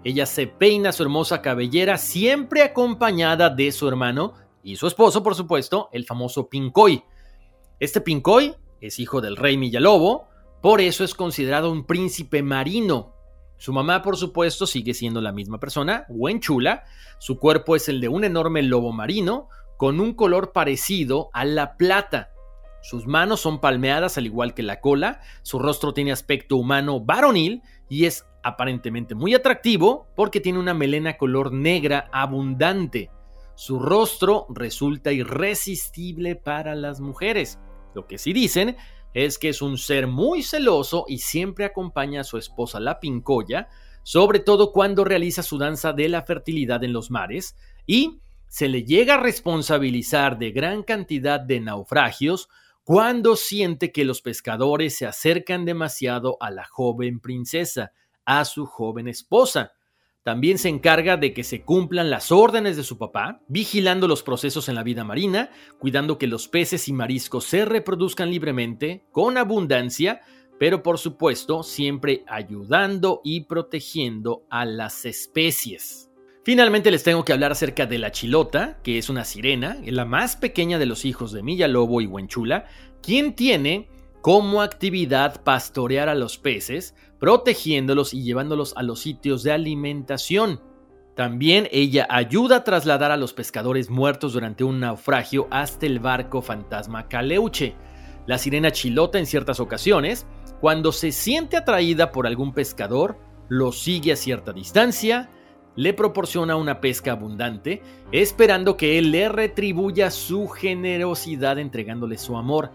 Ella 0.05 0.25
se 0.27 0.47
peina 0.47 0.93
su 0.93 1.03
hermosa 1.03 1.43
cabellera 1.43 1.99
siempre 1.99 2.63
acompañada 2.63 3.51
de 3.51 3.73
su 3.73 3.89
hermano 3.89 4.35
y 4.63 4.77
su 4.77 4.87
esposo, 4.87 5.23
por 5.23 5.35
supuesto, 5.35 5.89
el 5.93 6.05
famoso 6.05 6.49
Pincoy. 6.49 7.03
Este 7.81 8.01
Pincoy 8.01 8.55
es 8.81 8.99
hijo 9.01 9.21
del 9.21 9.37
rey 9.37 9.57
Millalobo, 9.57 10.29
por 10.63 10.81
eso 10.81 11.03
es 11.05 11.15
considerado 11.15 11.73
un 11.73 11.85
príncipe 11.85 12.43
marino. 12.43 13.14
Su 13.57 13.73
mamá, 13.73 14.03
por 14.03 14.17
supuesto, 14.17 14.67
sigue 14.67 14.95
siendo 14.95 15.21
la 15.21 15.33
misma 15.33 15.59
persona, 15.59 16.07
Chula. 16.41 16.85
Su 17.19 17.39
cuerpo 17.39 17.77
es 17.77 17.89
el 17.89 18.01
de 18.01 18.09
un 18.09 18.25
enorme 18.25 18.63
lobo 18.63 18.93
marino, 18.93 19.49
con 19.77 20.01
un 20.01 20.15
color 20.15 20.53
parecido 20.53 21.31
a 21.33 21.45
la 21.45 21.77
plata. 21.77 22.31
Sus 22.83 23.07
manos 23.07 23.41
son 23.41 23.61
palmeadas 23.61 24.19
al 24.19 24.27
igual 24.27 24.53
que 24.53 24.63
la 24.63 24.81
cola, 24.81 25.23
su 25.43 25.59
rostro 25.59 25.95
tiene 25.95 26.13
aspecto 26.13 26.57
humano 26.57 27.01
varonil 27.01 27.63
y 27.89 28.05
es 28.05 28.27
aparentemente 28.43 29.15
muy 29.15 29.35
atractivo 29.35 30.07
porque 30.15 30.41
tiene 30.41 30.59
una 30.59 30.75
melena 30.75 31.17
color 31.17 31.51
negra 31.51 32.11
abundante. 32.13 33.11
Su 33.55 33.79
rostro 33.79 34.47
resulta 34.51 35.13
irresistible 35.13 36.37
para 36.37 36.75
las 36.75 37.01
mujeres. 37.01 37.59
Lo 37.95 38.07
que 38.07 38.19
sí 38.19 38.35
dicen 38.35 38.77
es 39.15 39.39
que 39.39 39.49
es 39.49 39.63
un 39.63 39.79
ser 39.79 40.09
muy 40.09 40.43
celoso 40.43 41.07
y 41.09 41.19
siempre 41.19 41.65
acompaña 41.65 42.21
a 42.21 42.25
su 42.25 42.37
esposa 42.37 42.81
la 42.81 43.01
pincoya, 43.01 43.69
sobre 44.03 44.41
todo 44.41 44.73
cuando 44.73 45.05
realiza 45.05 45.43
su 45.43 45.57
danza 45.57 45.93
de 45.93 46.09
la 46.09 46.23
fertilidad 46.23 46.83
en 46.85 46.93
los 46.93 47.11
mares, 47.11 47.57
y 47.87 48.21
se 48.49 48.69
le 48.69 48.85
llega 48.85 49.15
a 49.15 49.21
responsabilizar 49.21 50.39
de 50.39 50.51
gran 50.51 50.83
cantidad 50.83 51.41
de 51.41 51.61
naufragios 51.61 52.49
cuando 52.83 53.35
siente 53.35 53.93
que 53.93 54.05
los 54.05 54.21
pescadores 54.21 54.97
se 54.97 55.07
acercan 55.07 55.65
demasiado 55.65 56.37
a 56.41 56.51
la 56.51 56.65
joven 56.65 57.21
princesa, 57.21 57.93
a 58.27 58.45
su 58.45 58.67
joven 58.67 59.09
esposa. 59.09 59.73
También 60.25 60.57
se 60.57 60.71
encarga 60.71 61.19
de 61.19 61.35
que 61.35 61.45
se 61.45 61.65
cumplan 61.65 62.09
las 62.09 62.33
órdenes 62.33 62.79
de 62.79 62.83
su 62.83 62.97
papá, 62.97 63.43
vigilando 63.47 64.09
los 64.09 64.23
procesos 64.23 64.71
en 64.71 64.75
la 64.75 64.83
vida 64.83 65.05
marina, 65.05 65.51
cuidando 65.79 66.17
que 66.17 66.27
los 66.27 66.49
peces 66.49 66.89
y 66.89 66.95
mariscos 66.95 67.45
se 67.45 67.67
reproduzcan 67.67 68.31
libremente, 68.31 69.05
con 69.13 69.37
abundancia, 69.37 70.23
pero 70.59 70.83
por 70.83 70.99
supuesto 70.99 71.63
siempre 71.63 72.25
ayudando 72.27 73.21
y 73.23 73.43
protegiendo 73.43 74.47
a 74.49 74.65
las 74.65 75.05
especies. 75.05 76.11
Finalmente 76.43 76.91
les 76.91 77.03
tengo 77.03 77.23
que 77.23 77.35
hablar 77.35 77.53
acerca 77.53 77.85
de 77.85 77.99
la 77.99 78.11
chilota, 78.11 78.81
que 78.83 78.97
es 78.97 79.11
una 79.11 79.27
sirena, 79.27 79.77
la 79.85 80.07
más 80.07 80.37
pequeña 80.37 80.79
de 80.79 80.87
los 80.87 81.05
hijos 81.05 81.33
de 81.33 81.43
Milla 81.43 81.69
Lobo 81.69 82.01
y 82.01 82.07
Huenchula, 82.07 82.65
quien 83.03 83.35
tiene 83.35 83.91
como 84.25 84.63
actividad 84.63 85.43
pastorear 85.43 86.09
a 86.09 86.15
los 86.15 86.39
peces, 86.39 86.95
protegiéndolos 87.19 88.15
y 88.15 88.23
llevándolos 88.23 88.73
a 88.75 88.83
los 88.83 89.01
sitios 89.01 89.43
de 89.43 89.53
alimentación. 89.53 90.63
También 91.15 91.69
ella 91.71 92.07
ayuda 92.09 92.57
a 92.57 92.65
trasladar 92.65 93.11
a 93.13 93.19
los 93.19 93.35
pescadores 93.35 93.91
muertos 93.91 94.33
durante 94.33 94.65
un 94.65 94.81
naufragio 94.81 95.47
hasta 95.51 95.85
el 95.85 95.99
barco 95.99 96.41
fantasma 96.41 97.07
Caleuche. 97.07 97.75
La 98.25 98.39
sirena 98.39 98.71
chilota 98.71 99.19
en 99.19 99.27
ciertas 99.27 99.61
ocasiones, 99.61 100.27
cuando 100.59 100.91
se 100.91 101.13
siente 101.13 101.59
atraída 101.59 102.11
por 102.11 102.27
algún 102.27 102.55
pescador, 102.55 103.19
lo 103.51 103.73
sigue 103.73 104.13
a 104.13 104.17
cierta 104.17 104.55
distancia, 104.55 105.29
le 105.77 105.93
proporciona 105.93 106.57
una 106.57 106.81
pesca 106.81 107.13
abundante, 107.13 107.83
esperando 108.11 108.79
que 108.79 108.97
él 108.97 109.11
le 109.11 109.29
retribuya 109.29 110.11
su 110.11 110.49
generosidad 110.49 111.59
entregándole 111.59 112.17
su 112.17 112.39
amor. 112.39 112.71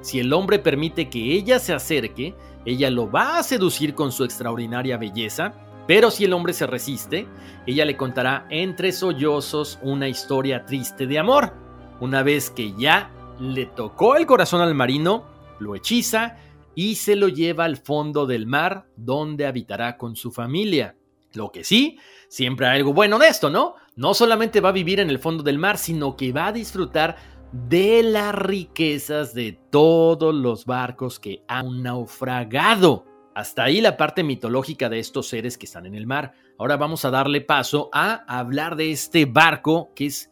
Si 0.00 0.18
el 0.18 0.32
hombre 0.32 0.58
permite 0.58 1.10
que 1.10 1.34
ella 1.34 1.58
se 1.58 1.74
acerque, 1.74 2.34
ella 2.64 2.90
lo 2.90 3.10
va 3.10 3.38
a 3.38 3.42
seducir 3.42 3.94
con 3.94 4.12
su 4.12 4.24
extraordinaria 4.24 4.96
belleza, 4.96 5.52
pero 5.86 6.10
si 6.10 6.24
el 6.24 6.32
hombre 6.32 6.52
se 6.52 6.66
resiste, 6.66 7.26
ella 7.66 7.84
le 7.84 7.96
contará 7.96 8.46
entre 8.50 8.92
sollozos 8.92 9.78
una 9.82 10.08
historia 10.08 10.64
triste 10.64 11.06
de 11.06 11.18
amor. 11.18 11.52
Una 12.00 12.22
vez 12.22 12.50
que 12.50 12.72
ya 12.74 13.10
le 13.40 13.66
tocó 13.66 14.16
el 14.16 14.26
corazón 14.26 14.60
al 14.60 14.74
marino, 14.74 15.24
lo 15.58 15.74
hechiza 15.74 16.36
y 16.74 16.94
se 16.94 17.16
lo 17.16 17.28
lleva 17.28 17.64
al 17.64 17.76
fondo 17.76 18.26
del 18.26 18.46
mar, 18.46 18.86
donde 18.96 19.46
habitará 19.46 19.98
con 19.98 20.16
su 20.16 20.30
familia. 20.30 20.96
Lo 21.34 21.52
que 21.52 21.64
sí, 21.64 21.98
siempre 22.28 22.66
hay 22.66 22.78
algo 22.78 22.92
bueno 22.92 23.16
en 23.16 23.22
esto, 23.22 23.50
¿no? 23.50 23.74
No 23.96 24.14
solamente 24.14 24.60
va 24.60 24.70
a 24.70 24.72
vivir 24.72 25.00
en 25.00 25.10
el 25.10 25.18
fondo 25.18 25.42
del 25.42 25.58
mar, 25.58 25.76
sino 25.76 26.16
que 26.16 26.32
va 26.32 26.46
a 26.46 26.52
disfrutar 26.52 27.16
de 27.52 28.02
las 28.02 28.34
riquezas 28.34 29.34
de 29.34 29.58
todos 29.70 30.34
los 30.34 30.66
barcos 30.66 31.18
que 31.18 31.42
han 31.48 31.82
naufragado. 31.82 33.06
Hasta 33.34 33.64
ahí 33.64 33.80
la 33.80 33.96
parte 33.96 34.22
mitológica 34.22 34.88
de 34.88 34.98
estos 34.98 35.28
seres 35.28 35.56
que 35.56 35.66
están 35.66 35.86
en 35.86 35.94
el 35.94 36.06
mar. 36.06 36.32
Ahora 36.58 36.76
vamos 36.76 37.04
a 37.04 37.10
darle 37.10 37.40
paso 37.40 37.88
a 37.92 38.24
hablar 38.26 38.76
de 38.76 38.90
este 38.90 39.24
barco 39.24 39.92
que 39.94 40.06
es 40.06 40.30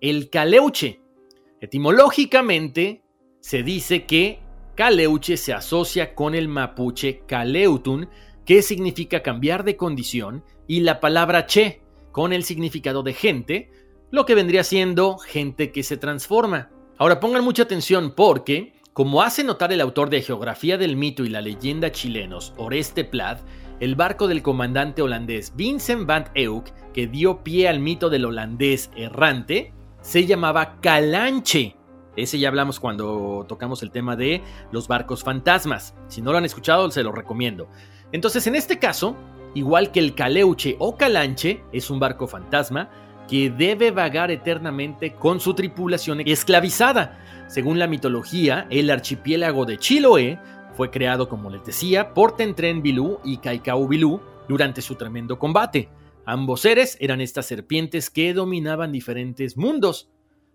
el 0.00 0.30
Caleuche. 0.30 1.00
Etimológicamente 1.60 3.02
se 3.40 3.62
dice 3.62 4.04
que 4.04 4.40
Caleuche 4.74 5.36
se 5.36 5.52
asocia 5.52 6.14
con 6.14 6.34
el 6.34 6.48
mapuche 6.48 7.22
Caleutun, 7.26 8.08
que 8.44 8.62
significa 8.62 9.22
cambiar 9.22 9.64
de 9.64 9.76
condición, 9.76 10.44
y 10.66 10.80
la 10.80 11.00
palabra 11.00 11.46
che, 11.46 11.82
con 12.10 12.32
el 12.32 12.44
significado 12.44 13.02
de 13.02 13.12
gente, 13.12 13.70
lo 14.12 14.26
que 14.26 14.34
vendría 14.34 14.62
siendo 14.62 15.16
gente 15.16 15.72
que 15.72 15.82
se 15.82 15.96
transforma. 15.96 16.68
Ahora 16.98 17.18
pongan 17.18 17.42
mucha 17.42 17.62
atención 17.62 18.12
porque, 18.14 18.74
como 18.92 19.22
hace 19.22 19.42
notar 19.42 19.72
el 19.72 19.80
autor 19.80 20.10
de 20.10 20.20
Geografía 20.20 20.76
del 20.76 20.96
Mito 20.96 21.24
y 21.24 21.30
la 21.30 21.40
Leyenda 21.40 21.90
chilenos, 21.92 22.52
Oreste 22.58 23.04
Plat, 23.04 23.40
el 23.80 23.96
barco 23.96 24.28
del 24.28 24.42
comandante 24.42 25.00
holandés 25.00 25.56
Vincent 25.56 26.06
van 26.06 26.26
Eyck, 26.34 26.74
que 26.92 27.06
dio 27.06 27.42
pie 27.42 27.68
al 27.68 27.80
mito 27.80 28.10
del 28.10 28.26
holandés 28.26 28.90
errante, 28.96 29.72
se 30.02 30.26
llamaba 30.26 30.76
Calanche. 30.82 31.74
Ese 32.14 32.38
ya 32.38 32.48
hablamos 32.48 32.78
cuando 32.80 33.46
tocamos 33.48 33.82
el 33.82 33.90
tema 33.90 34.14
de 34.14 34.42
los 34.72 34.88
barcos 34.88 35.24
fantasmas. 35.24 35.94
Si 36.08 36.20
no 36.20 36.32
lo 36.32 36.38
han 36.38 36.44
escuchado, 36.44 36.90
se 36.90 37.02
lo 37.02 37.12
recomiendo. 37.12 37.66
Entonces, 38.12 38.46
en 38.46 38.56
este 38.56 38.78
caso, 38.78 39.16
igual 39.54 39.90
que 39.90 40.00
el 40.00 40.14
Caleuche 40.14 40.76
o 40.78 40.98
Calanche, 40.98 41.64
es 41.72 41.88
un 41.88 41.98
barco 41.98 42.28
fantasma, 42.28 42.90
que 43.28 43.50
debe 43.50 43.90
vagar 43.90 44.30
eternamente 44.30 45.14
con 45.14 45.40
su 45.40 45.54
tripulación 45.54 46.20
esclavizada. 46.20 47.18
Según 47.48 47.78
la 47.78 47.86
mitología, 47.86 48.66
el 48.70 48.90
archipiélago 48.90 49.64
de 49.64 49.78
Chiloé 49.78 50.38
fue 50.74 50.90
creado, 50.90 51.28
como 51.28 51.50
les 51.50 51.64
decía, 51.64 52.14
por 52.14 52.36
Tentren 52.36 52.82
Bilú 52.82 53.20
y 53.24 53.38
Kaikau 53.38 53.86
Bilú 53.86 54.20
durante 54.48 54.82
su 54.82 54.94
tremendo 54.94 55.38
combate. 55.38 55.88
Ambos 56.24 56.60
seres 56.60 56.96
eran 57.00 57.20
estas 57.20 57.46
serpientes 57.46 58.08
que 58.10 58.32
dominaban 58.32 58.92
diferentes 58.92 59.56
mundos. 59.56 60.10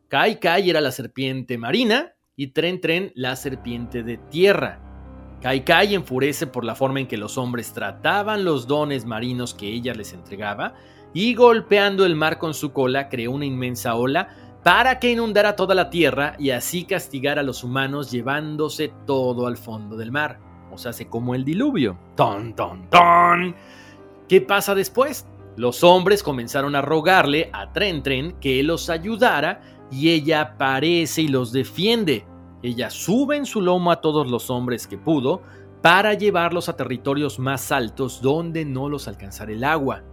Kai 0.08 0.40
Kai 0.40 0.70
era 0.70 0.82
la 0.82 0.92
serpiente 0.92 1.58
marina 1.58 2.14
y 2.36 2.48
Tren 2.48 2.80
Tren 2.80 3.12
la 3.16 3.36
serpiente 3.36 4.04
de 4.04 4.18
tierra. 4.18 4.80
Kai 5.42 5.64
Kai 5.66 5.94
enfurece 5.94 6.48
por 6.48 6.64
la 6.64 6.74
forma 6.74 7.00
en 7.00 7.08
que 7.08 7.18
los 7.18 7.38
hombres 7.38 7.74
trataban 7.74 8.44
los 8.44 8.66
dones 8.68 9.06
marinos 9.06 9.54
que 9.54 9.68
ella 9.68 9.94
les 9.94 10.14
entregaba 10.14 10.74
y 11.20 11.34
golpeando 11.34 12.06
el 12.06 12.16
mar 12.16 12.38
con 12.38 12.54
su 12.54 12.72
cola 12.72 13.10
creó 13.10 13.32
una 13.32 13.46
inmensa 13.46 13.96
ola 13.96 14.60
para 14.64 15.00
que 15.00 15.14
inundara 15.14 15.56
toda 15.56 15.74
la 15.74 15.90
tierra 15.90 16.36
y 16.38 16.52
así 16.52 16.84
castigara 16.84 17.42
a 17.42 17.44
los 17.44 17.64
humanos 17.64 18.12
llevándose 18.12 18.94
todo 19.08 19.48
al 19.48 19.58
fondo 19.58 19.98
del 19.98 20.12
mar. 20.12 20.40
O 20.72 20.78
sea, 20.78 20.94
se 20.94 21.08
como 21.08 21.34
el 21.34 21.44
diluvio. 21.44 21.98
¡Ton, 22.16 22.54
ton, 22.56 22.88
ton! 22.92 23.56
¿Qué 24.30 24.42
pasa 24.42 24.76
después? 24.76 25.26
Los 25.56 25.84
hombres 25.84 26.22
comenzaron 26.22 26.76
a 26.76 26.84
rogarle 26.84 27.50
a 27.52 27.74
Tren 27.74 28.04
Tren 28.04 28.34
que 28.40 28.62
los 28.62 28.92
ayudara 28.92 29.62
y 29.90 30.12
ella 30.12 30.42
aparece 30.42 31.24
y 31.24 31.30
los 31.30 31.52
defiende. 31.52 32.28
Ella 32.62 32.92
sube 32.92 33.38
en 33.38 33.48
su 33.48 33.64
lomo 33.64 33.90
a 33.90 34.02
todos 34.02 34.30
los 34.30 34.52
hombres 34.52 34.86
que 34.86 35.00
pudo 35.00 35.42
para 35.82 36.14
llevarlos 36.14 36.70
a 36.70 36.78
territorios 36.78 37.40
más 37.40 37.72
altos 37.72 38.22
donde 38.22 38.66
no 38.66 38.88
los 38.88 39.08
alcanzara 39.08 39.52
el 39.52 39.64
agua. 39.64 40.04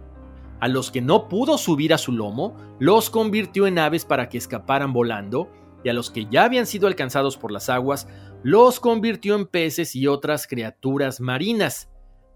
A 0.59 0.67
los 0.67 0.91
que 0.91 1.01
no 1.01 1.27
pudo 1.27 1.57
subir 1.57 1.93
a 1.93 1.97
su 1.97 2.11
lomo, 2.11 2.55
los 2.79 3.09
convirtió 3.09 3.67
en 3.67 3.79
aves 3.79 4.05
para 4.05 4.29
que 4.29 4.37
escaparan 4.37 4.93
volando, 4.93 5.51
y 5.83 5.89
a 5.89 5.93
los 5.93 6.09
que 6.09 6.25
ya 6.25 6.45
habían 6.45 6.65
sido 6.65 6.87
alcanzados 6.87 7.37
por 7.37 7.51
las 7.51 7.69
aguas, 7.69 8.07
los 8.43 8.79
convirtió 8.79 9.35
en 9.35 9.45
peces 9.45 9.95
y 9.95 10.07
otras 10.07 10.47
criaturas 10.47 11.19
marinas. 11.19 11.89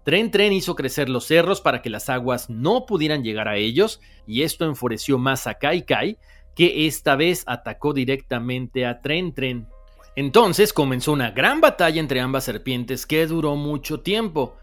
Tren 0.04 0.30
Tren 0.30 0.52
hizo 0.52 0.74
crecer 0.74 1.08
los 1.08 1.26
cerros 1.26 1.60
para 1.60 1.82
que 1.82 1.90
las 1.90 2.08
aguas 2.08 2.48
no 2.48 2.86
pudieran 2.86 3.22
llegar 3.22 3.48
a 3.48 3.56
ellos, 3.56 4.00
y 4.26 4.42
esto 4.42 4.64
enfureció 4.64 5.18
más 5.18 5.46
a 5.46 5.54
Kai 5.54 5.84
Kai, 5.84 6.18
que 6.54 6.86
esta 6.86 7.16
vez 7.16 7.44
atacó 7.46 7.92
directamente 7.92 8.86
a 8.86 9.00
Tren 9.02 9.34
Tren. 9.34 9.68
Entonces 10.16 10.72
comenzó 10.72 11.12
una 11.12 11.30
gran 11.30 11.60
batalla 11.60 12.00
entre 12.00 12.20
ambas 12.20 12.44
serpientes 12.44 13.06
que 13.06 13.26
duró 13.26 13.56
mucho 13.56 14.00
tiempo. 14.00 14.56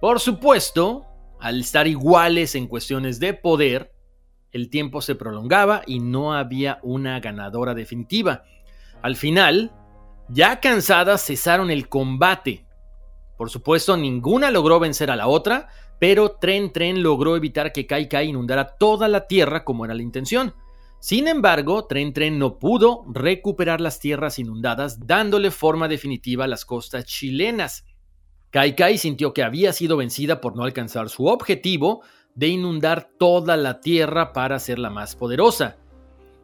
Por 0.00 0.20
supuesto, 0.20 1.06
al 1.40 1.60
estar 1.60 1.86
iguales 1.86 2.54
en 2.54 2.66
cuestiones 2.66 3.20
de 3.20 3.34
poder, 3.34 3.92
el 4.52 4.70
tiempo 4.70 5.02
se 5.02 5.14
prolongaba 5.14 5.82
y 5.86 6.00
no 6.00 6.32
había 6.32 6.78
una 6.82 7.20
ganadora 7.20 7.74
definitiva. 7.74 8.44
Al 9.02 9.16
final, 9.16 9.72
ya 10.28 10.60
cansadas, 10.60 11.24
cesaron 11.24 11.70
el 11.70 11.88
combate. 11.88 12.66
Por 13.36 13.50
supuesto, 13.50 13.96
ninguna 13.96 14.50
logró 14.50 14.78
vencer 14.78 15.10
a 15.10 15.16
la 15.16 15.26
otra, 15.26 15.68
pero 15.98 16.36
Tren 16.40 16.72
Tren 16.72 17.02
logró 17.02 17.36
evitar 17.36 17.72
que 17.72 17.86
Kai 17.86 18.08
Kai 18.08 18.28
inundara 18.28 18.76
toda 18.78 19.08
la 19.08 19.26
tierra 19.26 19.64
como 19.64 19.84
era 19.84 19.94
la 19.94 20.02
intención. 20.02 20.54
Sin 21.00 21.28
embargo, 21.28 21.86
Tren 21.86 22.12
Tren 22.12 22.38
no 22.38 22.58
pudo 22.58 23.04
recuperar 23.12 23.80
las 23.80 24.00
tierras 24.00 24.38
inundadas, 24.38 25.06
dándole 25.06 25.50
forma 25.50 25.88
definitiva 25.88 26.44
a 26.44 26.48
las 26.48 26.64
costas 26.64 27.04
chilenas. 27.04 27.84
Kai 28.54 28.76
Kai 28.76 28.98
sintió 28.98 29.34
que 29.34 29.42
había 29.42 29.72
sido 29.72 29.96
vencida 29.96 30.40
por 30.40 30.54
no 30.54 30.62
alcanzar 30.62 31.08
su 31.08 31.26
objetivo 31.26 32.02
de 32.36 32.46
inundar 32.46 33.10
toda 33.18 33.56
la 33.56 33.80
tierra 33.80 34.32
para 34.32 34.54
hacerla 34.54 34.90
más 34.90 35.16
poderosa. 35.16 35.76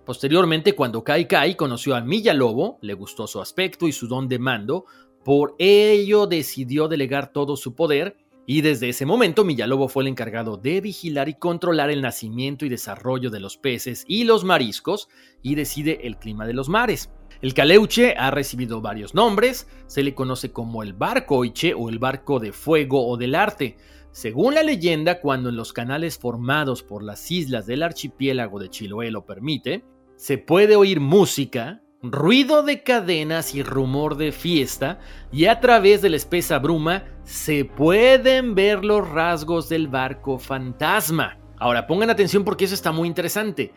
Posteriormente, 0.04 0.72
cuando 0.74 1.04
Kai 1.04 1.28
Kai 1.28 1.54
conoció 1.54 1.94
a 1.94 2.00
Milla 2.00 2.34
Lobo, 2.34 2.78
le 2.80 2.94
gustó 2.94 3.28
su 3.28 3.40
aspecto 3.40 3.86
y 3.86 3.92
su 3.92 4.08
don 4.08 4.26
de 4.26 4.40
mando, 4.40 4.86
por 5.24 5.54
ello 5.60 6.26
decidió 6.26 6.88
delegar 6.88 7.32
todo 7.32 7.56
su 7.56 7.76
poder 7.76 8.16
y 8.44 8.62
desde 8.62 8.88
ese 8.88 9.06
momento 9.06 9.44
Millalobo 9.44 9.86
fue 9.86 10.02
el 10.02 10.08
encargado 10.08 10.56
de 10.56 10.80
vigilar 10.80 11.28
y 11.28 11.34
controlar 11.34 11.90
el 11.90 12.02
nacimiento 12.02 12.66
y 12.66 12.70
desarrollo 12.70 13.30
de 13.30 13.38
los 13.38 13.56
peces 13.56 14.04
y 14.08 14.24
los 14.24 14.42
mariscos 14.42 15.08
y 15.44 15.54
decide 15.54 16.00
el 16.08 16.16
clima 16.16 16.44
de 16.44 16.54
los 16.54 16.68
mares. 16.68 17.08
El 17.42 17.54
caleuche 17.54 18.14
ha 18.18 18.30
recibido 18.30 18.82
varios 18.82 19.14
nombres, 19.14 19.66
se 19.86 20.02
le 20.02 20.14
conoce 20.14 20.52
como 20.52 20.82
el 20.82 20.92
barco 20.92 21.36
oiche 21.36 21.72
o 21.72 21.88
el 21.88 21.98
barco 21.98 22.38
de 22.38 22.52
fuego 22.52 23.08
o 23.08 23.16
del 23.16 23.34
arte. 23.34 23.78
Según 24.12 24.54
la 24.54 24.62
leyenda, 24.62 25.20
cuando 25.20 25.48
en 25.48 25.56
los 25.56 25.72
canales 25.72 26.18
formados 26.18 26.82
por 26.82 27.02
las 27.02 27.30
islas 27.30 27.66
del 27.66 27.82
archipiélago 27.82 28.58
de 28.58 28.68
Chiloé 28.68 29.10
lo 29.10 29.24
permite, 29.24 29.84
se 30.16 30.36
puede 30.36 30.76
oír 30.76 31.00
música, 31.00 31.80
ruido 32.02 32.62
de 32.62 32.82
cadenas 32.82 33.54
y 33.54 33.62
rumor 33.62 34.18
de 34.18 34.32
fiesta, 34.32 34.98
y 35.32 35.46
a 35.46 35.60
través 35.60 36.02
de 36.02 36.10
la 36.10 36.16
espesa 36.16 36.58
bruma 36.58 37.04
se 37.24 37.64
pueden 37.64 38.54
ver 38.54 38.84
los 38.84 39.08
rasgos 39.08 39.70
del 39.70 39.88
barco 39.88 40.38
fantasma. 40.38 41.38
Ahora 41.56 41.86
pongan 41.86 42.10
atención 42.10 42.44
porque 42.44 42.66
eso 42.66 42.74
está 42.74 42.92
muy 42.92 43.08
interesante. 43.08 43.72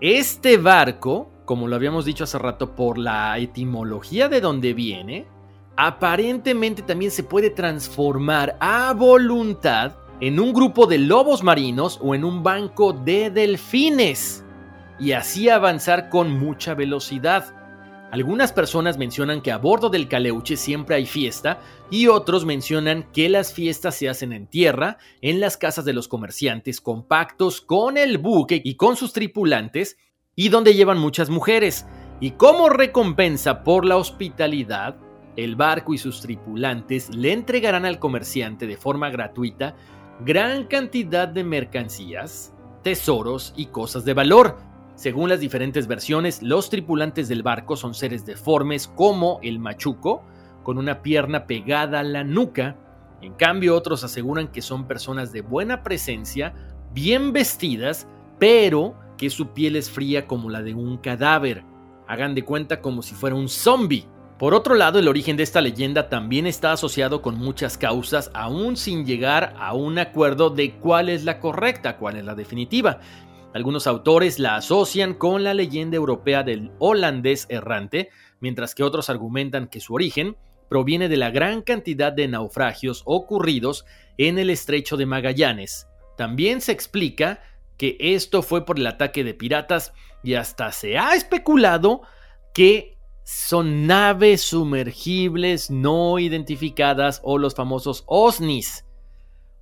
Este 0.00 0.56
barco 0.56 1.30
como 1.44 1.68
lo 1.68 1.76
habíamos 1.76 2.04
dicho 2.04 2.24
hace 2.24 2.38
rato, 2.38 2.74
por 2.74 2.98
la 2.98 3.38
etimología 3.38 4.28
de 4.28 4.40
donde 4.40 4.72
viene, 4.72 5.26
aparentemente 5.76 6.82
también 6.82 7.10
se 7.10 7.22
puede 7.22 7.50
transformar 7.50 8.56
a 8.60 8.92
voluntad 8.94 9.96
en 10.20 10.40
un 10.40 10.52
grupo 10.52 10.86
de 10.86 10.98
lobos 10.98 11.42
marinos 11.42 11.98
o 12.02 12.14
en 12.14 12.24
un 12.24 12.42
banco 12.42 12.92
de 12.92 13.30
delfines 13.30 14.44
y 14.98 15.12
así 15.12 15.48
avanzar 15.48 16.08
con 16.08 16.38
mucha 16.38 16.74
velocidad. 16.74 17.52
Algunas 18.12 18.52
personas 18.52 18.96
mencionan 18.96 19.42
que 19.42 19.50
a 19.50 19.58
bordo 19.58 19.90
del 19.90 20.06
caleuche 20.06 20.56
siempre 20.56 20.94
hay 20.94 21.04
fiesta 21.04 21.58
y 21.90 22.06
otros 22.06 22.44
mencionan 22.44 23.10
que 23.12 23.28
las 23.28 23.52
fiestas 23.52 23.96
se 23.96 24.08
hacen 24.08 24.32
en 24.32 24.46
tierra, 24.46 24.98
en 25.20 25.40
las 25.40 25.56
casas 25.56 25.84
de 25.84 25.94
los 25.94 26.06
comerciantes 26.06 26.80
compactos 26.80 27.60
con 27.60 27.98
el 27.98 28.18
buque 28.18 28.62
y 28.64 28.76
con 28.76 28.96
sus 28.96 29.12
tripulantes 29.12 29.96
y 30.36 30.48
donde 30.48 30.74
llevan 30.74 30.98
muchas 30.98 31.30
mujeres. 31.30 31.86
Y 32.20 32.32
como 32.32 32.68
recompensa 32.68 33.64
por 33.64 33.84
la 33.84 33.96
hospitalidad, 33.96 34.96
el 35.36 35.56
barco 35.56 35.94
y 35.94 35.98
sus 35.98 36.20
tripulantes 36.20 37.14
le 37.14 37.32
entregarán 37.32 37.84
al 37.84 37.98
comerciante 37.98 38.66
de 38.66 38.76
forma 38.76 39.10
gratuita 39.10 39.74
gran 40.20 40.64
cantidad 40.64 41.28
de 41.28 41.44
mercancías, 41.44 42.54
tesoros 42.82 43.52
y 43.56 43.66
cosas 43.66 44.04
de 44.04 44.14
valor. 44.14 44.56
Según 44.94 45.28
las 45.28 45.40
diferentes 45.40 45.86
versiones, 45.86 46.42
los 46.42 46.70
tripulantes 46.70 47.28
del 47.28 47.42
barco 47.42 47.76
son 47.76 47.94
seres 47.94 48.24
deformes 48.24 48.86
como 48.86 49.40
el 49.42 49.58
machuco, 49.58 50.22
con 50.62 50.78
una 50.78 51.02
pierna 51.02 51.46
pegada 51.46 52.00
a 52.00 52.04
la 52.04 52.22
nuca. 52.22 52.76
En 53.22 53.34
cambio, 53.34 53.74
otros 53.74 54.04
aseguran 54.04 54.48
que 54.48 54.62
son 54.62 54.86
personas 54.86 55.32
de 55.32 55.40
buena 55.40 55.82
presencia, 55.82 56.54
bien 56.92 57.32
vestidas, 57.32 58.06
pero 58.38 58.94
que 59.16 59.30
su 59.30 59.48
piel 59.48 59.76
es 59.76 59.90
fría 59.90 60.26
como 60.26 60.50
la 60.50 60.62
de 60.62 60.74
un 60.74 60.98
cadáver. 60.98 61.64
Hagan 62.06 62.34
de 62.34 62.44
cuenta 62.44 62.80
como 62.80 63.02
si 63.02 63.14
fuera 63.14 63.36
un 63.36 63.48
zombie. 63.48 64.06
Por 64.38 64.52
otro 64.52 64.74
lado, 64.74 64.98
el 64.98 65.08
origen 65.08 65.36
de 65.36 65.42
esta 65.42 65.60
leyenda 65.60 66.08
también 66.08 66.46
está 66.46 66.72
asociado 66.72 67.22
con 67.22 67.38
muchas 67.38 67.78
causas, 67.78 68.30
aún 68.34 68.76
sin 68.76 69.06
llegar 69.06 69.54
a 69.58 69.74
un 69.74 69.98
acuerdo 69.98 70.50
de 70.50 70.74
cuál 70.74 71.08
es 71.08 71.24
la 71.24 71.38
correcta, 71.38 71.96
cuál 71.96 72.16
es 72.16 72.24
la 72.24 72.34
definitiva. 72.34 73.00
Algunos 73.54 73.86
autores 73.86 74.40
la 74.40 74.56
asocian 74.56 75.14
con 75.14 75.44
la 75.44 75.54
leyenda 75.54 75.96
europea 75.96 76.42
del 76.42 76.72
holandés 76.80 77.46
errante, 77.48 78.10
mientras 78.40 78.74
que 78.74 78.82
otros 78.82 79.08
argumentan 79.08 79.68
que 79.68 79.78
su 79.78 79.94
origen 79.94 80.36
proviene 80.68 81.08
de 81.08 81.16
la 81.16 81.30
gran 81.30 81.62
cantidad 81.62 82.12
de 82.12 82.26
naufragios 82.26 83.02
ocurridos 83.04 83.84
en 84.18 84.40
el 84.40 84.50
estrecho 84.50 84.96
de 84.96 85.06
Magallanes. 85.06 85.86
También 86.16 86.60
se 86.60 86.72
explica 86.72 87.40
que 87.76 87.96
esto 87.98 88.42
fue 88.42 88.64
por 88.64 88.78
el 88.78 88.86
ataque 88.86 89.24
de 89.24 89.34
piratas 89.34 89.92
y 90.22 90.34
hasta 90.34 90.72
se 90.72 90.98
ha 90.98 91.14
especulado 91.14 92.02
que 92.52 92.96
son 93.24 93.86
naves 93.86 94.42
sumergibles 94.42 95.70
no 95.70 96.18
identificadas 96.18 97.20
o 97.24 97.38
los 97.38 97.54
famosos 97.54 98.04
OSNIs. 98.06 98.84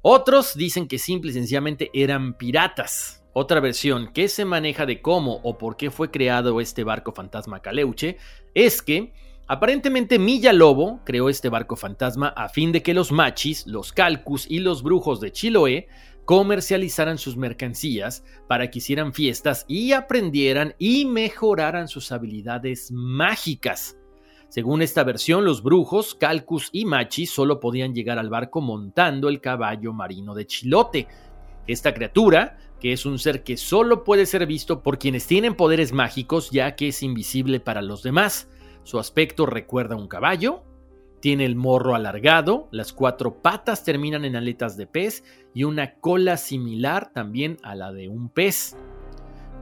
Otros 0.03 0.57
dicen 0.57 0.89
que 0.89 0.99
simple 0.99 1.31
y 1.31 1.35
sencillamente 1.35 1.91
eran 1.95 2.35
piratas. 2.35 3.23
Otra 3.35 3.61
versión 3.61 4.13
que 4.13 4.29
se 4.29 4.45
maneja 4.45 4.85
de 4.85 5.01
cómo 5.01 5.41
o 5.45 5.57
por 5.57 5.77
qué 5.77 5.91
fue 5.91 6.11
creado 6.11 6.61
este 6.61 6.85
barco 6.85 7.13
fantasma 7.13 7.61
Caleuche 7.61 8.19
es 8.53 8.83
que 8.83 9.15
aparentemente 9.47 10.19
Milla 10.19 10.53
Lobo 10.53 11.01
creó 11.05 11.29
este 11.29 11.49
barco 11.49 11.77
fantasma 11.77 12.29
a 12.29 12.49
fin 12.49 12.73
de 12.73 12.83
que 12.83 12.95
los 12.95 13.13
machis, 13.13 13.67
los 13.67 13.93
calcus 13.93 14.51
y 14.51 14.59
los 14.59 14.83
brujos 14.83 15.21
de 15.21 15.33
Chiloé 15.33 15.89
comercializaran 16.25 17.18
sus 17.18 17.37
mercancías 17.37 18.25
para 18.49 18.70
que 18.70 18.79
hicieran 18.79 19.12
fiestas 19.12 19.64
y 19.68 19.93
aprendieran 19.93 20.75
y 20.79 21.05
mejoraran 21.05 21.89
sus 21.89 22.12
habilidades 22.12 22.91
mágicas. 22.93 23.99
Según 24.49 24.83
esta 24.83 25.03
versión, 25.03 25.45
los 25.45 25.62
brujos, 25.62 26.14
Calcus 26.14 26.68
y 26.73 26.85
Machi 26.85 27.27
solo 27.27 27.59
podían 27.59 27.95
llegar 27.95 28.18
al 28.18 28.29
barco 28.29 28.61
montando 28.61 29.29
el 29.29 29.41
caballo 29.41 29.95
marino 29.95 30.35
de 30.35 30.47
Chilote. 30.47 31.09
Esta 31.66 31.95
criatura, 31.95 32.59
que 32.79 32.93
es 32.93 33.07
un 33.07 33.18
ser 33.18 33.45
que 33.45 33.57
solo 33.57 34.05
puede 34.05 34.27
ser 34.27 34.47
visto 34.47 34.83
por 34.83 34.99
quienes 34.99 35.27
tienen 35.27 35.55
poderes 35.55 35.93
mágicos 35.93 36.51
ya 36.51 36.77
que 36.77 36.89
es 36.89 37.03
invisible 37.03 37.61
para 37.61 37.81
los 37.81 38.03
demás. 38.03 38.51
Su 38.83 38.99
aspecto 38.99 39.47
recuerda 39.47 39.95
a 39.95 39.99
un 39.99 40.09
caballo, 40.09 40.64
tiene 41.23 41.45
el 41.45 41.55
morro 41.55 41.95
alargado, 41.95 42.66
las 42.73 42.93
cuatro 42.93 43.41
patas 43.41 43.85
terminan 43.85 44.25
en 44.25 44.35
aletas 44.35 44.77
de 44.77 44.89
pez 44.89 45.23
y 45.55 45.62
una 45.62 45.95
cola 45.95 46.37
similar 46.37 47.12
también 47.12 47.59
a 47.62 47.77
la 47.77 47.93
de 47.93 48.09
un 48.09 48.29
pez. 48.29 48.77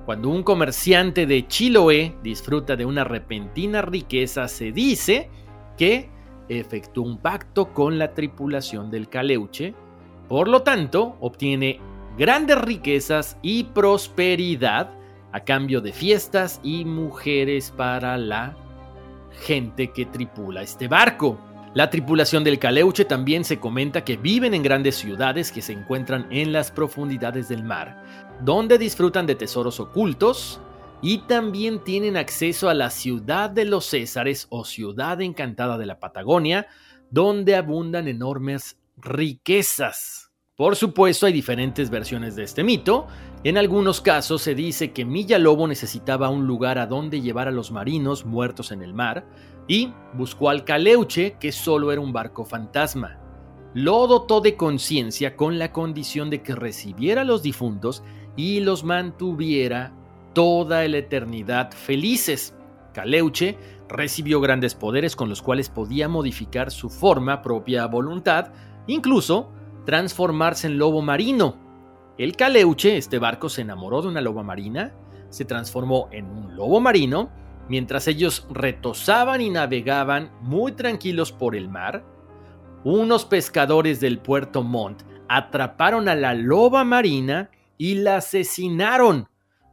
Cuando 0.06 0.30
un 0.30 0.42
comerciante 0.42 1.26
de 1.26 1.46
Chiloé 1.46 2.16
disfruta 2.22 2.76
de 2.76 2.86
una 2.86 3.04
repentina 3.04 3.82
riqueza, 3.82 4.48
se 4.48 4.72
dice 4.72 5.28
que 5.76 6.08
efectuó 6.48 7.04
un 7.04 7.18
pacto 7.18 7.74
con 7.74 7.98
la 7.98 8.14
tripulación 8.14 8.90
del 8.90 9.10
Caleuche, 9.10 9.74
por 10.30 10.48
lo 10.48 10.62
tanto 10.62 11.18
obtiene 11.20 11.78
grandes 12.16 12.58
riquezas 12.58 13.36
y 13.42 13.64
prosperidad 13.64 14.94
a 15.30 15.40
cambio 15.40 15.82
de 15.82 15.92
fiestas 15.92 16.58
y 16.62 16.86
mujeres 16.86 17.70
para 17.70 18.16
la 18.16 18.56
gente 19.42 19.88
que 19.92 20.06
tripula 20.06 20.62
este 20.62 20.88
barco. 20.88 21.49
La 21.72 21.88
tripulación 21.88 22.42
del 22.42 22.58
Caleuche 22.58 23.04
también 23.04 23.44
se 23.44 23.60
comenta 23.60 24.04
que 24.04 24.16
viven 24.16 24.54
en 24.54 24.62
grandes 24.64 24.96
ciudades 24.96 25.52
que 25.52 25.62
se 25.62 25.72
encuentran 25.72 26.26
en 26.30 26.52
las 26.52 26.72
profundidades 26.72 27.48
del 27.48 27.62
mar, 27.62 28.04
donde 28.40 28.76
disfrutan 28.76 29.24
de 29.24 29.36
tesoros 29.36 29.78
ocultos 29.78 30.60
y 31.00 31.18
también 31.18 31.84
tienen 31.84 32.16
acceso 32.16 32.68
a 32.68 32.74
la 32.74 32.90
ciudad 32.90 33.50
de 33.50 33.66
los 33.66 33.86
Césares 33.86 34.48
o 34.50 34.64
ciudad 34.64 35.20
encantada 35.20 35.78
de 35.78 35.86
la 35.86 36.00
Patagonia, 36.00 36.66
donde 37.08 37.54
abundan 37.54 38.08
enormes 38.08 38.76
riquezas. 38.96 40.32
Por 40.56 40.76
supuesto, 40.76 41.24
hay 41.24 41.32
diferentes 41.32 41.88
versiones 41.88 42.36
de 42.36 42.42
este 42.42 42.64
mito. 42.64 43.06
En 43.44 43.56
algunos 43.56 44.02
casos 44.02 44.42
se 44.42 44.54
dice 44.54 44.92
que 44.92 45.06
Milla 45.06 45.38
Lobo 45.38 45.66
necesitaba 45.66 46.28
un 46.28 46.46
lugar 46.46 46.78
a 46.78 46.86
donde 46.86 47.22
llevar 47.22 47.48
a 47.48 47.50
los 47.52 47.70
marinos 47.70 48.26
muertos 48.26 48.70
en 48.70 48.82
el 48.82 48.92
mar, 48.92 49.24
y 49.70 49.92
buscó 50.14 50.50
al 50.50 50.64
Caleuche, 50.64 51.36
que 51.38 51.52
solo 51.52 51.92
era 51.92 52.00
un 52.00 52.12
barco 52.12 52.44
fantasma. 52.44 53.20
Lo 53.72 54.08
dotó 54.08 54.40
de 54.40 54.56
conciencia 54.56 55.36
con 55.36 55.60
la 55.60 55.70
condición 55.70 56.28
de 56.28 56.42
que 56.42 56.56
recibiera 56.56 57.20
a 57.20 57.24
los 57.24 57.44
difuntos 57.44 58.02
y 58.34 58.58
los 58.58 58.82
mantuviera 58.82 59.92
toda 60.32 60.88
la 60.88 60.96
eternidad 60.96 61.70
felices. 61.70 62.52
Caleuche 62.92 63.56
recibió 63.88 64.40
grandes 64.40 64.74
poderes 64.74 65.14
con 65.14 65.28
los 65.28 65.40
cuales 65.40 65.68
podía 65.68 66.08
modificar 66.08 66.72
su 66.72 66.90
forma 66.90 67.40
propia 67.40 67.86
voluntad, 67.86 68.48
incluso 68.88 69.52
transformarse 69.86 70.66
en 70.66 70.78
lobo 70.78 71.00
marino. 71.00 71.54
El 72.18 72.34
Caleuche, 72.34 72.96
este 72.96 73.20
barco, 73.20 73.48
se 73.48 73.62
enamoró 73.62 74.02
de 74.02 74.08
una 74.08 74.20
loba 74.20 74.42
marina, 74.42 74.92
se 75.28 75.44
transformó 75.44 76.08
en 76.10 76.26
un 76.26 76.56
lobo 76.56 76.80
marino 76.80 77.30
Mientras 77.70 78.08
ellos 78.08 78.48
retosaban 78.50 79.40
y 79.40 79.48
navegaban 79.48 80.32
muy 80.40 80.72
tranquilos 80.72 81.30
por 81.30 81.54
el 81.54 81.68
mar, 81.68 82.04
unos 82.82 83.24
pescadores 83.24 84.00
del 84.00 84.18
puerto 84.18 84.64
Montt 84.64 85.04
atraparon 85.28 86.08
a 86.08 86.16
la 86.16 86.34
loba 86.34 86.82
marina 86.82 87.52
y 87.78 87.94
la 87.94 88.16
asesinaron. 88.16 89.28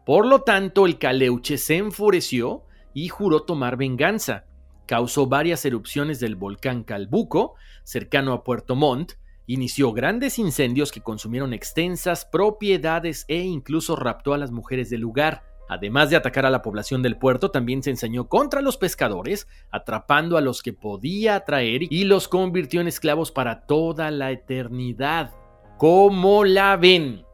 Por 0.06 0.28
lo 0.28 0.44
tanto, 0.44 0.86
el 0.86 1.00
Caleuche 1.00 1.58
se 1.58 1.78
enfureció 1.78 2.66
y 2.94 3.08
juró 3.08 3.42
tomar 3.42 3.78
venganza. 3.78 4.46
Causó 4.86 5.26
varias 5.26 5.66
erupciones 5.66 6.20
del 6.20 6.36
volcán 6.36 6.84
Calbuco, 6.84 7.56
cercano 7.84 8.32
a 8.32 8.44
Puerto 8.44 8.76
Montt, 8.76 9.14
inició 9.48 9.92
grandes 9.92 10.38
incendios 10.38 10.92
que 10.92 11.02
consumieron 11.02 11.52
extensas 11.52 12.26
propiedades 12.26 13.26
e 13.28 13.40
incluso 13.40 13.96
raptó 13.96 14.36
a 14.36 14.38
las 14.38 14.52
mujeres 14.52 14.92
del 14.92 15.02
lugar. 15.02 15.57
Además 15.70 16.10
de 16.10 16.16
atacar 16.16 16.46
a 16.46 16.50
la 16.50 16.62
población 16.62 17.02
del 17.02 17.18
puerto, 17.18 17.52
también 17.52 17.84
se 17.84 17.90
ensañó 17.90 18.28
contra 18.28 18.62
los 18.62 18.78
pescadores, 18.78 19.48
atrapando 19.70 20.38
a 20.38 20.42
los 20.42 20.62
que 20.62 20.74
podía 20.74 21.36
atraer 21.36 21.84
y 21.92 22.06
los 22.06 22.28
convirtió 22.28 22.82
en 22.82 22.88
esclavos 22.88 23.32
para 23.32 23.66
toda 23.66 24.12
la 24.12 24.32
eternidad. 24.32 25.34
¿Cómo 25.78 26.46
la 26.46 26.78
ven? 26.78 27.26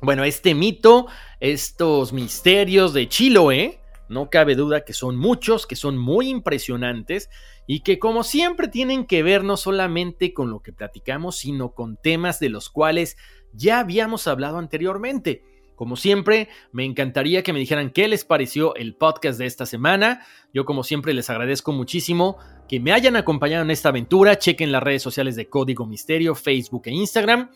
Bueno, 0.00 0.24
este 0.24 0.54
mito, 0.54 1.06
estos 1.40 2.12
misterios 2.12 2.92
de 2.92 3.08
Chiloé, 3.08 3.80
no 4.08 4.30
cabe 4.30 4.54
duda 4.54 4.84
que 4.84 4.92
son 4.92 5.16
muchos, 5.16 5.66
que 5.66 5.76
son 5.76 5.98
muy 5.98 6.28
impresionantes 6.28 7.28
y 7.66 7.80
que 7.80 7.98
como 7.98 8.22
siempre 8.22 8.68
tienen 8.68 9.06
que 9.06 9.22
ver 9.22 9.42
no 9.42 9.56
solamente 9.56 10.32
con 10.32 10.50
lo 10.50 10.60
que 10.60 10.72
platicamos, 10.72 11.38
sino 11.38 11.72
con 11.72 11.96
temas 11.96 12.38
de 12.38 12.48
los 12.48 12.70
cuales 12.70 13.16
ya 13.52 13.80
habíamos 13.80 14.26
hablado 14.28 14.58
anteriormente. 14.58 15.42
Como 15.76 15.96
siempre, 15.96 16.48
me 16.72 16.86
encantaría 16.86 17.42
que 17.42 17.52
me 17.52 17.58
dijeran 17.58 17.90
qué 17.90 18.08
les 18.08 18.24
pareció 18.24 18.74
el 18.76 18.94
podcast 18.94 19.38
de 19.38 19.44
esta 19.44 19.66
semana. 19.66 20.26
Yo 20.52 20.64
como 20.64 20.82
siempre 20.82 21.12
les 21.12 21.28
agradezco 21.28 21.70
muchísimo 21.70 22.38
que 22.66 22.80
me 22.80 22.92
hayan 22.92 23.14
acompañado 23.14 23.62
en 23.62 23.70
esta 23.70 23.90
aventura. 23.90 24.38
Chequen 24.38 24.72
las 24.72 24.82
redes 24.82 25.02
sociales 25.02 25.36
de 25.36 25.50
Código 25.50 25.86
Misterio, 25.86 26.34
Facebook 26.34 26.84
e 26.86 26.92
Instagram. 26.92 27.50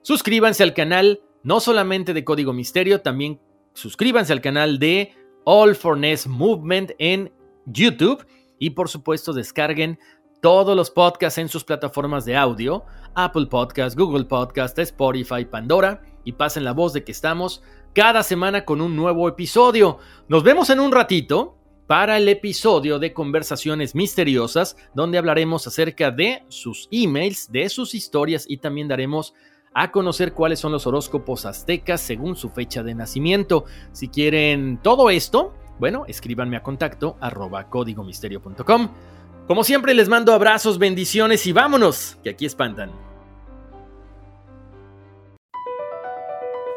Suscríbanse 0.00 0.62
al 0.62 0.72
canal, 0.72 1.20
no 1.42 1.60
solamente 1.60 2.14
de 2.14 2.24
Código 2.24 2.54
Misterio, 2.54 3.02
también 3.02 3.40
suscríbanse 3.74 4.32
al 4.32 4.40
canal 4.40 4.78
de 4.78 5.12
All 5.44 5.76
for 5.76 5.98
Ness 5.98 6.26
Movement 6.26 6.92
en 6.98 7.30
YouTube. 7.66 8.26
Y 8.58 8.70
por 8.70 8.88
supuesto 8.88 9.34
descarguen 9.34 9.98
todos 10.40 10.74
los 10.74 10.90
podcasts 10.90 11.36
en 11.36 11.50
sus 11.50 11.62
plataformas 11.62 12.24
de 12.24 12.36
audio, 12.36 12.86
Apple 13.14 13.46
Podcast, 13.50 13.98
Google 13.98 14.24
Podcast, 14.24 14.78
Spotify, 14.78 15.44
Pandora 15.44 16.00
y 16.26 16.32
pasen 16.32 16.64
la 16.64 16.72
voz 16.72 16.92
de 16.92 17.04
que 17.04 17.12
estamos 17.12 17.62
cada 17.94 18.22
semana 18.22 18.66
con 18.66 18.82
un 18.82 18.94
nuevo 18.94 19.28
episodio. 19.28 19.98
Nos 20.28 20.42
vemos 20.42 20.68
en 20.68 20.80
un 20.80 20.92
ratito 20.92 21.56
para 21.86 22.16
el 22.16 22.28
episodio 22.28 22.98
de 22.98 23.14
Conversaciones 23.14 23.94
Misteriosas, 23.94 24.76
donde 24.92 25.18
hablaremos 25.18 25.66
acerca 25.68 26.10
de 26.10 26.42
sus 26.48 26.88
emails, 26.90 27.50
de 27.52 27.68
sus 27.68 27.94
historias 27.94 28.44
y 28.48 28.58
también 28.58 28.88
daremos 28.88 29.34
a 29.72 29.92
conocer 29.92 30.32
cuáles 30.32 30.58
son 30.58 30.72
los 30.72 30.86
horóscopos 30.86 31.46
aztecas 31.46 32.00
según 32.00 32.34
su 32.34 32.50
fecha 32.50 32.82
de 32.82 32.96
nacimiento. 32.96 33.66
Si 33.92 34.08
quieren 34.08 34.80
todo 34.82 35.10
esto, 35.10 35.54
bueno, 35.78 36.06
escríbanme 36.08 36.56
a 36.56 36.62
contacto 36.64 37.16
arroba 37.20 37.70
códigomisterio.com. 37.70 38.90
Como 39.46 39.62
siempre 39.62 39.94
les 39.94 40.08
mando 40.08 40.32
abrazos, 40.32 40.78
bendiciones 40.78 41.46
y 41.46 41.52
vámonos, 41.52 42.18
que 42.24 42.30
aquí 42.30 42.46
espantan. 42.46 42.90